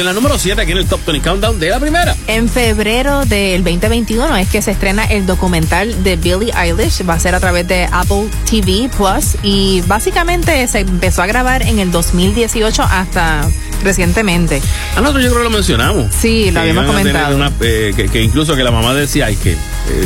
en 0.00 0.06
la 0.06 0.12
número 0.12 0.38
7 0.38 0.60
aquí 0.60 0.72
en 0.72 0.78
el 0.78 0.86
Top 0.86 1.00
20 1.06 1.26
Countdown 1.28 1.60
de 1.60 1.68
la 1.68 1.78
primera. 1.78 2.16
En 2.26 2.48
febrero 2.48 3.24
del 3.26 3.62
2021 3.62 4.36
es 4.38 4.48
que 4.48 4.62
se 4.62 4.70
estrena 4.70 5.04
el 5.04 5.26
documental 5.26 6.02
de 6.02 6.16
Billie 6.16 6.52
Eilish. 6.56 7.06
Va 7.08 7.14
a 7.14 7.20
ser 7.20 7.34
a 7.34 7.40
través 7.40 7.68
de 7.68 7.88
Apple 7.92 8.28
TV 8.48 8.88
Plus 8.96 9.36
y 9.42 9.82
básicamente 9.86 10.66
se 10.68 10.80
empezó 10.80 11.22
a 11.22 11.26
grabar 11.26 11.62
en 11.62 11.78
el 11.78 11.90
2018 11.92 12.82
hasta 12.82 13.48
recientemente. 13.84 14.60
A 14.96 15.00
nosotros 15.00 15.24
yo 15.24 15.30
creo 15.30 15.42
que 15.42 15.48
lo 15.50 15.56
mencionamos. 15.56 16.14
Sí, 16.14 16.50
lo 16.50 16.60
habíamos 16.60 16.86
comentado. 16.86 17.36
una, 17.36 17.52
eh, 17.60 17.92
que, 17.94 18.08
que 18.08 18.22
incluso 18.22 18.56
que 18.56 18.64
la 18.64 18.70
mamá 18.70 18.94
decía, 18.94 19.26
ay, 19.26 19.36
que. 19.36 19.52
eh, 19.52 19.56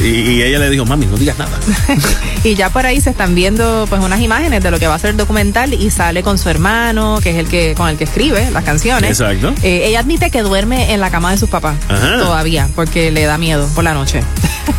y, 0.03 0.31
y 0.33 0.43
ella 0.43 0.59
le 0.59 0.71
dijo, 0.71 0.85
mami, 0.85 1.07
no 1.07 1.17
digas 1.17 1.39
nada. 1.39 1.59
Y 2.45 2.55
ya 2.57 2.69
por 2.69 2.85
ahí 2.85 3.01
se 3.01 3.09
están 3.11 3.35
viendo 3.35 3.87
pues 3.89 4.03
unas 4.03 4.21
imágenes 4.21 4.63
de 4.63 4.71
lo 4.71 4.79
que 4.79 4.87
va 4.87 4.95
a 4.95 4.99
ser 4.99 5.11
el 5.11 5.17
documental 5.17 5.73
y 5.73 5.91
sale 5.91 6.23
con 6.23 6.37
su 6.39 6.51
hermano, 6.51 7.19
que 7.23 7.31
es 7.31 7.37
el 7.37 7.49
que 7.49 7.75
con 7.75 7.89
el 7.89 7.97
que 7.97 8.05
escribe 8.05 8.51
las 8.51 8.65
canciones. 8.65 9.19
Exacto. 9.19 9.55
Eh, 9.63 9.87
ella 9.87 10.01
admite 10.01 10.31
que 10.31 10.43
duerme 10.43 10.93
en 10.93 11.01
la 11.01 11.11
cama 11.11 11.31
de 11.31 11.39
sus 11.39 11.49
papás 11.49 11.77
Ajá. 11.89 12.19
todavía 12.19 12.69
porque 12.75 13.11
le 13.11 13.25
da 13.25 13.39
miedo 13.39 13.67
por 13.75 13.83
la 13.83 13.95
noche. 13.95 14.21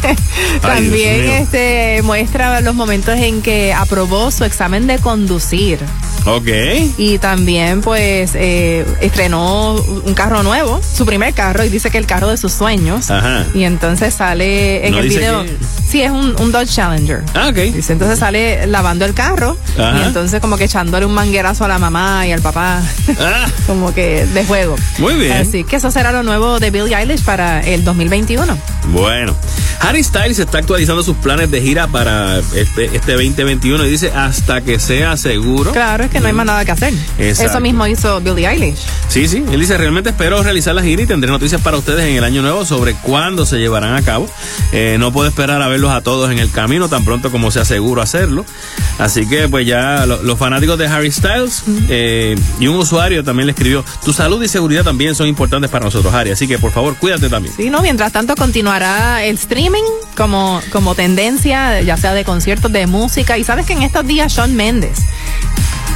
También 0.61 1.29
este 1.29 2.01
muestra 2.03 2.61
los 2.61 2.75
momentos 2.75 3.17
en 3.17 3.41
que 3.41 3.73
aprobó 3.73 4.29
su 4.31 4.43
examen 4.43 4.87
de 4.87 4.99
conducir. 4.99 5.79
ok. 6.25 6.47
Y 6.97 7.17
también, 7.19 7.81
pues, 7.81 8.31
eh, 8.35 8.85
estrenó 9.01 9.73
un 9.73 10.13
carro 10.13 10.43
nuevo, 10.43 10.79
su 10.81 11.05
primer 11.05 11.33
carro, 11.33 11.63
y 11.63 11.69
dice 11.69 11.89
que 11.91 11.97
el 11.97 12.05
carro 12.05 12.27
de 12.29 12.37
sus 12.37 12.53
sueños. 12.53 13.09
Ajá. 13.11 13.45
Y 13.53 13.63
entonces 13.63 14.13
sale 14.13 14.85
en 14.87 14.93
No 14.93 14.99
el 14.99 15.09
video. 15.09 15.43
que- 15.43 15.57
Sí, 15.95 16.01
es 16.01 16.11
un, 16.11 16.35
un 16.41 16.51
Dodge 16.51 16.67
Challenger. 16.67 17.23
Ah, 17.33 17.47
ok. 17.47 17.55
Dice, 17.55 17.93
entonces 17.93 18.19
sale 18.19 18.67
lavando 18.67 19.05
el 19.05 19.13
carro 19.13 19.57
Ajá. 19.79 19.97
y 19.97 20.03
entonces 20.03 20.41
como 20.41 20.57
que 20.57 20.65
echándole 20.65 21.05
un 21.05 21.13
manguerazo 21.13 21.63
a 21.63 21.69
la 21.69 21.79
mamá 21.79 22.27
y 22.27 22.33
al 22.33 22.41
papá. 22.41 22.81
Ah. 23.17 23.45
como 23.65 23.93
que 23.93 24.25
de 24.25 24.43
juego. 24.43 24.75
Muy 24.97 25.13
bien. 25.15 25.31
Así 25.31 25.63
que 25.63 25.77
eso 25.77 25.91
será 25.91 26.11
lo 26.11 26.21
nuevo 26.21 26.59
de 26.59 26.69
Billie 26.69 26.97
Eilish 26.97 27.23
para 27.23 27.61
el 27.61 27.85
2021. 27.85 28.57
Bueno, 28.91 29.35
Harry 29.81 30.03
Styles 30.03 30.39
está 30.39 30.59
actualizando 30.59 31.03
sus 31.03 31.17
planes 31.17 31.51
de 31.51 31.61
gira 31.61 31.87
para 31.87 32.39
este, 32.39 32.85
este 32.95 33.11
2021 33.13 33.85
y 33.85 33.89
dice 33.89 34.11
hasta 34.11 34.61
que 34.61 34.79
sea 34.79 35.17
seguro. 35.17 35.71
Claro, 35.71 36.05
es 36.05 36.09
que 36.11 36.19
no 36.19 36.27
hay 36.27 36.33
más 36.33 36.45
nada 36.45 36.63
que 36.63 36.71
hacer. 36.71 36.93
Exacto. 37.17 37.51
Eso 37.51 37.59
mismo 37.59 37.85
hizo 37.87 38.21
Billie 38.21 38.47
Eilish. 38.47 38.77
Sí, 39.09 39.27
sí, 39.27 39.43
él 39.51 39.59
dice, 39.59 39.77
realmente 39.77 40.11
espero 40.11 40.41
realizar 40.43 40.73
la 40.75 40.81
gira 40.83 41.01
y 41.01 41.05
tendré 41.07 41.29
noticias 41.29 41.61
para 41.61 41.77
ustedes 41.77 42.05
en 42.05 42.15
el 42.15 42.23
año 42.23 42.41
nuevo 42.41 42.65
sobre 42.65 42.93
cuándo 42.93 43.45
se 43.45 43.57
llevarán 43.57 43.95
a 43.95 44.01
cabo. 44.01 44.29
Eh, 44.71 44.97
no 44.99 45.11
puedo 45.11 45.27
esperar 45.27 45.61
a 45.61 45.67
verlos 45.67 45.91
a 45.91 46.01
todos 46.01 46.31
en 46.31 46.39
el 46.39 46.49
camino 46.51 46.87
tan 46.87 47.03
pronto 47.03 47.31
como 47.31 47.51
sea 47.51 47.65
seguro 47.65 48.01
hacerlo. 48.01 48.45
Así 48.97 49.27
que 49.27 49.49
pues 49.49 49.65
ya 49.67 50.05
lo- 50.05 50.23
los 50.23 50.39
fanáticos 50.39 50.77
de 50.77 50.87
Harry 50.87 51.11
Styles 51.11 51.63
eh, 51.89 52.35
y 52.59 52.67
un 52.67 52.77
usuario 52.77 53.23
también 53.23 53.47
le 53.47 53.51
escribió, 53.51 53.83
tu 54.05 54.13
salud 54.13 54.41
y 54.41 54.47
seguridad 54.47 54.83
también 54.83 55.15
son 55.15 55.27
importantes 55.27 55.69
para 55.69 55.85
nosotros, 55.85 56.13
Harry, 56.13 56.31
así 56.31 56.47
que 56.47 56.57
por 56.59 56.71
favor 56.71 56.95
cuídate 56.95 57.29
también. 57.29 57.53
Sí, 57.55 57.69
no, 57.69 57.81
mientras 57.81 58.11
tanto 58.13 58.35
continuará 58.75 59.23
el 59.23 59.35
streaming 59.35 59.83
como, 60.17 60.61
como 60.71 60.95
tendencia, 60.95 61.81
ya 61.81 61.95
sea 61.95 62.13
de 62.13 62.25
conciertos, 62.25 62.71
de 62.71 62.87
música. 62.87 63.37
Y 63.37 63.43
sabes 63.43 63.65
que 63.65 63.73
en 63.73 63.83
estos 63.83 64.05
días 64.05 64.33
Shawn 64.33 64.53
Mendes 64.55 64.99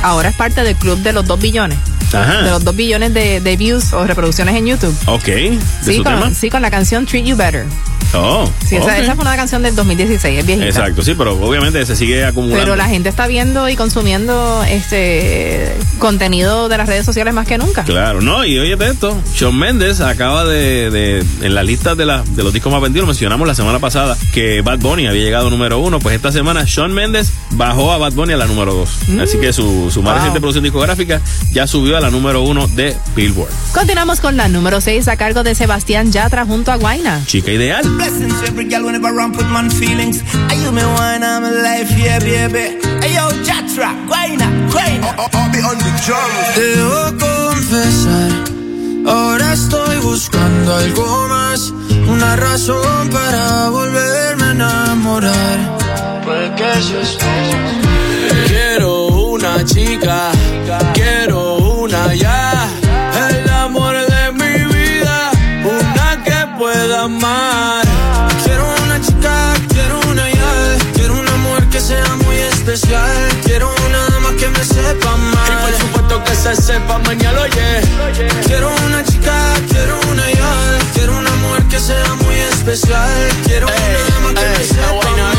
ahora 0.02 0.30
es 0.30 0.36
parte 0.36 0.64
del 0.64 0.76
club 0.76 0.98
de 1.00 1.12
los 1.12 1.26
dos 1.26 1.40
billones. 1.40 1.78
Ajá. 2.14 2.42
De 2.42 2.50
los 2.52 2.64
dos 2.64 2.76
billones 2.76 3.14
de, 3.14 3.42
de 3.42 3.58
views 3.58 3.92
o 3.94 4.06
reproducciones 4.08 4.56
en 4.56 4.66
YouTube. 4.66 4.96
Ok, 5.08 5.26
¿de 5.26 5.60
Sí 5.84 5.98
su 5.98 6.04
tema? 6.04 6.22
con, 6.22 6.36
sí, 6.36 6.50
con 6.50 6.62
la 6.62 6.72
canción 6.72 7.06
Treat 7.06 7.26
You 7.26 7.36
Better. 7.36 7.66
Oh, 8.14 8.50
Sí, 8.66 8.76
esa, 8.76 9.16
fue 9.16 9.22
una 9.22 9.36
canción 9.36 9.62
del 9.62 9.76
2016, 9.76 10.40
es 10.40 10.46
viejita. 10.46 10.68
Exacto, 10.68 11.02
sí, 11.04 11.14
pero 11.16 11.34
obviamente 11.40 11.86
se 11.86 11.96
sigue 11.96 12.26
acumulando. 12.26 12.60
Pero 12.64 12.76
la 12.76 12.88
gente 12.88 13.08
está 13.10 13.28
viendo 13.28 13.70
y 13.70 13.76
consumiendo 13.76 14.64
este 14.68 15.76
contenido 16.00 16.70
de 16.70 16.78
las 16.78 16.88
redes 16.88 17.06
sociales 17.06 17.34
más 17.34 17.48
que 17.48 17.58
nunca. 17.58 17.84
Claro, 17.84 18.22
no, 18.22 18.46
y 18.46 18.58
oye 18.58 18.76
de 18.76 18.90
esto, 18.90 19.20
Shawn 19.36 19.58
Mendes 19.58 20.02
acaba 20.02 20.46
de, 20.46 20.90
de- 20.90 21.26
en 21.42 21.56
la 21.56 21.64
lista 21.64 21.96
de, 21.96 22.06
la- 22.06 22.24
de 22.24 22.44
los 22.44 22.54
discos 22.54 22.72
más 22.72 22.82
vendidos, 22.82 23.08
mencionamos 23.08 23.48
la 23.48 23.56
semana 23.56 23.80
pasada 23.80 24.18
que 24.34 24.62
Bad 24.62 24.80
Bunny 24.80 25.08
había 25.08 25.24
llegado 25.24 25.50
número 25.50 25.80
uno, 25.80 26.00
pues 26.00 26.16
esta 26.16 26.32
semana 26.32 26.64
Shawn 26.66 26.92
Mendes 26.94 27.32
bajó 27.52 27.92
a 27.92 27.98
Bad 27.98 28.14
Bunny 28.14 28.34
a 28.34 28.38
la 28.38 28.46
número 28.48 28.74
dos. 28.74 28.90
Así 29.22 29.38
que 29.38 29.54
su, 29.54 29.92
su 29.92 30.02
más 30.02 30.10
Mm. 30.10 30.12
Wow. 30.12 30.16
reciente 30.16 30.40
producción 30.40 30.64
discográfica 30.64 31.22
ya 31.52 31.68
subió 31.68 31.96
a 31.96 32.00
la 32.00 32.10
número 32.10 32.42
uno 32.42 32.68
de 32.68 32.96
Billboard. 33.16 33.52
Continuamos 33.74 34.20
con 34.20 34.36
la 34.38 34.48
número 34.48 34.82
6 34.82 35.08
a 35.08 35.16
cargo 35.18 35.44
de 35.44 35.54
Sebastián 35.54 36.12
Yatra 36.12 36.46
junto 36.46 36.72
a 36.72 36.78
Guaina. 36.78 37.22
Chica 37.28 37.52
ideal. 37.52 37.84
Blessings 38.00 38.40
to 38.42 38.48
every 38.48 38.66
girl 38.72 38.86
whenever 38.86 39.12
I 39.12 39.30
put 39.30 39.48
man 39.52 39.70
feelings. 39.70 40.24
Are 40.50 40.56
you 40.56 40.72
me 40.72 40.84
wine, 40.96 41.22
I'm 41.22 41.44
life, 41.44 41.92
yeah, 42.00 42.20
baby. 42.20 42.80
Hey, 43.04 43.14
yo, 43.18 43.26
Jatra, 43.48 43.92
guayna, 44.08 44.48
guayna. 44.72 45.10
Debo 46.56 47.02
confesar, 47.20 48.32
ahora 49.06 49.54
estoy 49.54 49.98
buscando 49.98 50.76
algo 50.76 51.28
más, 51.28 51.74
una 52.08 52.36
razón 52.38 53.10
para 53.10 53.70
volverme 53.70 54.44
a 54.46 54.52
enamorar. 54.52 55.58
Puede 56.24 56.56
que 56.56 56.72
eso 56.80 57.00
es 57.02 57.18
todo. 57.18 57.54
Quiero 58.48 59.08
una 59.08 59.64
chica, 59.66 60.32
quiero 60.94 61.58
una 61.84 62.14
ya. 62.16 62.68
El 63.28 63.50
amor 63.50 63.96
de 64.14 64.32
mi 64.40 64.54
vida, 64.74 65.32
una 65.64 66.24
que 66.24 66.58
pueda 66.58 67.04
amar. 67.04 67.49
Especial. 72.74 73.30
Quiero 73.44 73.74
una 73.88 74.06
dama 74.10 74.36
que 74.38 74.48
me 74.48 74.64
sepa 74.64 75.14
amar. 75.14 75.50
Y 75.50 75.66
por 75.66 75.82
supuesto 75.82 76.24
que 76.24 76.36
se 76.36 76.56
sepa 76.56 77.00
mañana, 77.00 77.42
oye. 77.42 77.82
Quiero 78.46 78.70
una 78.86 79.04
chica, 79.04 79.36
quiero 79.70 80.00
una 80.12 80.32
ya. 80.32 80.78
Quiero 80.94 81.18
una 81.18 81.32
mujer 81.38 81.64
que 81.64 81.80
sea 81.80 82.14
muy 82.16 82.36
especial. 82.36 83.30
Quiero 83.46 83.68
una 83.68 84.00
dama 84.10 84.34
que 84.40 84.50
me 84.58 84.64
sepa 84.64 85.08
amar. 85.08 85.39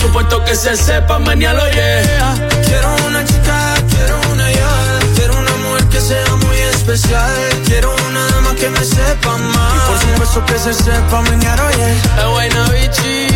supuesto 0.00 0.42
que 0.44 0.54
se 0.54 0.76
sepa 0.76 1.18
mañana, 1.18 1.60
yeah. 1.70 2.34
Quiero 2.64 2.88
una 3.06 3.24
chica, 3.24 3.74
quiero 3.90 4.20
una 4.32 4.50
ya, 4.50 4.98
quiero 5.14 5.38
una 5.38 5.56
mujer 5.56 5.84
que 5.88 6.00
sea 6.00 6.36
muy 6.36 6.56
especial. 6.74 7.30
Quiero 7.66 7.94
una 8.08 8.26
dama 8.28 8.54
que 8.54 8.70
me 8.70 8.84
sepa 8.84 9.34
amar. 9.34 9.76
Y 9.76 9.80
por 9.88 9.98
supuesto 9.98 10.46
que 10.46 10.58
se 10.58 10.74
sepa 10.74 11.20
mañana, 11.22 11.70
yeah. 11.76 11.94
Es 12.18 12.26
buena 12.30 12.68
bichi, 12.70 13.28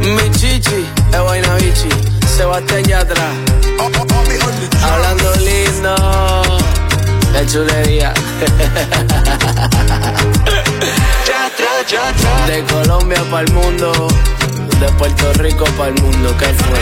mi 0.00 0.30
chichi, 0.30 0.86
es 1.12 1.20
buena 1.20 1.54
bichi. 1.56 1.88
Sebastián 2.36 2.84
Yatra, 2.84 3.30
hablando 4.82 5.34
lindo, 5.36 5.96
de 7.32 7.46
chulería. 7.46 8.14
De 12.46 12.62
Colombia 12.64 13.22
para 13.30 13.44
el 13.44 13.52
mundo, 13.52 14.08
de 14.80 14.88
Puerto 14.92 15.32
Rico 15.34 15.64
para 15.76 15.90
el 15.90 16.02
mundo, 16.02 16.36
¿qué 16.38 16.46
fue? 16.46 16.78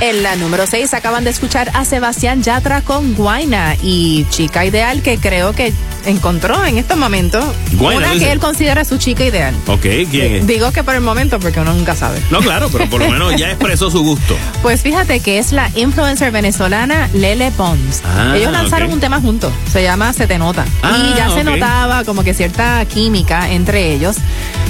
En 0.00 0.22
la 0.22 0.34
número 0.34 0.66
6 0.66 0.94
acaban 0.94 1.24
de 1.24 1.30
escuchar 1.30 1.70
a 1.74 1.84
Sebastián 1.84 2.42
Yatra 2.42 2.80
con 2.80 3.14
Guaina 3.14 3.76
y 3.82 4.24
chica 4.30 4.64
ideal 4.64 5.02
que 5.02 5.18
creo 5.18 5.52
que 5.52 5.74
encontró 6.06 6.64
en 6.64 6.78
estos 6.78 6.96
momentos 6.96 7.44
Guaina, 7.72 7.98
una 8.06 8.12
dice. 8.14 8.24
que 8.24 8.32
él 8.32 8.38
considera 8.38 8.86
su 8.86 8.96
chica 8.96 9.24
ideal. 9.26 9.54
Ok, 9.66 9.82
¿quién 10.10 10.36
es? 10.36 10.46
Digo 10.46 10.72
que 10.72 10.82
por 10.82 10.94
el 10.94 11.02
momento 11.02 11.38
porque 11.38 11.60
uno 11.60 11.74
nunca 11.74 11.94
sabe. 11.96 12.18
No, 12.30 12.38
claro, 12.40 12.70
pero 12.72 12.88
por 12.88 13.02
lo 13.02 13.10
menos 13.10 13.36
ya 13.36 13.50
expresó 13.50 13.90
su 13.90 14.02
gusto. 14.02 14.36
Pues 14.62 14.82
fíjate 14.82 15.20
que 15.20 15.38
es 15.38 15.52
la 15.52 15.70
influencer 15.74 16.30
venezolana 16.32 17.08
Lele 17.14 17.50
Pons. 17.50 18.02
Ah, 18.04 18.34
Ellos 18.36 18.52
lanzaron 18.52 18.92
un 18.92 19.00
tema 19.00 19.20
juntos, 19.20 19.52
se 19.72 19.82
llama 19.82 20.12
Se 20.12 20.26
te 20.26 20.38
nota. 20.38 20.64
Ah, 20.82 20.96
y 21.12 21.16
ya 21.16 21.30
se 21.30 21.44
notaba 21.44 22.04
como 22.04 22.22
que 22.24 22.32
cierta 22.34 22.84
química 22.86 23.50
entre 23.50 23.92
ellos. 23.92 24.16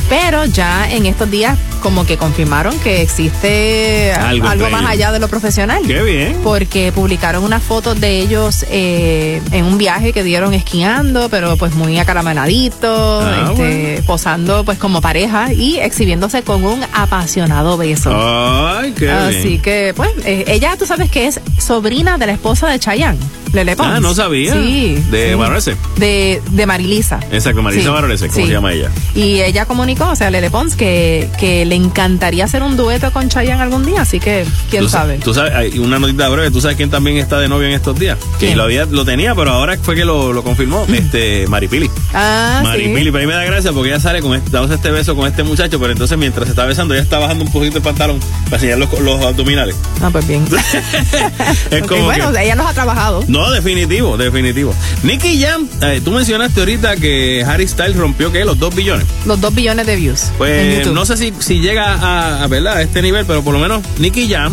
Pero 0.09 0.45
ya 0.47 0.89
en 0.91 1.07
estos 1.07 1.31
días 1.31 1.57
como 1.81 2.05
que 2.07 2.17
confirmaron 2.17 2.79
que 2.81 3.03
existe 3.03 4.13
Algo 4.13 4.47
más 4.47 4.57
ellos. 4.57 4.91
allá 4.91 5.13
de 5.13 5.19
lo 5.19 5.29
profesional. 5.29 5.83
Qué 5.87 6.03
bien. 6.03 6.39
Porque 6.43 6.93
publicaron 6.93 7.45
unas 7.45 7.63
fotos 7.63 8.01
de 8.01 8.21
ellos 8.21 8.65
eh, 8.71 9.41
en 9.53 9.65
un 9.65 9.79
viaje 9.79 10.13
que 10.13 10.23
dieron 10.23 10.55
esquiando, 10.55 11.29
pero 11.29 11.57
pues 11.57 11.75
muy 11.75 11.99
acarameladito, 11.99 13.21
Ah, 13.23 13.51
este, 13.53 14.03
posando 14.07 14.65
pues 14.65 14.79
como 14.79 15.01
pareja 15.01 15.53
y 15.53 15.79
exhibiéndose 15.79 16.43
con 16.43 16.65
un 16.65 16.83
apasionado 16.93 17.77
beso. 17.77 18.11
Ay, 18.15 18.93
qué 18.93 19.11
Así 19.11 19.49
bien. 19.49 19.63
que, 19.63 19.93
pues, 19.97 20.11
eh, 20.25 20.45
ella, 20.49 20.77
tú 20.79 20.87
sabes 20.87 21.11
que 21.11 21.27
es 21.27 21.41
sobrina 21.59 22.19
de 22.19 22.27
la 22.27 22.33
esposa 22.33 22.69
de 22.69 22.79
Chayanne, 22.79 23.19
Lele 23.53 23.77
Pons. 23.77 23.89
Ah, 23.95 24.01
no 24.01 24.15
sabía. 24.15 24.53
Sí. 24.55 24.95
De 25.11 25.31
sí. 25.31 25.35
Barrese. 25.35 25.77
De, 25.97 26.41
de 26.51 26.67
Marilisa. 26.67 27.21
Exacto, 27.33 27.63
Marisa 27.63 27.83
Sí, 27.83 27.89
Barrese, 27.89 28.29
¿cómo 28.29 28.41
sí. 28.41 28.47
se 28.47 28.53
llama 28.53 28.73
ella? 28.73 28.91
Y 29.15 29.41
ella 29.41 29.65
comunicó, 29.67 30.09
o 30.09 30.17
sea, 30.17 30.31
Lele 30.31 30.51
Pons, 30.51 30.77
que, 30.77 31.29
que 31.39 31.65
le 31.65 31.75
encantaría 31.75 32.45
hacer 32.45 32.63
un 32.63 32.77
dueto 32.77 33.11
con 33.13 33.29
Chayanne 33.29 33.63
algún 33.63 33.85
día, 33.85 34.03
así 34.03 34.21
que, 34.21 34.45
quién 34.71 34.83
Tú 34.85 34.89
sabe. 34.89 35.19
Tú 35.19 35.35
sabes, 35.35 35.53
hay 35.55 35.79
una 35.79 35.99
notita 35.99 36.29
breve, 36.29 36.51
tú 36.51 36.61
sabes 36.61 36.77
quién 36.77 36.91
también 36.91 37.17
está 37.17 37.39
de 37.41 37.49
novio 37.49 37.67
en 37.69 37.75
estos 37.75 37.99
días. 37.99 38.19
Que 38.39 38.47
¿Quién? 38.47 38.59
lo, 38.59 38.65
había, 38.65 38.85
lo 38.87 39.05
tenía, 39.05 39.35
pero 39.35 39.51
ahora 39.51 39.77
fue 39.83 39.95
que 39.97 40.05
lo, 40.05 40.33
lo 40.33 40.43
confirmó. 40.45 40.87
Este, 41.01 41.47
Maripili. 41.49 41.91
Ah, 42.15 42.61
Maripili, 42.63 43.11
pero 43.11 43.19
a 43.19 43.21
mí 43.23 43.27
me 43.27 43.33
da 43.35 43.43
gracia 43.45 43.73
porque 43.73 43.89
ella 43.91 43.99
sale 44.01 44.21
con 44.21 44.35
este, 44.35 44.51
dándose 44.51 44.75
este 44.75 44.91
beso 44.91 45.17
con 45.17 45.27
este 45.27 45.43
muchacho, 45.43 45.81
pero 45.81 45.91
entonces 45.93 46.17
mientras 46.19 46.45
se 46.47 46.51
está 46.51 46.67
besando, 46.67 46.95
ella 46.95 47.03
está 47.03 47.19
bajando 47.19 47.45
un 47.45 47.51
poquito 47.51 47.79
el 47.79 47.83
pantalón 47.83 48.21
para 48.45 48.57
enseñar 48.57 48.79
los, 48.79 49.01
los 49.01 49.21
abdominales. 49.25 49.75
Ah, 50.03 50.11
pues 50.13 50.27
bien. 50.29 50.45
Es 51.71 51.83
Ok, 51.83 51.89
como 51.89 52.05
bueno, 52.05 52.33
que- 52.33 52.45
ella 52.45 52.55
los 52.55 52.67
ha 52.67 52.73
trabajado. 52.75 53.25
No, 53.29 53.40
definitivo, 53.51 54.17
definitivo. 54.17 54.75
Nicky 55.03 55.41
Jam, 55.41 55.69
eh, 55.83 56.01
tú 56.05 56.11
mencionaste 56.11 56.61
ahorita 56.61 56.97
que 56.97 57.45
Harry 57.47 57.67
Styles 57.67 57.97
rompió, 57.97 58.33
¿qué? 58.33 58.45
Los 58.45 58.59
dos 58.59 58.75
billones. 58.75 59.07
Los 59.25 59.41
dos 59.41 59.55
billones 59.55 59.87
de 59.87 59.97
views. 59.97 60.33
Pues 60.37 60.87
no 60.89 61.07
sé 61.07 61.17
si, 61.17 61.33
si 61.39 61.61
llega 61.61 61.95
a, 61.95 62.43
a, 62.43 62.47
¿verdad? 62.49 62.77
a 62.79 62.83
este 62.83 63.03
nivel, 63.03 63.25
pero 63.25 63.43
por 63.43 63.55
lo 63.55 63.61
menos 63.61 63.83
Nicky 63.99 64.29
Jam 64.29 64.53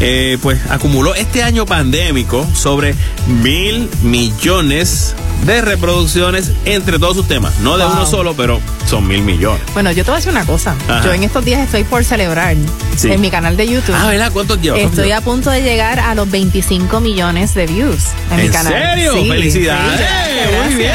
eh, 0.00 0.38
pues 0.42 0.60
acumuló 0.70 1.14
este 1.14 1.42
año 1.42 1.64
pandémico 1.66 2.46
sobre 2.54 2.94
mil 3.26 3.88
millones 4.02 5.14
de 5.44 5.60
reproducciones 5.62 6.52
entre 6.64 6.98
todos 6.98 7.16
sus 7.16 7.28
temas. 7.28 7.58
No 7.60 7.76
de 7.78 7.84
Wow. 7.84 7.92
uno 7.94 8.06
solo, 8.06 8.34
pero 8.34 8.60
son 8.88 9.06
mil 9.06 9.22
millones. 9.22 9.60
Bueno, 9.74 9.90
yo 9.92 10.04
te 10.04 10.10
voy 10.10 10.16
a 10.16 10.18
decir 10.20 10.32
una 10.32 10.44
cosa. 10.46 10.74
Ajá. 10.88 11.04
Yo 11.04 11.12
en 11.12 11.22
estos 11.24 11.44
días 11.44 11.60
estoy 11.60 11.84
por 11.84 12.04
celebrar 12.04 12.56
Sí. 12.96 13.12
en 13.12 13.20
mi 13.20 13.30
canal 13.30 13.56
de 13.56 13.68
YouTube. 13.68 13.94
Ah, 13.96 14.06
¿verdad? 14.08 14.32
¿Cuántos 14.32 14.60
llevas? 14.60 14.80
¿Cuántos 14.80 14.98
Estoy 14.98 15.12
a 15.12 15.20
punto 15.20 15.50
de 15.50 15.62
llegar 15.62 16.00
a 16.00 16.14
los 16.14 16.30
25 16.30 17.00
millones 17.00 17.54
de 17.54 17.66
views 17.66 18.04
en, 18.30 18.36
mi 18.38 18.42
¿En 18.46 18.52
canal. 18.52 18.72
serio? 18.72 19.12
¡Felicidades! 19.26 20.00
gracias, 20.00 20.64
Muy 20.66 20.74
bien. 20.76 20.92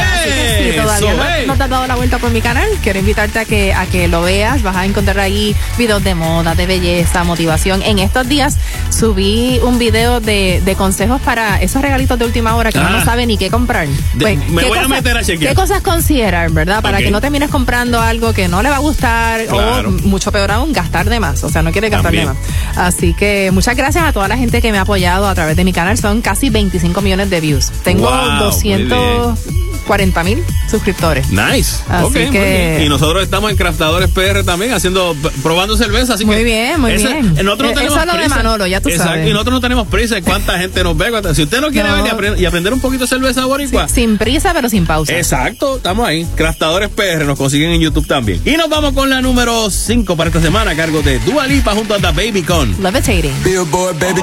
Si 0.72 0.80
todavía 0.80 1.14
no, 1.14 1.46
no 1.46 1.56
te 1.56 1.62
has 1.62 1.70
dado 1.70 1.86
la 1.86 1.94
vuelta 1.96 2.18
por 2.18 2.30
mi 2.30 2.40
canal, 2.40 2.68
quiero 2.82 2.98
invitarte 2.98 3.38
a 3.38 3.44
que, 3.44 3.72
a 3.72 3.86
que 3.86 4.08
lo 4.08 4.22
veas. 4.22 4.62
Vas 4.62 4.76
a 4.76 4.84
encontrar 4.84 5.20
ahí 5.20 5.54
videos 5.78 6.02
de 6.02 6.14
moda, 6.14 6.54
de 6.54 6.66
belleza, 6.66 7.22
motivación. 7.24 7.82
En 7.82 7.98
estos 8.00 8.28
días 8.28 8.56
subí 8.92 9.58
un 9.64 9.78
video 9.78 10.20
de, 10.20 10.60
de 10.64 10.74
consejos 10.76 11.20
para 11.22 11.60
esos 11.62 11.82
regalitos 11.82 12.18
de 12.18 12.24
última 12.24 12.54
hora 12.56 12.70
que 12.70 12.78
no 12.78 12.84
ah. 12.86 13.04
sabe 13.04 13.26
ni 13.26 13.38
qué 13.38 13.50
comprar. 13.50 13.88
Pues, 14.18 14.38
me 14.50 14.62
¿qué 14.62 14.68
voy 14.68 14.78
cosas, 14.78 14.84
a 14.84 14.88
meter 14.88 15.16
a 15.16 15.24
chequear. 15.24 15.56
Considerar, 15.82 16.50
verdad? 16.50 16.82
Para 16.82 16.98
que 16.98 17.10
no 17.10 17.20
termines 17.20 17.50
comprando 17.50 18.00
algo 18.00 18.32
que 18.32 18.48
no 18.48 18.62
le 18.62 18.70
va 18.70 18.76
a 18.76 18.80
gustar 18.80 19.40
o, 19.50 19.90
mucho 20.04 20.30
peor 20.30 20.50
aún, 20.50 20.72
gastar 20.72 21.08
de 21.08 21.20
más. 21.20 21.42
O 21.44 21.48
sea, 21.48 21.62
no 21.62 21.72
quiere 21.72 21.88
gastar 21.88 22.12
También. 22.12 22.28
de 22.28 22.34
más. 22.34 22.76
Así 22.76 23.14
que 23.14 23.50
muchas 23.52 23.76
gracias 23.76 24.04
a 24.04 24.12
toda 24.12 24.28
la 24.28 24.36
gente 24.36 24.60
que 24.60 24.70
me 24.72 24.78
ha 24.78 24.82
apoyado 24.82 25.26
a 25.26 25.34
través 25.34 25.56
de 25.56 25.64
mi 25.64 25.72
canal. 25.72 25.96
Son 25.98 26.20
casi 26.20 26.50
25 26.50 27.00
millones 27.00 27.30
de 27.30 27.40
views. 27.40 27.72
Tengo 27.82 28.10
wow, 28.10 28.44
200 28.44 29.38
40 29.82 30.24
mil 30.24 30.42
suscriptores. 30.70 31.30
Nice. 31.30 31.82
Así 31.88 32.06
okay, 32.06 32.30
que... 32.30 32.82
Y 32.84 32.88
nosotros 32.88 33.22
estamos 33.22 33.50
en 33.50 33.56
Craftadores 33.56 34.10
PR 34.10 34.44
también, 34.44 34.72
haciendo, 34.72 35.14
probando 35.42 35.76
cerveza. 35.76 36.14
Así 36.14 36.24
muy 36.24 36.44
bien, 36.44 36.80
muy 36.80 36.94
bien. 36.94 37.34
Nosotros 37.34 37.44
no 37.44 37.70
e-, 37.70 37.74
tenemos 37.74 37.92
Esa 37.92 38.02
es 38.02 38.14
lo 38.14 38.22
de 38.22 38.28
Manolo, 38.28 38.66
ya 38.66 38.80
tú 38.80 38.88
Exacto. 38.88 39.12
sabes. 39.12 39.28
Y 39.28 39.32
nosotros 39.32 39.54
no 39.54 39.60
tenemos 39.60 39.88
prisa 39.88 40.14
de 40.14 40.22
cuánta 40.22 40.58
gente 40.58 40.82
nos 40.82 40.96
ve. 40.96 41.12
Si 41.34 41.42
usted 41.42 41.60
no 41.60 41.70
quiere 41.70 41.88
no. 41.88 41.96
venir 41.96 42.40
y, 42.40 42.44
aprender 42.46 42.72
un 42.72 42.80
poquito 42.80 43.04
de 43.04 43.08
cerveza 43.08 43.44
boricua. 43.44 43.88
Sin, 43.88 44.10
sin 44.10 44.18
prisa, 44.18 44.52
pero 44.54 44.68
sin 44.68 44.86
pausa. 44.86 45.16
Exacto, 45.16 45.76
estamos 45.76 46.06
ahí. 46.06 46.26
Craftadores 46.34 46.88
PR 46.90 47.24
nos 47.24 47.38
consiguen 47.38 47.70
en 47.70 47.80
YouTube 47.80 48.06
también. 48.06 48.40
Y 48.44 48.52
nos 48.56 48.68
vamos 48.68 48.92
con 48.92 49.10
la 49.10 49.20
número 49.20 49.70
5 49.70 50.16
para 50.16 50.28
esta 50.28 50.40
semana 50.40 50.72
a 50.72 50.74
cargo 50.74 51.02
de 51.02 51.18
Dua 51.20 51.46
Lipa 51.46 51.74
junto 51.74 51.94
a 51.94 51.98
The 51.98 52.12
Baby 52.12 52.42
con 52.42 52.74
Levitating. 52.82 53.32
Billboard, 53.44 53.98
baby, 53.98 54.22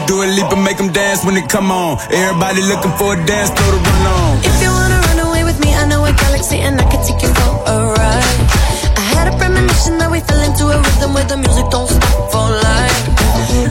make 0.57 0.77
them 0.77 0.91
dance 0.91 1.23
when 1.25 1.35
they 1.35 1.43
come 1.47 1.71
on. 1.71 1.97
Everybody 2.11 2.61
looking 2.61 2.91
for 2.97 3.13
a 3.13 3.25
dance, 3.25 3.51
throw 3.51 3.71
the 3.71 3.77
run 3.77 4.05
on. 4.07 4.58
Me, 5.59 5.73
I 5.73 5.85
know 5.85 6.03
a 6.05 6.13
galaxy 6.13 6.59
and 6.59 6.79
I 6.79 6.83
can 6.89 7.01
take 7.05 7.21
you 7.21 7.29
for 7.33 7.51
a 7.65 7.77
ride. 7.95 8.39
I 8.97 9.03
had 9.15 9.27
a 9.27 9.37
premonition 9.37 9.97
that 9.99 10.09
we 10.11 10.19
fell 10.19 10.41
into 10.41 10.65
a 10.67 10.77
rhythm 10.77 11.13
where 11.13 11.25
the 11.25 11.37
music 11.37 11.65
don't 11.69 11.87
stop 11.87 12.31
for 12.31 12.45
life. 12.49 13.05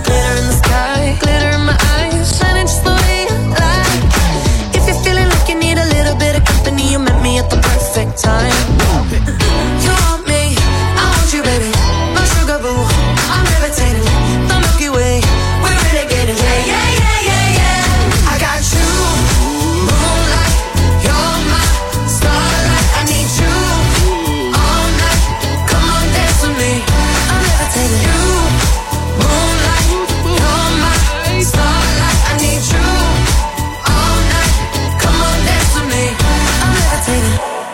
Glitter 0.04 0.34
in 0.40 0.46
the 0.50 0.56
sky, 0.64 1.16
glitter 1.20 1.50
in 1.58 1.64
my 1.64 1.78
eyes, 1.98 2.36
shining 2.38 2.66
just 2.66 2.84
the 2.84 2.94
way 2.94 3.16
you 3.28 3.36
like. 3.52 4.02
If 4.76 4.82
you're 4.86 5.02
feeling 5.04 5.28
like 5.28 5.48
you 5.48 5.58
need 5.58 5.78
a 5.78 5.88
little 5.96 6.16
bit 6.16 6.36
of 6.36 6.44
company, 6.44 6.92
you 6.92 6.98
met 6.98 7.22
me 7.22 7.38
at 7.38 7.48
the 7.50 7.56
perfect 7.56 8.18
time. 8.22 8.77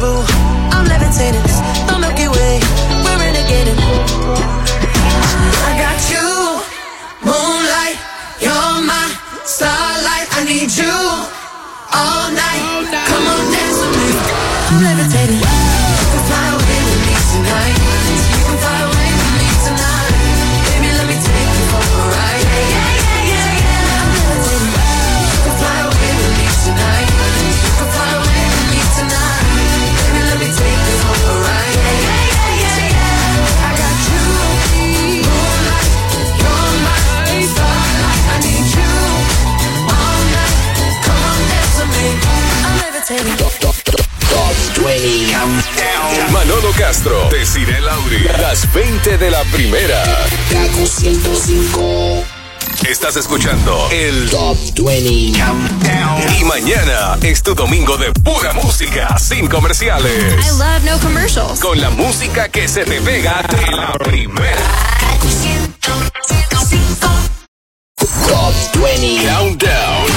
My 0.00 0.24
I'm 0.70 0.84
levitating. 0.86 1.42
The 1.88 1.98
Milky 1.98 2.28
Way, 2.28 2.60
we're 3.02 3.18
renegading. 3.18 3.78
I 5.66 5.72
got 5.82 5.98
you, 6.12 6.28
moonlight. 7.26 7.98
You're 8.40 8.86
my 8.86 9.10
starlight. 9.44 10.28
I 10.30 10.44
need 10.44 10.70
you 10.70 10.94
all 11.92 12.30
night. 12.30 12.67
Top 44.98 45.04
20 45.04 45.32
Countdown. 45.32 46.32
Manolo 46.32 46.72
Castro, 46.72 47.28
Desiree 47.30 47.80
Lauri, 47.80 48.18
las 48.40 48.72
20 48.72 49.16
de 49.16 49.30
la 49.30 49.44
primera. 49.44 50.02
Kaku 50.50 50.86
105. 50.88 52.24
Estás 52.88 53.14
escuchando 53.14 53.88
el 53.92 54.28
Top 54.28 54.56
20 54.74 55.38
Countdown. 55.38 56.36
Y 56.40 56.44
mañana 56.44 57.16
es 57.22 57.44
tu 57.44 57.54
domingo 57.54 57.96
de 57.96 58.12
pura 58.12 58.52
música, 58.54 59.16
sin 59.20 59.46
comerciales. 59.46 60.34
I 60.44 60.58
love 60.58 60.82
no 60.82 60.98
commercials. 60.98 61.60
Con 61.60 61.80
la 61.80 61.90
música 61.90 62.48
que 62.48 62.66
se 62.66 62.84
te 62.84 63.00
pega 63.00 63.42
de 63.42 63.76
la 63.76 63.92
primera. 63.92 64.62
Top 68.26 68.54
20 68.82 69.28
Countdown. 69.28 70.07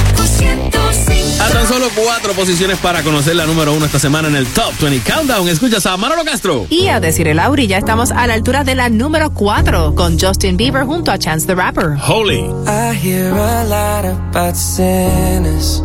Solo 1.71 1.87
cuatro 1.95 2.33
posiciones 2.33 2.77
para 2.79 3.01
conocer 3.01 3.33
la 3.33 3.45
número 3.45 3.73
uno 3.73 3.85
esta 3.85 3.97
semana 3.97 4.27
en 4.27 4.35
el 4.35 4.45
Top 4.45 4.77
20 4.81 5.09
Countdown. 5.09 5.47
Escuchas 5.47 5.85
a 5.85 5.95
Manolo 5.95 6.25
Castro. 6.25 6.65
Y 6.69 6.89
a 6.89 6.99
decir 6.99 7.29
el 7.29 7.39
Auri, 7.39 7.67
ya 7.67 7.77
estamos 7.77 8.11
a 8.11 8.27
la 8.27 8.33
altura 8.33 8.65
de 8.65 8.75
la 8.75 8.89
número 8.89 9.29
4 9.29 9.95
con 9.95 10.19
Justin 10.19 10.57
Bieber 10.57 10.83
junto 10.83 11.11
a 11.11 11.17
Chance 11.17 11.47
the 11.47 11.55
Rapper. 11.55 11.95
Holy. 11.97 12.43
I 12.67 12.93
hear 12.93 13.31
a 13.31 13.63
lot 13.63 14.03
about 14.03 14.57
sinners. 14.57 15.81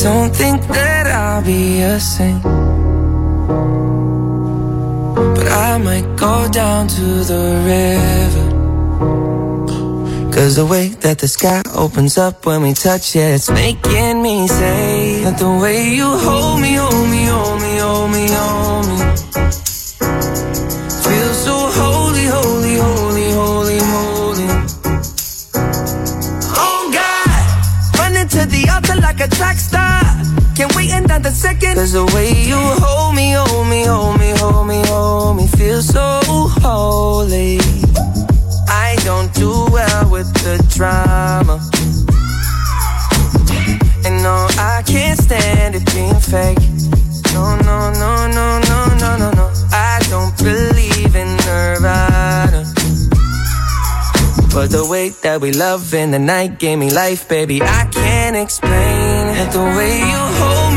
Don't 0.00 0.32
think 0.32 0.64
that 0.68 1.08
I'll 1.08 1.42
be 1.44 1.82
a 1.82 1.98
saint. 1.98 2.40
But 5.34 5.48
I 5.48 5.78
might 5.78 6.06
go 6.16 6.48
down 6.52 6.86
to 6.86 7.24
the 7.24 7.60
river. 7.66 8.47
Cause 10.38 10.54
the 10.54 10.64
way 10.64 10.86
that 11.02 11.18
the 11.18 11.26
sky 11.26 11.62
opens 11.74 12.16
up 12.16 12.46
when 12.46 12.62
we 12.62 12.72
touch 12.72 13.16
it, 13.16 13.34
it's 13.34 13.50
making 13.50 14.22
me 14.22 14.46
say, 14.46 15.24
And 15.24 15.36
the 15.36 15.50
way 15.60 15.90
you 15.90 16.06
hold 16.06 16.60
me, 16.60 16.74
hold 16.74 17.10
me, 17.10 17.24
hold 17.26 17.60
me, 17.60 17.76
hold 17.82 18.10
me, 18.12 18.24
hold 18.30 18.86
me. 18.86 18.98
Feel 21.02 21.32
so 21.34 21.56
holy, 21.74 22.26
holy, 22.30 22.76
holy, 22.78 23.28
holy, 23.34 23.78
holy. 23.82 24.46
Oh 26.54 26.82
God, 26.94 27.98
running 27.98 28.28
to 28.28 28.46
the 28.46 28.70
altar 28.72 28.94
like 29.00 29.18
a 29.18 29.26
track 29.26 29.56
star. 29.56 30.04
Can't 30.54 30.72
wait 30.76 30.92
another 30.92 31.32
second. 31.32 31.74
Cause 31.74 31.94
the 31.94 32.06
way 32.14 32.30
you 32.46 32.60
hold 32.78 33.16
me, 33.16 33.32
hold 33.32 33.66
me, 33.66 33.82
hold 33.82 34.20
me, 34.20 34.30
hold 34.38 34.68
me, 34.68 34.86
hold 34.86 35.36
me, 35.36 35.48
feel 35.48 35.82
so 35.82 36.20
holy. 36.62 37.58
Don't 39.08 39.32
do 39.32 39.48
well 39.72 40.10
with 40.10 40.30
the 40.44 40.62
drama. 40.76 41.56
And 44.04 44.22
no, 44.22 44.46
I 44.58 44.82
can't 44.86 45.18
stand 45.18 45.74
it 45.74 45.86
being 45.94 46.20
fake. 46.20 46.58
No, 47.32 47.56
no, 47.56 47.90
no, 47.90 48.28
no, 48.28 48.60
no, 48.68 48.78
no, 49.00 49.16
no, 49.16 49.30
no. 49.32 49.50
I 49.72 49.98
don't 50.10 50.36
believe 50.36 51.16
in 51.16 51.28
Nirvana. 51.46 52.66
But 54.52 54.68
the 54.72 54.86
way 54.86 55.08
that 55.22 55.40
we 55.40 55.52
love 55.52 55.94
in 55.94 56.10
the 56.10 56.18
night 56.18 56.58
gave 56.58 56.78
me 56.78 56.90
life, 56.90 57.30
baby. 57.30 57.62
I 57.62 57.88
can't 57.90 58.36
explain 58.36 59.28
it. 59.40 59.50
The 59.52 59.64
way 59.78 60.00
you 60.00 60.22
hold 60.36 60.67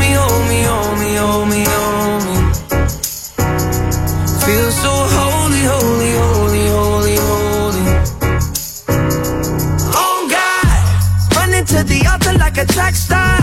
a 12.62 12.66
track 12.72 12.94
star. 12.94 13.38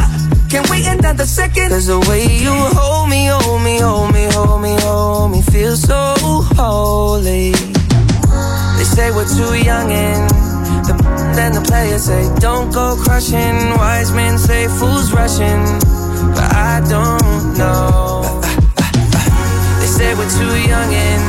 Can't 0.50 0.70
wait 0.70 0.86
another 0.88 1.26
second. 1.26 1.70
Cause 1.70 1.88
the 1.88 2.00
way 2.10 2.24
you 2.24 2.54
hold 2.80 3.10
me, 3.10 3.28
hold 3.28 3.62
me, 3.62 3.80
hold 3.80 4.14
me, 4.14 4.26
hold 4.32 4.62
me, 4.62 4.76
hold 4.80 5.32
me, 5.32 5.42
feel 5.42 5.76
so 5.76 6.16
holy. 6.56 7.52
They 8.78 8.88
say 8.96 9.12
we're 9.12 9.28
too 9.28 9.54
young 9.60 9.92
and 9.92 10.30
the 10.88 10.94
then 11.36 11.52
the 11.54 11.62
players 11.62 12.04
say 12.04 12.24
don't 12.40 12.72
go 12.72 12.96
crushing. 13.04 13.58
Wise 13.78 14.12
men 14.12 14.38
say 14.38 14.68
fools 14.68 15.12
rushing, 15.12 15.62
but 16.36 16.48
I 16.56 16.82
don't 16.88 17.58
know. 17.60 18.24
They 19.80 19.90
say 19.98 20.16
we're 20.16 20.32
too 20.40 20.56
young 20.72 20.90
and 21.08 21.24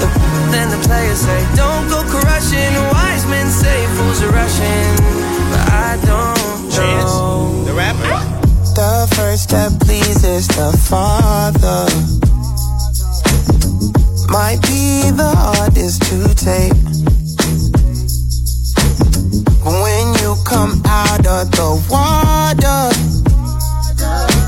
the 0.00 0.08
then 0.52 0.68
the 0.74 0.80
players 0.86 1.20
say 1.26 1.40
don't 1.56 1.88
go 1.88 2.00
crushing. 2.12 2.72
Wise 2.92 3.24
men 3.26 3.48
say 3.48 3.78
fools 3.96 4.20
are 4.22 4.32
rushing, 4.32 4.90
but 5.50 5.64
I 5.72 5.98
don't 6.04 6.41
know. 6.82 7.64
the 7.64 7.72
rapper. 7.72 8.42
The 8.74 9.12
first 9.16 9.44
step 9.44 9.72
pleases 9.80 10.48
the 10.48 10.72
Father. 10.88 11.86
Might 14.28 14.60
be 14.62 15.10
the 15.10 15.32
hardest 15.36 16.02
to 16.08 16.34
take. 16.34 16.72
When 19.64 20.14
you 20.22 20.36
come 20.44 20.82
out 20.86 21.26
of 21.26 21.50
the 21.52 21.70
water, 21.90 23.31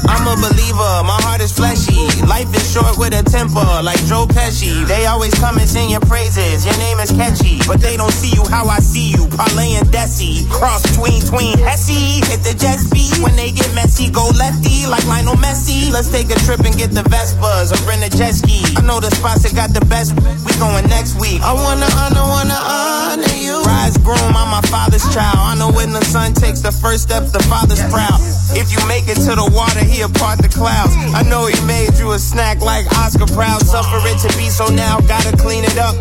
I'm 0.06 0.26
a 0.28 0.36
believer, 0.36 0.92
my 1.04 1.16
heart 1.24 1.40
is 1.40 1.52
fleshy. 1.52 1.96
Life 2.26 2.52
is 2.54 2.64
short 2.64 2.98
with 2.98 3.14
a 3.16 3.22
temper, 3.24 3.64
like 3.82 3.98
Joe 4.04 4.26
Pesci. 4.26 4.86
They 4.86 5.06
always 5.06 5.34
come 5.34 5.58
and 5.58 5.68
sing 5.68 5.90
your 5.90 6.04
praises, 6.04 6.64
your 6.64 6.76
name 6.78 7.00
is 7.00 7.10
catchy. 7.10 7.60
But 7.66 7.80
they 7.80 7.96
don't 7.96 8.12
see 8.12 8.32
you 8.36 8.44
how 8.48 8.66
I 8.66 8.78
see 8.80 9.10
you, 9.12 9.26
Parlay 9.32 9.76
and 9.80 9.88
Desi. 9.88 10.48
Cross 10.50 10.84
between, 10.92 11.20
tween, 11.22 11.58
Hesse. 11.58 12.20
Hit 12.28 12.44
the 12.44 12.54
jet 12.56 12.78
speed, 12.80 13.22
when 13.22 13.36
they 13.36 13.50
get 13.50 13.72
messy, 13.74 14.10
go 14.10 14.28
lefty, 14.36 14.86
like 14.86 15.04
Lionel 15.06 15.36
Messi. 15.36 15.92
Let's 15.92 16.10
take 16.10 16.30
a 16.30 16.38
trip 16.44 16.60
and 16.60 16.76
get 16.76 16.90
the 16.92 17.04
Vespas, 17.08 17.72
or 17.72 17.80
rent 17.88 18.04
a 18.04 18.10
jet 18.10 18.34
ski. 18.34 18.60
I 18.76 18.82
know 18.82 19.00
the 19.00 19.10
spots 19.10 19.42
that 19.44 19.54
got 19.54 19.72
the 19.72 19.84
best, 19.86 20.12
we 20.16 20.52
going 20.60 20.86
next 20.88 21.18
week. 21.20 21.40
I 21.42 21.52
wanna 21.52 21.88
honor, 21.96 22.24
wanna 22.28 22.58
honor 22.60 23.36
you. 23.40 23.62
Rise 23.64 23.96
groom, 23.98 24.36
I'm 24.36 24.50
my 24.50 24.60
father's 24.68 25.04
child. 25.14 25.38
I 25.40 25.56
know 25.56 25.72
when 25.72 25.92
the 25.92 26.04
son 26.04 26.34
takes 26.34 26.60
the 26.60 26.72
first 26.72 27.04
step, 27.04 27.24
the 27.32 27.42
father's 27.48 27.82
proud. 27.90 28.20
If 28.52 28.70
you 28.70 28.80
make 28.86 29.08
it 29.08 29.18
to 29.26 29.34
the 29.34 29.48
water, 29.50 29.82
he'll 29.94 30.10
part 30.10 30.42
the 30.42 30.48
clouds. 30.48 30.92
I 31.14 31.22
know 31.22 31.46
he 31.46 31.58
made 31.66 31.94
you 31.98 32.12
a 32.12 32.18
snack 32.18 32.60
like 32.60 32.86
Oscar 32.98 33.26
Proud. 33.26 33.62
Suffer 33.62 34.02
it 34.10 34.18
to 34.26 34.30
be 34.36 34.50
so 34.50 34.66
now, 34.66 34.98
gotta 35.00 35.36
clean 35.36 35.64
it 35.64 35.78
up. 35.78 35.94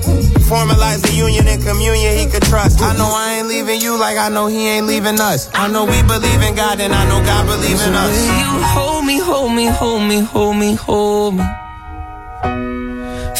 Formalize 0.49 1.01
the 1.01 1.13
union 1.13 1.47
and 1.47 1.61
communion 1.63 2.17
he 2.17 2.25
could 2.25 2.43
trust. 2.43 2.81
I 2.81 2.97
know 2.97 3.09
I 3.13 3.37
ain't 3.39 3.47
leaving 3.47 3.79
you 3.81 3.99
like 3.99 4.17
I 4.17 4.29
know 4.29 4.47
he 4.47 4.67
ain't 4.67 4.87
leaving 4.87 5.19
us. 5.19 5.49
I 5.53 5.67
know 5.67 5.85
we 5.85 6.01
believe 6.03 6.41
in 6.41 6.55
God 6.55 6.79
and 6.81 6.93
I 6.93 7.07
know 7.07 7.21
God 7.23 7.45
believe 7.45 7.79
in 7.87 7.93
us. 7.93 8.17
You 8.39 8.49
hold 8.75 9.05
me, 9.05 9.19
hold 9.19 9.53
me, 9.53 9.65
hold 9.67 10.03
me, 10.03 10.19
hold 10.19 10.57
me, 10.57 10.73
hold 10.75 11.35
me. 11.35 11.43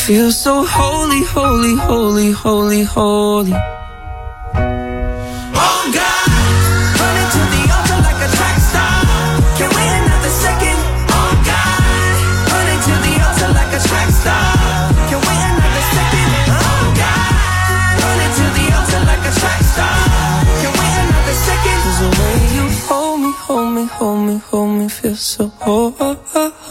Feel 0.06 0.32
so 0.32 0.66
holy, 0.66 1.24
holy, 1.24 1.76
holy, 1.78 2.32
holy, 2.32 2.84
holy. 2.84 3.54
Feel 24.90 25.16
so 25.16 25.52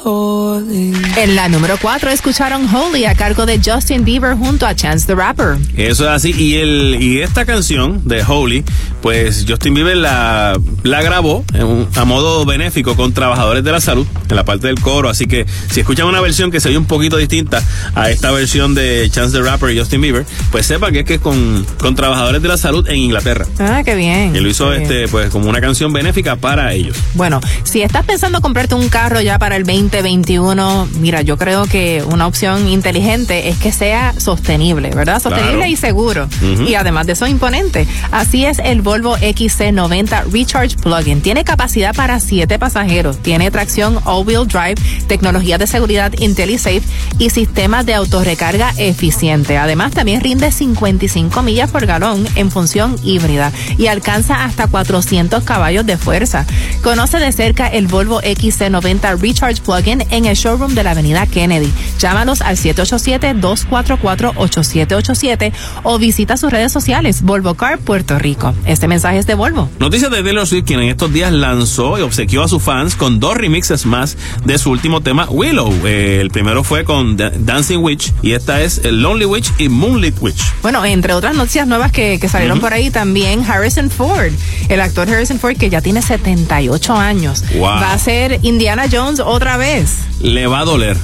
holy. 0.05 0.93
En 1.17 1.35
la 1.35 1.49
número 1.49 1.77
4 1.81 2.11
escucharon 2.11 2.69
Holy 2.75 3.05
a 3.05 3.15
cargo 3.15 3.47
de 3.47 3.61
Justin 3.65 4.05
Bieber 4.05 4.37
junto 4.37 4.67
a 4.67 4.75
Chance 4.75 5.07
the 5.07 5.15
Rapper. 5.15 5.57
Eso 5.77 6.05
es 6.05 6.11
así. 6.11 6.35
Y 6.37 6.57
el 6.57 6.99
y 7.01 7.23
esta 7.23 7.45
canción 7.45 8.07
de 8.07 8.23
Holy, 8.23 8.65
pues 9.03 9.45
Justin 9.49 9.75
Bieber 9.75 9.97
la, 9.97 10.59
la 10.85 11.03
grabó 11.03 11.45
en 11.53 11.65
un- 11.65 11.89
a 11.97 12.05
modo 12.05 12.45
benéfico 12.47 12.95
con 12.97 13.13
trabajadores 13.13 13.63
de 13.65 13.73
la 13.73 13.81
salud 13.81 14.07
en 14.31 14.37
la 14.37 14.45
parte 14.45 14.69
del 14.69 14.81
coro. 14.81 15.09
Así 15.09 15.27
que 15.27 15.45
si 15.71 15.81
escuchan 15.81 16.07
una 16.07 16.21
versión 16.21 16.51
que 16.51 16.61
se 16.61 16.69
oye 16.69 16.79
un 16.79 16.85
poquito 16.87 17.17
distinta 17.17 17.63
a 17.95 18.11
esta 18.11 18.31
versión 18.31 18.75
de 18.75 19.09
Chance 19.11 19.37
the 19.37 19.43
Rapper 19.45 19.71
y 19.71 19.79
Justin 19.79 20.01
Bieber, 20.01 20.25
pues 20.51 20.67
sepa 20.67 20.91
que 20.93 21.01
es 21.01 21.05
que 21.05 21.15
es 21.15 21.21
con, 21.21 21.67
con 21.79 21.95
trabajadores 21.95 22.41
de 22.43 22.49
la 22.49 22.57
salud 22.57 22.87
en 22.89 22.97
Inglaterra. 22.97 23.45
Ah, 23.59 23.83
qué 23.85 23.95
bien. 23.95 24.35
Y 24.37 24.41
lo 24.41 24.49
hizo 24.49 24.71
bien. 24.71 24.83
este, 24.83 25.09
pues 25.09 25.31
como 25.31 25.49
una 25.51 25.61
canción 25.61 25.93
benéfica 25.93 26.37
para 26.37 26.73
ellos. 26.73 26.97
Bueno, 27.15 27.41
si 27.65 27.83
estás 27.83 28.05
pensando 28.05 28.41
comprarte 28.41 28.75
un 28.75 28.89
carro 28.89 29.21
ya 29.21 29.39
para 29.39 29.57
el 29.57 29.65
2021, 29.65 30.89
mira, 31.01 31.23
yo 31.23 31.37
creo 31.37 31.65
que 31.67 32.03
una 32.09 32.27
opción 32.27 32.69
inteligente 32.69 33.49
es 33.49 33.57
que 33.59 33.73
sea 33.73 34.15
sostenible, 34.19 34.91
¿verdad? 34.91 35.21
Sostenible 35.21 35.53
Claro. 35.57 35.71
y 35.73 35.77
seguro. 35.77 36.29
Y 36.67 36.75
además 36.75 37.07
de 37.07 37.13
eso, 37.15 37.27
imponente. 37.27 37.87
Así 38.11 38.45
es 38.45 38.59
el 38.59 38.83
Volvo 38.93 39.17
XC90 39.17 40.31
Recharge 40.31 40.77
Plug-in. 40.77 41.23
Tiene 41.23 41.45
capacidad 41.45 41.95
para 41.95 42.21
7 42.21 42.59
pasajeros. 42.59 43.17
Tiene 43.23 43.51
tracción 43.51 43.99
all-wheel 44.05 44.47
drive, 44.47 44.75
tecnología 45.07 45.57
de 45.57 45.67
seguridad 45.67 46.13
IntelliSafe 46.19 46.83
y 47.19 47.31
sistemas 47.31 47.87
de 47.87 47.95
autorrecarga 47.95 48.75
eficiente. 48.77 49.57
Además, 49.57 49.93
también 49.93 50.21
rinde 50.21 50.53
55 50.53 51.41
millas 51.41 51.71
por 51.71 51.87
galón 51.87 52.29
en 52.35 52.51
función 52.51 52.97
híbrida 53.03 53.51
y 53.79 53.87
alcanza 53.87 54.45
hasta 54.45 54.67
400 54.67 55.43
caballos 55.43 55.87
de 55.87 55.97
fuerza. 55.97 56.45
Conoce 56.83 57.19
de 57.19 57.33
cerca 57.33 57.69
el 57.69 57.87
Volvo 57.87 58.21
XC90 58.21 59.19
Recharge 59.19 59.63
Plug-in 59.63 60.05
en 60.11 60.27
el 60.27 60.37
showroom 60.37 60.75
de 60.75 60.83
la 60.83 60.91
Avenida 60.91 61.27
Kennedy. 61.27 61.73
Llámalos 61.99 62.43
al 62.43 62.59
787-244-8787 62.59 65.51
o 65.83 65.99
visita 65.99 66.37
sus 66.37 66.53
redes 66.53 66.73
sociales 66.73 67.23
Volvo 67.23 67.55
Car 67.55 67.79
Puerto 67.79 68.19
Rico. 68.19 68.53
Este 68.83 68.89
mensaje 68.89 69.19
es 69.19 69.29
de 69.29 69.35
Volvo. 69.37 69.71
Noticias 69.79 70.11
de 70.11 70.25
Taylor 70.25 70.45
Swift, 70.45 70.65
quien 70.67 70.81
en 70.81 70.89
estos 70.89 71.13
días 71.13 71.31
lanzó 71.31 72.01
y 72.01 72.03
obsequió 72.03 72.43
a 72.43 72.49
sus 72.49 72.61
fans 72.61 72.97
con 72.97 73.21
dos 73.21 73.37
remixes 73.37 73.87
más 73.87 74.17
de 74.45 74.59
su 74.59 74.73
último 74.73 75.01
tema, 75.03 75.29
Willow. 75.31 75.73
Eh, 75.87 76.19
el 76.21 76.31
primero 76.33 76.65
fue 76.65 76.83
con 76.83 77.17
Da- 77.17 77.31
Dancing 77.33 77.79
Witch 77.79 78.13
y 78.23 78.33
esta 78.33 78.61
es 78.61 78.79
el 78.85 79.01
Lonely 79.01 79.25
Witch 79.27 79.53
y 79.59 79.69
Moonlit 79.69 80.17
Witch. 80.21 80.43
Bueno, 80.63 80.85
entre 80.85 81.13
otras 81.13 81.37
noticias 81.37 81.69
nuevas 81.69 81.93
que, 81.93 82.19
que 82.21 82.29
salieron 82.29 82.59
por 82.59 82.73
ahí 82.73 82.91
también, 82.91 83.45
Harrison 83.49 83.89
Ford, 83.89 84.33
el 84.69 84.81
actor 84.81 85.09
Harrison 85.09 85.39
Ford 85.39 85.57
que 85.57 85.71
ya 85.71 85.81
tiene 85.81 86.03
78 86.03 86.93
años, 86.97 87.45
Wow. 87.55 87.63
va 87.63 87.93
a 87.93 87.99
ser 88.01 88.41
Indiana 88.43 88.87
Jones 88.91 89.21
otra 89.21 89.59
vez. 89.59 89.95
Le 90.21 90.49
va 90.49 90.61
a 90.61 90.65
doler. 90.65 90.97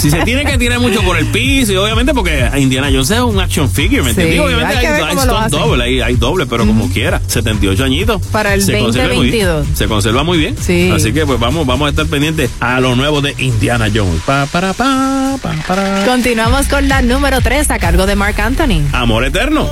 si 0.00 0.10
se 0.10 0.22
tiene 0.24 0.44
que 0.44 0.58
tirar 0.58 0.80
mucho 0.80 1.02
por 1.02 1.16
el 1.16 1.26
piso, 1.26 1.72
y 1.72 1.76
obviamente 1.76 2.12
porque 2.12 2.48
Indiana 2.58 2.88
Jones 2.90 3.10
es 3.10 3.20
un 3.20 3.38
action 3.40 3.70
figure, 3.70 4.02
¿me 4.02 4.12
Sí, 4.14 4.20
entiendes? 4.20 4.40
Obviamente 4.40 4.76
hay 4.76 4.86
hay, 4.86 5.80
hay, 5.80 6.00
hay 6.00 6.16
doble, 6.16 6.44
pero 6.46 6.66
como 6.66 6.88
quiera, 6.90 7.09
78 7.26 7.84
añitos. 7.84 8.22
Para 8.28 8.54
el 8.54 8.62
Se 8.62 8.78
conserva 8.78 9.14
muy 9.14 9.30
bien. 9.30 9.46
2022. 9.46 9.78
Se 9.78 9.86
conserva 9.88 10.22
muy 10.22 10.38
bien. 10.38 10.56
Sí. 10.60 10.90
Así 10.94 11.12
que 11.12 11.26
pues 11.26 11.40
vamos, 11.40 11.66
vamos 11.66 11.86
a 11.86 11.90
estar 11.90 12.06
pendientes 12.06 12.50
a 12.60 12.80
lo 12.80 12.94
nuevo 12.94 13.20
de 13.20 13.34
Indiana 13.38 13.88
Jones. 13.92 14.20
Pa, 14.26 14.46
para, 14.46 14.72
pa, 14.72 15.36
pa, 15.42 15.54
para. 15.66 16.04
Continuamos 16.06 16.68
con 16.68 16.88
la 16.88 17.02
número 17.02 17.40
3 17.40 17.70
a 17.70 17.78
cargo 17.78 18.06
de 18.06 18.16
Mark 18.16 18.40
Anthony. 18.40 18.82
Amor 18.92 19.24
eterno. 19.24 19.68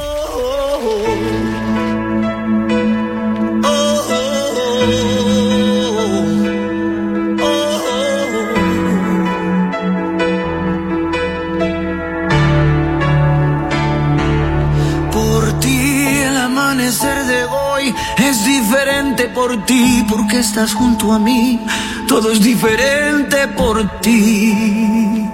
Por 19.28 19.64
ti, 19.64 20.04
porque 20.08 20.38
estás 20.40 20.74
junto 20.74 21.12
a 21.12 21.18
mí. 21.18 21.60
Todo 22.06 22.32
es 22.32 22.40
diferente 22.42 23.48
por 23.48 24.00
ti. 24.00 25.28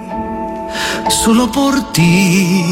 Solo 1.09 1.51
por 1.51 1.91
ti. 1.91 2.63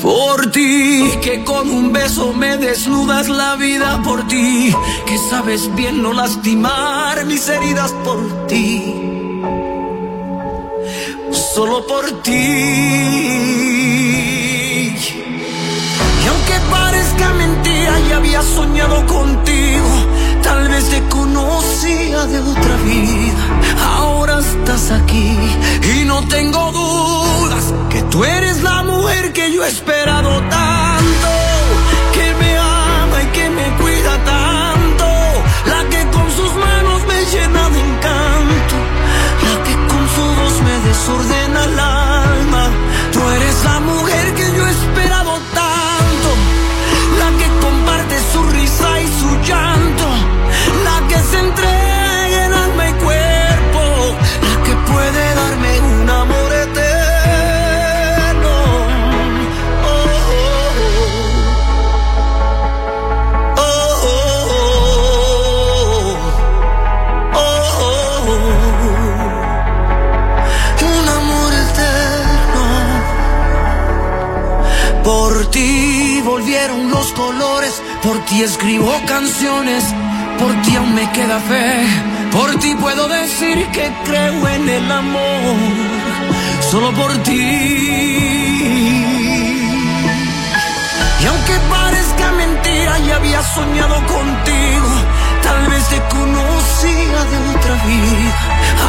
Por 0.00 0.50
ti, 0.50 1.10
que 1.22 1.44
con 1.44 1.70
un 1.70 1.92
beso 1.92 2.32
me 2.32 2.56
desnudas 2.56 3.28
la 3.28 3.56
vida 3.56 4.00
por 4.02 4.26
ti. 4.26 4.74
Que 5.06 5.18
sabes 5.30 5.72
bien 5.74 6.02
no 6.02 6.12
lastimar 6.12 7.24
mis 7.26 7.48
heridas 7.48 7.92
por 8.04 8.46
ti. 8.46 8.94
Solo 11.54 11.86
por 11.86 12.22
ti. 12.22 13.81
Parezca 16.72 17.28
mentira, 17.34 17.92
ya 18.08 18.16
había 18.16 18.42
soñado 18.42 19.06
contigo. 19.06 19.90
Tal 20.42 20.68
vez 20.68 20.84
te 20.88 21.00
conocía 21.08 22.26
de 22.32 22.38
otra 22.40 22.76
vida. 22.84 23.42
Ahora 23.96 24.40
estás 24.40 24.90
aquí 24.90 25.36
y 25.94 26.04
no 26.04 26.26
tengo 26.28 26.72
dudas 26.72 27.64
que 27.90 28.02
tú 28.10 28.24
eres 28.24 28.62
la 28.62 28.82
mujer 28.82 29.32
que 29.32 29.52
yo 29.52 29.64
he 29.64 29.68
esperado 29.68 30.30
tanto. 30.48 31.28
Que 32.16 32.34
me 32.40 32.56
ama 32.58 33.16
y 33.22 33.26
que 33.36 33.50
me 33.50 33.66
cuida 33.80 34.12
tanto. 34.24 35.06
La 35.72 35.80
que 35.92 36.02
con 36.16 36.28
sus 36.38 36.52
manos 36.66 37.00
me 37.10 37.18
llena 37.32 37.62
de 37.74 37.80
encanto. 37.88 38.76
La 39.46 39.54
que 39.66 39.74
con 39.90 40.04
su 40.14 40.24
voz 40.40 40.54
me 40.66 40.76
desordena 40.88 41.64
el 41.64 41.78
alma. 41.78 42.64
Tú 43.12 43.20
eres 43.36 43.64
la 43.64 43.80
mujer 43.80 44.11
ti 78.32 78.42
escribo 78.42 78.90
canciones, 79.06 79.84
por 80.38 80.52
ti 80.62 80.74
aún 80.76 80.94
me 80.94 81.10
queda 81.10 81.38
fe, 81.40 81.84
por 82.30 82.48
ti 82.60 82.74
puedo 82.76 83.06
decir 83.06 83.66
que 83.72 83.92
creo 84.06 84.48
en 84.48 84.68
el 84.68 84.90
amor, 84.90 85.56
solo 86.70 86.92
por 86.94 87.12
ti. 87.24 87.42
Y 91.22 91.26
aunque 91.26 91.54
parezca 91.76 92.32
mentira, 92.32 92.98
ya 93.06 93.16
había 93.16 93.42
soñado 93.42 93.96
contigo, 94.16 94.90
tal 95.42 95.66
vez 95.68 95.84
te 95.88 96.00
conocía 96.16 97.18
de 97.32 97.38
otra 97.54 97.74
vida, 97.84 98.32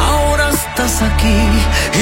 ahora 0.07 0.49
estás 0.51 1.01
aquí 1.01 1.41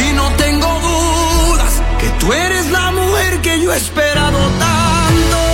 y 0.04 0.14
no 0.14 0.30
tengo 0.44 0.68
dudas 0.90 1.74
que 2.00 2.10
tú 2.20 2.34
eres 2.34 2.70
la 2.70 2.92
mujer 2.92 3.42
que 3.42 3.60
yo 3.62 3.74
he 3.74 3.78
esperado 3.78 4.38
tanto, 4.60 5.51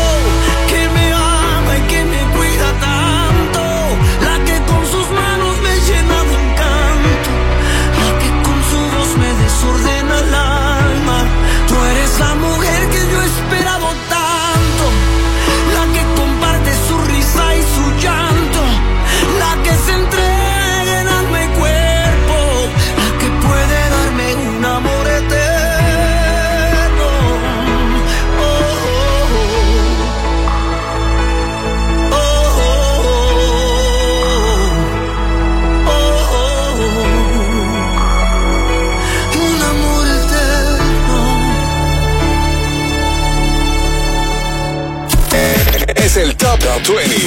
Top 46.84 46.96
20. 46.96 47.18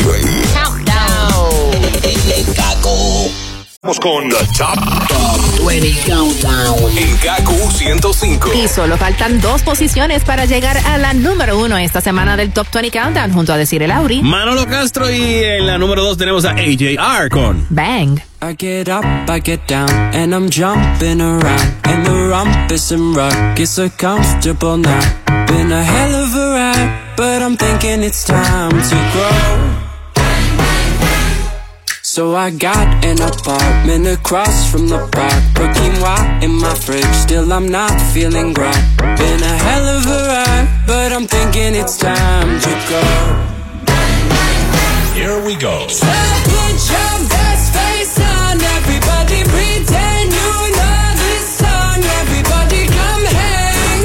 Vamos 3.83 3.99
con 3.99 4.29
The 4.29 4.37
Top, 4.57 4.77
Top 5.09 5.67
20 5.67 5.93
Countdown. 6.07 6.97
En 6.97 7.19
Gaku 7.21 7.71
105. 7.73 8.53
Y 8.55 8.69
solo 8.69 8.97
faltan 8.97 9.41
dos 9.41 9.63
posiciones 9.63 10.23
para 10.23 10.45
llegar 10.45 10.77
a 10.77 10.99
la 10.99 11.15
número 11.15 11.59
uno 11.59 11.79
esta 11.79 12.01
semana 12.01 12.37
del 12.37 12.53
Top 12.53 12.69
20 12.73 12.91
Countdown 12.97 13.33
junto 13.33 13.53
a 13.53 13.57
Decir 13.57 13.83
el 13.83 13.91
Auri. 13.91 14.23
Manolo 14.23 14.67
Castro 14.67 15.11
y 15.11 15.21
en 15.21 15.67
la 15.67 15.79
número 15.79 16.05
2 16.05 16.17
tenemos 16.17 16.45
a 16.45 16.53
AJR 16.53 17.29
con 17.31 17.67
Bang. 17.71 18.21
I 18.43 18.55
get 18.57 18.89
up, 18.89 19.05
I 19.29 19.41
get 19.41 19.67
down, 19.67 19.91
and 20.15 20.33
I'm 20.33 20.49
jumping 20.49 21.21
around. 21.21 21.75
And 21.85 22.07
the 22.07 22.29
rumpus 22.29 22.93
and 22.93 23.17
rug 23.17 23.59
is 23.59 23.71
so 23.71 23.91
comfortable 23.99 24.79
now. 24.79 25.01
Been 25.47 25.73
a 25.73 25.83
hell 25.83 26.15
of 26.15 26.30
but 27.21 27.43
I'm 27.43 27.55
thinking 27.55 28.03
it's 28.03 28.25
time 28.25 28.71
to 28.71 28.97
grow. 29.13 29.43
So 32.01 32.35
I 32.35 32.49
got 32.49 33.05
an 33.05 33.21
apartment 33.21 34.07
across 34.07 34.71
from 34.71 34.89
the 34.89 35.01
park. 35.13 35.43
Put 35.55 35.69
quinoa 35.77 36.43
in 36.43 36.53
my 36.53 36.75
fridge, 36.75 37.15
still 37.27 37.53
I'm 37.53 37.69
not 37.69 37.93
feeling 38.15 38.55
right. 38.55 38.85
Been 39.21 39.43
a 39.53 39.57
hell 39.69 39.87
of 39.97 40.07
a 40.07 40.21
ride, 40.33 40.69
but 40.87 41.13
I'm 41.13 41.27
thinking 41.27 41.75
it's 41.75 41.99
time 41.99 42.59
to 42.67 42.73
go. 42.89 43.05
Here 45.13 45.37
we 45.45 45.57
go. 45.57 45.89
So 45.89 46.07
put 46.55 46.77
your 46.95 47.17
best 47.29 47.67
face 47.77 48.17
on, 48.17 48.57
everybody 48.79 49.45
pretend 49.45 50.29
you 50.41 50.53
know 50.79 51.03
this 51.21 51.45
song. 51.61 52.01
Everybody 52.23 52.83
come 52.99 53.25
hang. 53.41 54.03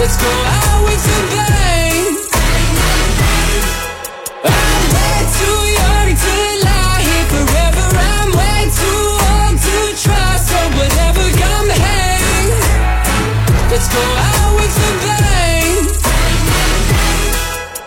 Let's 0.00 0.16
go 0.18 0.32
out 0.58 0.80
with 0.86 1.06
a 1.06 1.36
bang. 1.36 1.53
Let's 13.74 13.88
go 13.92 13.98
out 13.98 14.54
with 14.54 14.70
a 14.70 14.90
bang. 15.02 15.82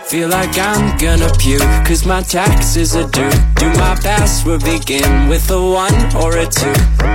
Feel 0.03 0.27
like 0.27 0.57
I'm 0.59 0.97
gonna 0.97 1.31
puke, 1.39 1.61
cause 1.87 2.05
my 2.05 2.21
taxes 2.23 2.93
are 2.93 3.07
due. 3.07 3.31
Do 3.55 3.69
my 3.79 3.95
password 4.03 4.65
begin 4.65 5.29
with 5.29 5.49
a 5.49 5.61
one 5.61 5.95
or 6.21 6.35
a 6.39 6.45
two? 6.45 6.73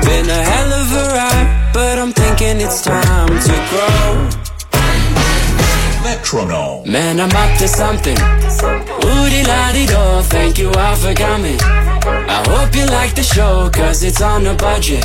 Been 0.08 0.26
a 0.26 0.42
hell 0.50 0.72
of 0.72 0.90
a 0.90 1.04
ride, 1.12 1.70
but 1.74 1.98
I'm 1.98 2.12
thinking 2.14 2.62
it's 2.62 2.80
time 2.80 3.28
to 3.28 3.54
grow. 3.68 4.30
Metronome. 6.02 6.90
Man, 6.90 7.20
I'm 7.20 7.30
up 7.30 7.58
to 7.58 7.68
something. 7.68 8.16
Woody 9.04 9.42
la 9.44 9.72
di 9.72 9.84
do, 9.84 10.22
thank 10.32 10.58
you 10.58 10.70
all 10.72 10.96
for 10.96 11.12
coming. 11.12 11.58
I 11.60 12.42
hope 12.48 12.74
you 12.74 12.86
like 12.86 13.14
the 13.14 13.22
show, 13.22 13.68
cause 13.70 14.02
it's 14.02 14.22
on 14.22 14.46
a 14.46 14.54
budget. 14.54 15.04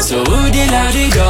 So 0.00 0.22
woody 0.30 0.64
la 0.70 0.90
di 0.92 1.10
do, 1.10 1.29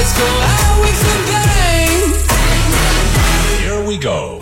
Let's 0.00 0.16
go 0.16 0.24
out 0.24 0.80
with 0.80 0.96
a 1.04 1.16
bang. 1.28 2.08
Here 3.60 3.86
we 3.86 3.98
go. 3.98 4.39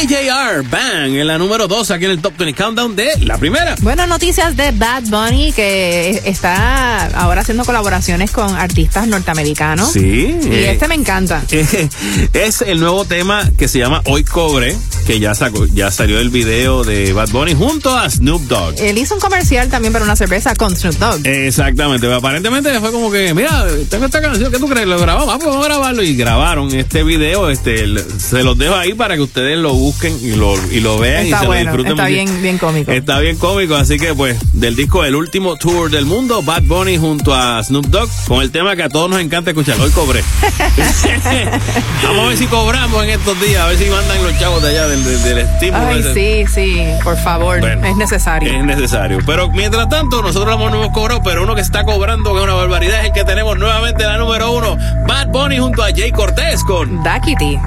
AJR 0.00 0.62
Bang 0.70 1.14
en 1.14 1.26
la 1.26 1.36
número 1.36 1.68
2 1.68 1.90
aquí 1.90 2.06
en 2.06 2.12
el 2.12 2.22
Top 2.22 2.32
20 2.38 2.54
Countdown 2.54 2.96
de 2.96 3.18
la 3.18 3.36
primera. 3.36 3.74
Bueno, 3.82 4.06
noticias 4.06 4.56
de 4.56 4.70
Bad 4.70 5.02
Bunny 5.08 5.52
que 5.52 6.22
está 6.24 7.08
ahora 7.08 7.42
haciendo 7.42 7.66
colaboraciones 7.66 8.30
con 8.30 8.54
artistas 8.54 9.06
norteamericanos. 9.08 9.92
Sí. 9.92 10.38
Y 10.42 10.46
eh, 10.46 10.72
este 10.72 10.88
me 10.88 10.94
encanta. 10.94 11.42
es 12.32 12.62
el 12.62 12.80
nuevo 12.80 13.04
tema 13.04 13.50
que 13.58 13.68
se 13.68 13.78
llama 13.78 14.00
Hoy 14.06 14.24
Cobre, 14.24 14.74
que 15.06 15.20
ya 15.20 15.34
sacó, 15.34 15.66
ya 15.66 15.90
salió 15.90 16.18
el 16.18 16.30
video 16.30 16.82
de 16.82 17.12
Bad 17.12 17.28
Bunny 17.28 17.52
junto 17.52 17.94
a 17.94 18.08
Snoop 18.08 18.40
Dogg. 18.44 18.80
Él 18.80 18.96
hizo 18.96 19.12
un 19.14 19.20
comercial 19.20 19.68
también 19.68 19.92
para 19.92 20.06
una 20.06 20.16
cerveza 20.16 20.54
con 20.54 20.74
Snoop 20.74 20.94
Dogg. 20.94 21.26
Exactamente, 21.26 22.10
aparentemente 22.10 22.80
fue 22.80 22.90
como 22.90 23.10
que, 23.10 23.34
mira, 23.34 23.66
tengo 23.90 24.06
esta 24.06 24.22
canción, 24.22 24.50
¿qué 24.50 24.58
tú 24.58 24.66
crees? 24.66 24.86
Lo 24.86 24.98
grabamos, 24.98 25.26
vamos 25.26 25.62
a 25.62 25.68
grabarlo 25.68 26.02
y 26.02 26.16
grabaron 26.16 26.74
este 26.74 27.04
video, 27.04 27.50
este, 27.50 27.84
se 28.18 28.42
los 28.42 28.56
dejo 28.56 28.76
ahí 28.76 28.94
para 28.94 29.14
que 29.16 29.20
ustedes 29.20 29.58
lo 29.58 29.74
busquen 29.74 29.89
y 30.22 30.32
lo, 30.36 30.54
y 30.70 30.80
lo 30.80 30.98
vean 30.98 31.26
y 31.26 31.30
se 31.30 31.46
bueno, 31.46 31.70
lo 31.72 31.76
disfruten. 31.78 31.92
está 31.92 32.02
mucho. 32.04 32.14
bien, 32.14 32.42
bien 32.42 32.58
cómico. 32.58 32.90
Está 32.90 33.18
bien 33.20 33.36
cómico, 33.36 33.74
así 33.76 33.98
que 33.98 34.14
pues 34.14 34.38
del 34.52 34.76
disco 34.76 35.04
El 35.04 35.14
Último 35.14 35.56
Tour 35.56 35.90
del 35.90 36.06
Mundo, 36.06 36.42
Bad 36.42 36.62
Bunny 36.62 36.96
junto 36.98 37.34
a 37.34 37.62
Snoop 37.62 37.86
Dogg, 37.86 38.08
con 38.26 38.42
el 38.42 38.50
tema 38.50 38.76
que 38.76 38.82
a 38.84 38.88
todos 38.88 39.08
nos 39.10 39.20
encanta 39.20 39.50
escuchar, 39.50 39.78
hoy 39.80 39.90
cobré. 39.90 40.22
Vamos 42.04 42.24
a 42.24 42.28
ver 42.28 42.36
si 42.36 42.46
cobramos 42.46 43.02
en 43.04 43.10
estos 43.10 43.40
días, 43.40 43.62
a 43.62 43.68
ver 43.68 43.76
si 43.78 43.84
mandan 43.90 44.22
los 44.22 44.38
chavos 44.38 44.62
de 44.62 44.68
allá 44.70 44.88
del, 44.88 45.04
del, 45.04 45.22
del 45.22 45.38
estímulo. 45.38 45.86
Ay, 45.86 46.00
ese. 46.00 46.46
sí, 46.46 46.52
sí, 46.54 46.82
por 47.04 47.16
favor, 47.18 47.60
Bueno. 47.60 47.86
es 47.86 47.96
necesario. 47.96 48.50
Es 48.52 48.64
necesario. 48.64 49.18
Pero 49.26 49.50
mientras 49.50 49.88
tanto, 49.88 50.22
nosotros 50.22 50.58
no 50.58 50.68
hemos 50.68 50.88
cobrado, 50.90 51.22
pero 51.22 51.42
uno 51.42 51.54
que 51.54 51.60
está 51.60 51.84
cobrando, 51.84 52.32
que 52.32 52.38
es 52.38 52.44
una 52.44 52.54
barbaridad, 52.54 53.00
es 53.00 53.06
el 53.06 53.12
que 53.12 53.24
tenemos 53.24 53.58
nuevamente 53.58 54.04
la 54.04 54.16
número 54.18 54.52
uno, 54.52 54.76
Bad 55.06 55.28
Bunny 55.28 55.58
junto 55.58 55.82
a 55.82 55.88
Jay 55.94 56.10
Cortés 56.12 56.62
con 56.64 57.02
Daquiti. 57.02 57.58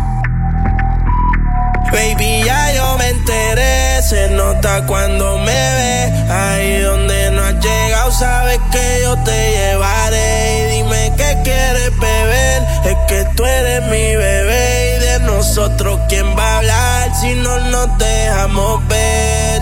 Baby, 1.94 2.44
ya 2.44 2.74
yo 2.74 2.98
me 2.98 3.08
enteré, 3.10 4.02
se 4.02 4.28
nota 4.30 4.84
cuando 4.88 5.38
me 5.38 5.46
ve. 5.46 6.12
Ahí 6.28 6.80
donde 6.80 7.30
no 7.30 7.44
has 7.44 7.54
llegado, 7.64 8.12
sabes 8.12 8.60
que 8.72 9.02
yo 9.04 9.16
te 9.24 9.52
llevaré. 9.52 10.58
Y 10.58 10.78
dime 10.78 11.14
qué 11.16 11.38
quieres 11.44 11.92
beber, 12.00 12.64
es 12.86 12.98
que 13.08 13.26
tú 13.36 13.46
eres 13.46 13.84
mi 13.84 14.16
bebé. 14.16 14.96
Y 14.96 15.00
de 15.02 15.20
nosotros, 15.20 16.00
¿quién 16.10 16.26
va 16.36 16.44
a 16.44 16.58
hablar 16.58 17.16
si 17.16 17.36
no 17.36 17.60
nos 17.60 17.96
dejamos 18.00 18.88
ver? 18.88 19.62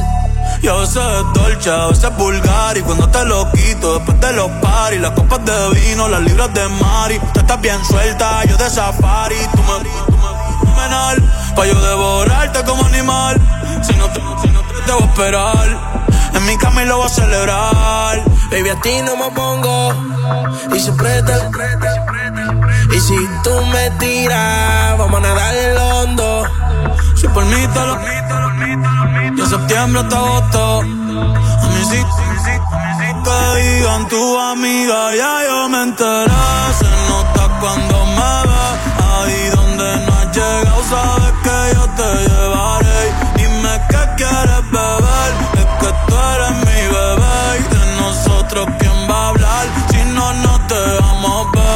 Yo 0.62 0.78
a 0.78 0.80
veces 0.80 0.96
es 0.96 1.34
dolce, 1.34 1.70
a 1.70 1.88
veces 1.88 2.04
es 2.04 2.18
vulgar 2.18 2.78
Y 2.78 2.82
cuando 2.82 3.10
te 3.10 3.26
lo 3.26 3.52
quito 3.52 3.96
después 3.96 4.20
de 4.22 4.34
los 4.34 4.52
paris 4.62 5.02
Las 5.02 5.10
copas 5.12 5.44
de 5.44 5.70
vino, 5.72 6.08
las 6.08 6.22
libras 6.22 6.54
de 6.54 6.68
mari 6.68 7.20
Tú 7.34 7.40
estás 7.40 7.60
bien 7.62 7.84
suelta, 7.84 8.46
yo 8.46 8.56
de 8.58 8.70
safari 8.70 9.38
Tú 9.56 9.64
me, 9.64 9.90
tú 10.06 10.18
me 10.18 10.62
fenomenal 10.72 11.41
Pa' 11.56 11.66
yo 11.66 11.76
devorarte 11.76 12.64
como 12.64 12.86
animal. 12.86 13.40
Si 13.82 13.94
no 13.94 14.06
te, 14.08 14.20
si 14.42 14.48
no 14.50 14.62
te 14.62 14.74
debo 14.86 15.00
esperar. 15.00 16.02
En 16.34 16.46
mi 16.46 16.58
cama 16.58 16.84
y 16.84 16.86
lo 16.86 16.98
voy 16.98 17.06
a 17.08 17.10
celebrar. 17.10 18.24
Baby, 18.52 18.70
a 18.70 18.82
ti 18.82 19.02
no 19.04 19.16
me 19.18 19.30
pongo. 19.32 19.94
Y 20.76 20.80
siempre 20.80 21.22
te 21.24 21.34
Y 22.96 23.00
si 23.00 23.16
tú 23.44 23.66
me 23.72 23.90
tiras, 23.92 24.98
vamos 24.98 25.20
a 25.20 25.22
nadar 25.22 25.56
en 25.56 25.76
lo 25.76 25.88
hondo. 26.00 26.44
Si 27.16 27.28
por 27.28 27.46
mí 27.46 27.68
te 27.74 27.80
lo 27.86 27.96
De 29.36 29.50
septiembre 29.50 30.02
hasta 30.02 30.18
agosto. 30.18 30.80
A 30.80 30.84
mí 30.84 31.84
sí 31.90 32.06
Que 33.24 33.62
digan 33.62 34.08
tu 34.08 34.40
amiga 34.40 35.16
Ya 35.16 35.44
yo 35.48 35.70
me 35.70 35.84
enteré 35.84 36.91
te 42.02 42.30
llevaré 42.30 43.04
Dime 43.36 43.74
qué 43.90 44.04
quieres 44.18 44.64
beber 44.72 45.32
Es 45.62 45.68
que 45.80 45.90
tú 46.08 46.16
eres 46.36 46.54
mi 46.68 46.82
bebé 46.96 47.42
Y 47.60 47.76
de 47.76 48.02
nosotros 48.02 48.68
quién 48.80 48.98
va 49.10 49.26
a 49.26 49.30
hablar 49.30 49.66
Si 49.92 49.98
no 50.14 50.34
nos 50.34 50.68
dejamos 50.68 51.52
ver 51.52 51.72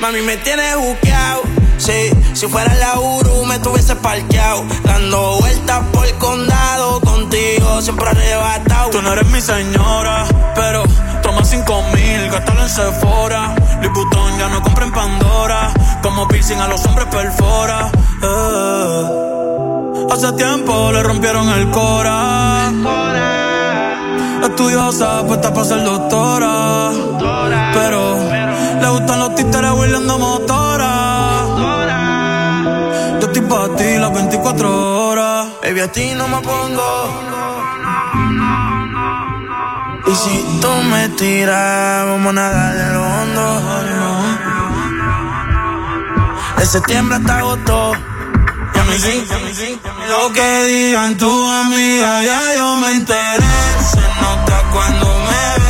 Mami, 0.00 0.20
me 0.22 0.36
tienes 0.38 0.76
buqueado. 0.76 1.42
Sí, 1.78 2.10
si 2.32 2.48
fuera 2.48 2.74
la 2.74 2.98
Uru 2.98 3.44
me 3.44 3.60
tuviese 3.60 3.94
parqueado. 3.94 4.64
Dando 4.82 5.38
vueltas 5.38 5.84
por 5.92 6.04
el 6.04 6.14
condado. 6.18 7.00
Contigo 7.32 7.80
siempre 7.80 8.10
arrebatado. 8.10 8.90
Tú 8.90 9.00
no 9.00 9.10
eres 9.10 9.26
mi 9.28 9.40
señora, 9.40 10.26
pero 10.54 10.82
toma 11.22 11.42
cinco 11.42 11.82
mil, 11.94 12.30
gástalo 12.30 12.60
en 12.60 12.68
Sephora. 12.68 13.54
Liputón 13.80 14.38
ya 14.38 14.48
no 14.48 14.62
compra 14.62 14.84
en 14.84 14.92
Pandora, 14.92 15.72
como 16.02 16.28
piercing 16.28 16.58
a 16.58 16.68
los 16.68 16.84
hombres 16.84 17.06
perfora. 17.06 17.90
eh. 18.22 19.06
Hace 20.12 20.30
tiempo 20.32 20.92
le 20.92 21.02
rompieron 21.02 21.48
el 21.48 21.70
cora. 21.70 22.70
Estudiosa, 24.42 25.24
puesta 25.26 25.54
para 25.54 25.64
ser 25.66 25.84
doctora. 25.84 26.90
Pero 27.72 28.16
le 28.78 28.88
gustan 28.90 29.18
los 29.20 29.34
títeres 29.36 29.70
huirleando 29.70 30.18
motora. 30.18 31.46
Yo 33.22 33.26
estoy 33.26 33.40
para 33.40 33.74
ti 33.74 33.96
las 33.98 34.12
24 34.12 34.68
horas. 34.68 34.81
Baby, 35.72 35.80
a 35.80 35.88
ti 35.90 36.12
no 36.14 36.28
me 36.28 36.38
pongo. 36.42 36.90
Y 40.06 40.14
si 40.14 40.58
tú 40.60 40.68
me 40.90 41.08
tiras, 41.16 42.04
vamos 42.08 42.28
a 42.28 42.32
nadar 42.34 42.76
en 42.76 42.92
lo 42.92 43.02
hondo. 43.02 43.44
De 46.58 46.66
septiembre 46.66 47.16
hasta 47.16 47.38
agosto. 47.38 47.92
Y 48.74 48.78
a 48.78 48.84
mí 48.84 48.98
sí, 48.98 49.26
sí. 49.54 49.80
Lo 50.10 50.30
que 50.34 50.64
digan 50.64 51.16
tu 51.16 51.30
amiga, 51.50 52.22
ya 52.22 52.54
yo 52.54 52.76
me 52.76 52.90
enteré. 52.92 53.52
Se 53.92 54.04
nota 54.20 54.62
cuando 54.72 55.06
me 55.06 55.61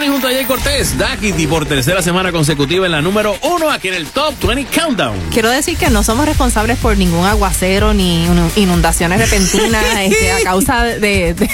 Bunny 0.00 0.08
junto 0.12 0.28
a 0.28 0.30
Jay 0.30 0.46
Cortés, 0.46 0.96
Daquiti 0.96 1.46
por 1.46 1.66
tercera 1.66 2.00
semana 2.00 2.32
consecutiva 2.32 2.86
en 2.86 2.92
la 2.92 3.02
número 3.02 3.36
uno 3.42 3.68
aquí 3.70 3.88
en 3.88 3.94
el 3.94 4.06
Top 4.06 4.32
20 4.46 4.66
Countdown. 4.80 5.14
Quiero 5.30 5.50
decir 5.50 5.76
que 5.76 5.90
no 5.90 6.02
somos 6.02 6.24
responsables 6.24 6.78
por 6.78 6.96
ningún 6.96 7.26
aguacero 7.26 7.92
ni 7.92 8.24
inu- 8.26 8.50
inundaciones 8.56 9.18
repentinas 9.18 9.84
este, 10.00 10.32
a 10.32 10.40
causa 10.42 10.84
de, 10.84 11.34
de- 11.34 11.50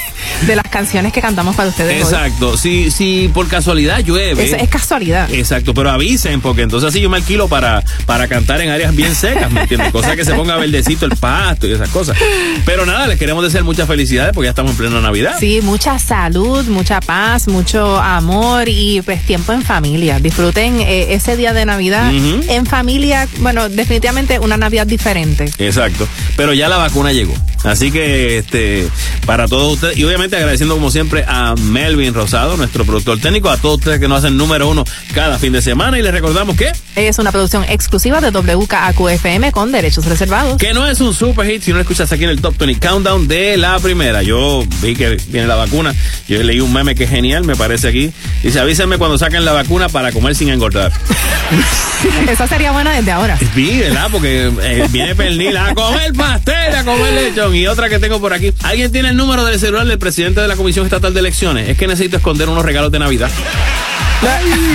de 0.46 0.54
las 0.56 0.66
canciones 0.68 1.12
que 1.12 1.20
cantamos 1.20 1.56
para 1.56 1.70
ustedes. 1.70 1.94
hoy. 1.96 2.02
Exacto, 2.02 2.56
si, 2.56 2.90
si 2.92 3.28
por 3.34 3.48
casualidad 3.48 3.98
llueve. 4.04 4.44
Es, 4.44 4.52
es 4.52 4.68
casualidad. 4.68 5.28
Exacto, 5.32 5.74
pero 5.74 5.90
avisen, 5.90 6.40
porque 6.40 6.62
entonces 6.62 6.88
así 6.90 7.00
yo 7.00 7.10
me 7.10 7.16
alquilo 7.16 7.48
para, 7.48 7.82
para 8.04 8.28
cantar 8.28 8.60
en 8.60 8.70
áreas 8.70 8.94
bien 8.94 9.14
secas, 9.16 9.50
¿me 9.50 9.62
entiendes? 9.62 9.90
Cosa 9.90 10.14
que 10.14 10.24
se 10.24 10.34
ponga 10.34 10.56
verdecito 10.56 11.04
el 11.06 11.16
pasto 11.16 11.66
y 11.66 11.72
esas 11.72 11.88
cosas. 11.88 12.16
Pero 12.64 12.86
nada, 12.86 13.08
les 13.08 13.18
queremos 13.18 13.42
desear 13.42 13.64
muchas 13.64 13.88
felicidades 13.88 14.32
porque 14.34 14.46
ya 14.46 14.50
estamos 14.50 14.72
en 14.72 14.76
plena 14.78 15.00
Navidad. 15.00 15.34
Sí, 15.40 15.60
mucha 15.62 15.98
salud, 15.98 16.64
mucha 16.66 17.00
paz, 17.00 17.48
mucho 17.48 17.96
amor 17.98 18.35
amor 18.36 18.68
y 18.68 19.00
pues 19.02 19.22
tiempo 19.22 19.52
en 19.52 19.62
familia. 19.62 20.20
Disfruten 20.20 20.80
eh, 20.80 21.14
ese 21.14 21.36
día 21.36 21.52
de 21.52 21.64
Navidad 21.64 22.12
en 22.12 22.66
familia. 22.66 23.28
Bueno, 23.38 23.68
definitivamente 23.68 24.38
una 24.38 24.56
Navidad 24.56 24.86
diferente. 24.86 25.50
Exacto. 25.58 26.06
Pero 26.36 26.52
ya 26.52 26.68
la 26.68 26.76
vacuna 26.76 27.12
llegó. 27.12 27.34
Así 27.64 27.90
que, 27.90 28.38
este, 28.38 28.86
para 29.24 29.48
todos 29.48 29.74
ustedes, 29.74 29.98
y 29.98 30.04
obviamente 30.04 30.36
agradeciendo 30.36 30.74
como 30.74 30.90
siempre 30.90 31.24
a 31.26 31.56
Melvin 31.56 32.14
Rosado, 32.14 32.56
nuestro 32.56 32.84
productor 32.84 33.18
técnico, 33.18 33.50
a 33.50 33.56
todos 33.56 33.78
ustedes 33.78 33.98
que 33.98 34.06
nos 34.06 34.18
hacen 34.18 34.36
número 34.36 34.68
uno 34.68 34.84
cada 35.14 35.38
fin 35.38 35.52
de 35.52 35.62
semana. 35.62 35.98
Y 35.98 36.02
les 36.02 36.12
recordamos 36.12 36.56
que, 36.56 36.70
Es 36.94 37.18
una 37.18 37.32
producción 37.32 37.64
exclusiva 37.64 38.20
de 38.20 38.30
WKAQ-FM 38.30 39.50
con 39.50 39.72
derechos 39.72 40.04
reservados. 40.04 40.58
que 40.58 40.74
no 40.74 40.86
es 40.86 41.00
un 41.00 41.12
super 41.12 41.46
hit 41.46 41.62
si 41.62 41.70
no 41.70 41.76
lo 41.76 41.82
escuchas 41.82 42.12
aquí 42.12 42.24
en 42.24 42.30
el 42.30 42.40
Top 42.40 42.56
20 42.56 42.86
Countdown 42.86 43.26
de 43.26 43.56
la 43.56 43.78
primera. 43.80 44.22
Yo 44.22 44.62
vi 44.80 44.94
que 44.94 45.16
viene 45.28 45.48
la 45.48 45.56
vacuna. 45.56 45.94
Yo 46.28 46.42
leí 46.42 46.60
un 46.60 46.72
meme 46.72 46.94
que 46.94 47.04
es 47.04 47.10
genial, 47.10 47.44
me 47.44 47.56
parece 47.56 47.88
aquí. 47.88 48.12
Dice, 48.42 48.60
avísenme 48.60 48.98
cuando 48.98 49.18
saquen 49.18 49.44
la 49.44 49.52
vacuna 49.52 49.88
para 49.88 50.12
comer 50.12 50.34
sin 50.34 50.48
engordar. 50.50 50.92
Esa 52.28 52.46
sería 52.46 52.72
buena 52.72 52.92
desde 52.92 53.10
ahora. 53.12 53.38
Sí, 53.54 53.78
¿verdad? 53.80 54.08
Porque 54.12 54.52
eh, 54.62 54.86
viene 54.90 55.14
pernil 55.14 55.56
a 55.56 55.74
comer 55.74 56.12
pastel, 56.12 56.74
a 56.74 56.84
comer 56.84 57.12
lechón. 57.12 57.54
Y 57.54 57.66
otra 57.66 57.88
que 57.88 57.98
tengo 57.98 58.20
por 58.20 58.32
aquí. 58.32 58.52
¿Alguien 58.62 58.92
tiene 58.92 59.08
el 59.10 59.16
número 59.16 59.44
del 59.44 59.58
celular 59.58 59.86
del 59.86 59.98
presidente 59.98 60.40
de 60.40 60.48
la 60.48 60.56
Comisión 60.56 60.84
Estatal 60.86 61.12
de 61.14 61.20
Elecciones? 61.20 61.68
Es 61.68 61.76
que 61.78 61.86
necesito 61.86 62.16
esconder 62.18 62.48
unos 62.48 62.64
regalos 62.64 62.92
de 62.92 62.98
Navidad. 62.98 63.30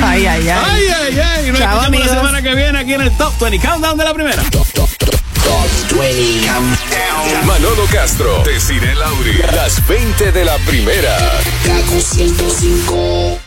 Ay, 0.04 0.26
ay, 0.26 0.48
ay. 0.48 0.50
Ay, 0.50 0.84
ay, 0.88 1.20
ay. 1.20 1.52
Nos 1.52 1.60
Chao, 1.60 1.82
escuchamos 1.82 1.86
amigos. 1.88 2.08
la 2.08 2.14
semana 2.16 2.42
que 2.42 2.56
viene 2.56 2.80
aquí 2.80 2.94
en 2.94 3.02
el 3.02 3.12
Top 3.18 3.34
20 3.40 3.60
Countdown 3.68 3.98
de 3.98 4.04
la 4.04 4.14
primera. 4.14 4.44
Top 4.52 4.68
20 6.00 6.48
Countdown. 6.48 7.46
Manolo 7.48 7.86
Castro, 7.92 8.44
Desiree 8.46 8.96
Lauri, 8.96 9.34
las 9.56 9.86
20 9.88 10.32
de 10.32 10.46
la 10.46 10.58
primera. 10.60 11.18
Kaku 11.66 12.00
105. 12.02 13.41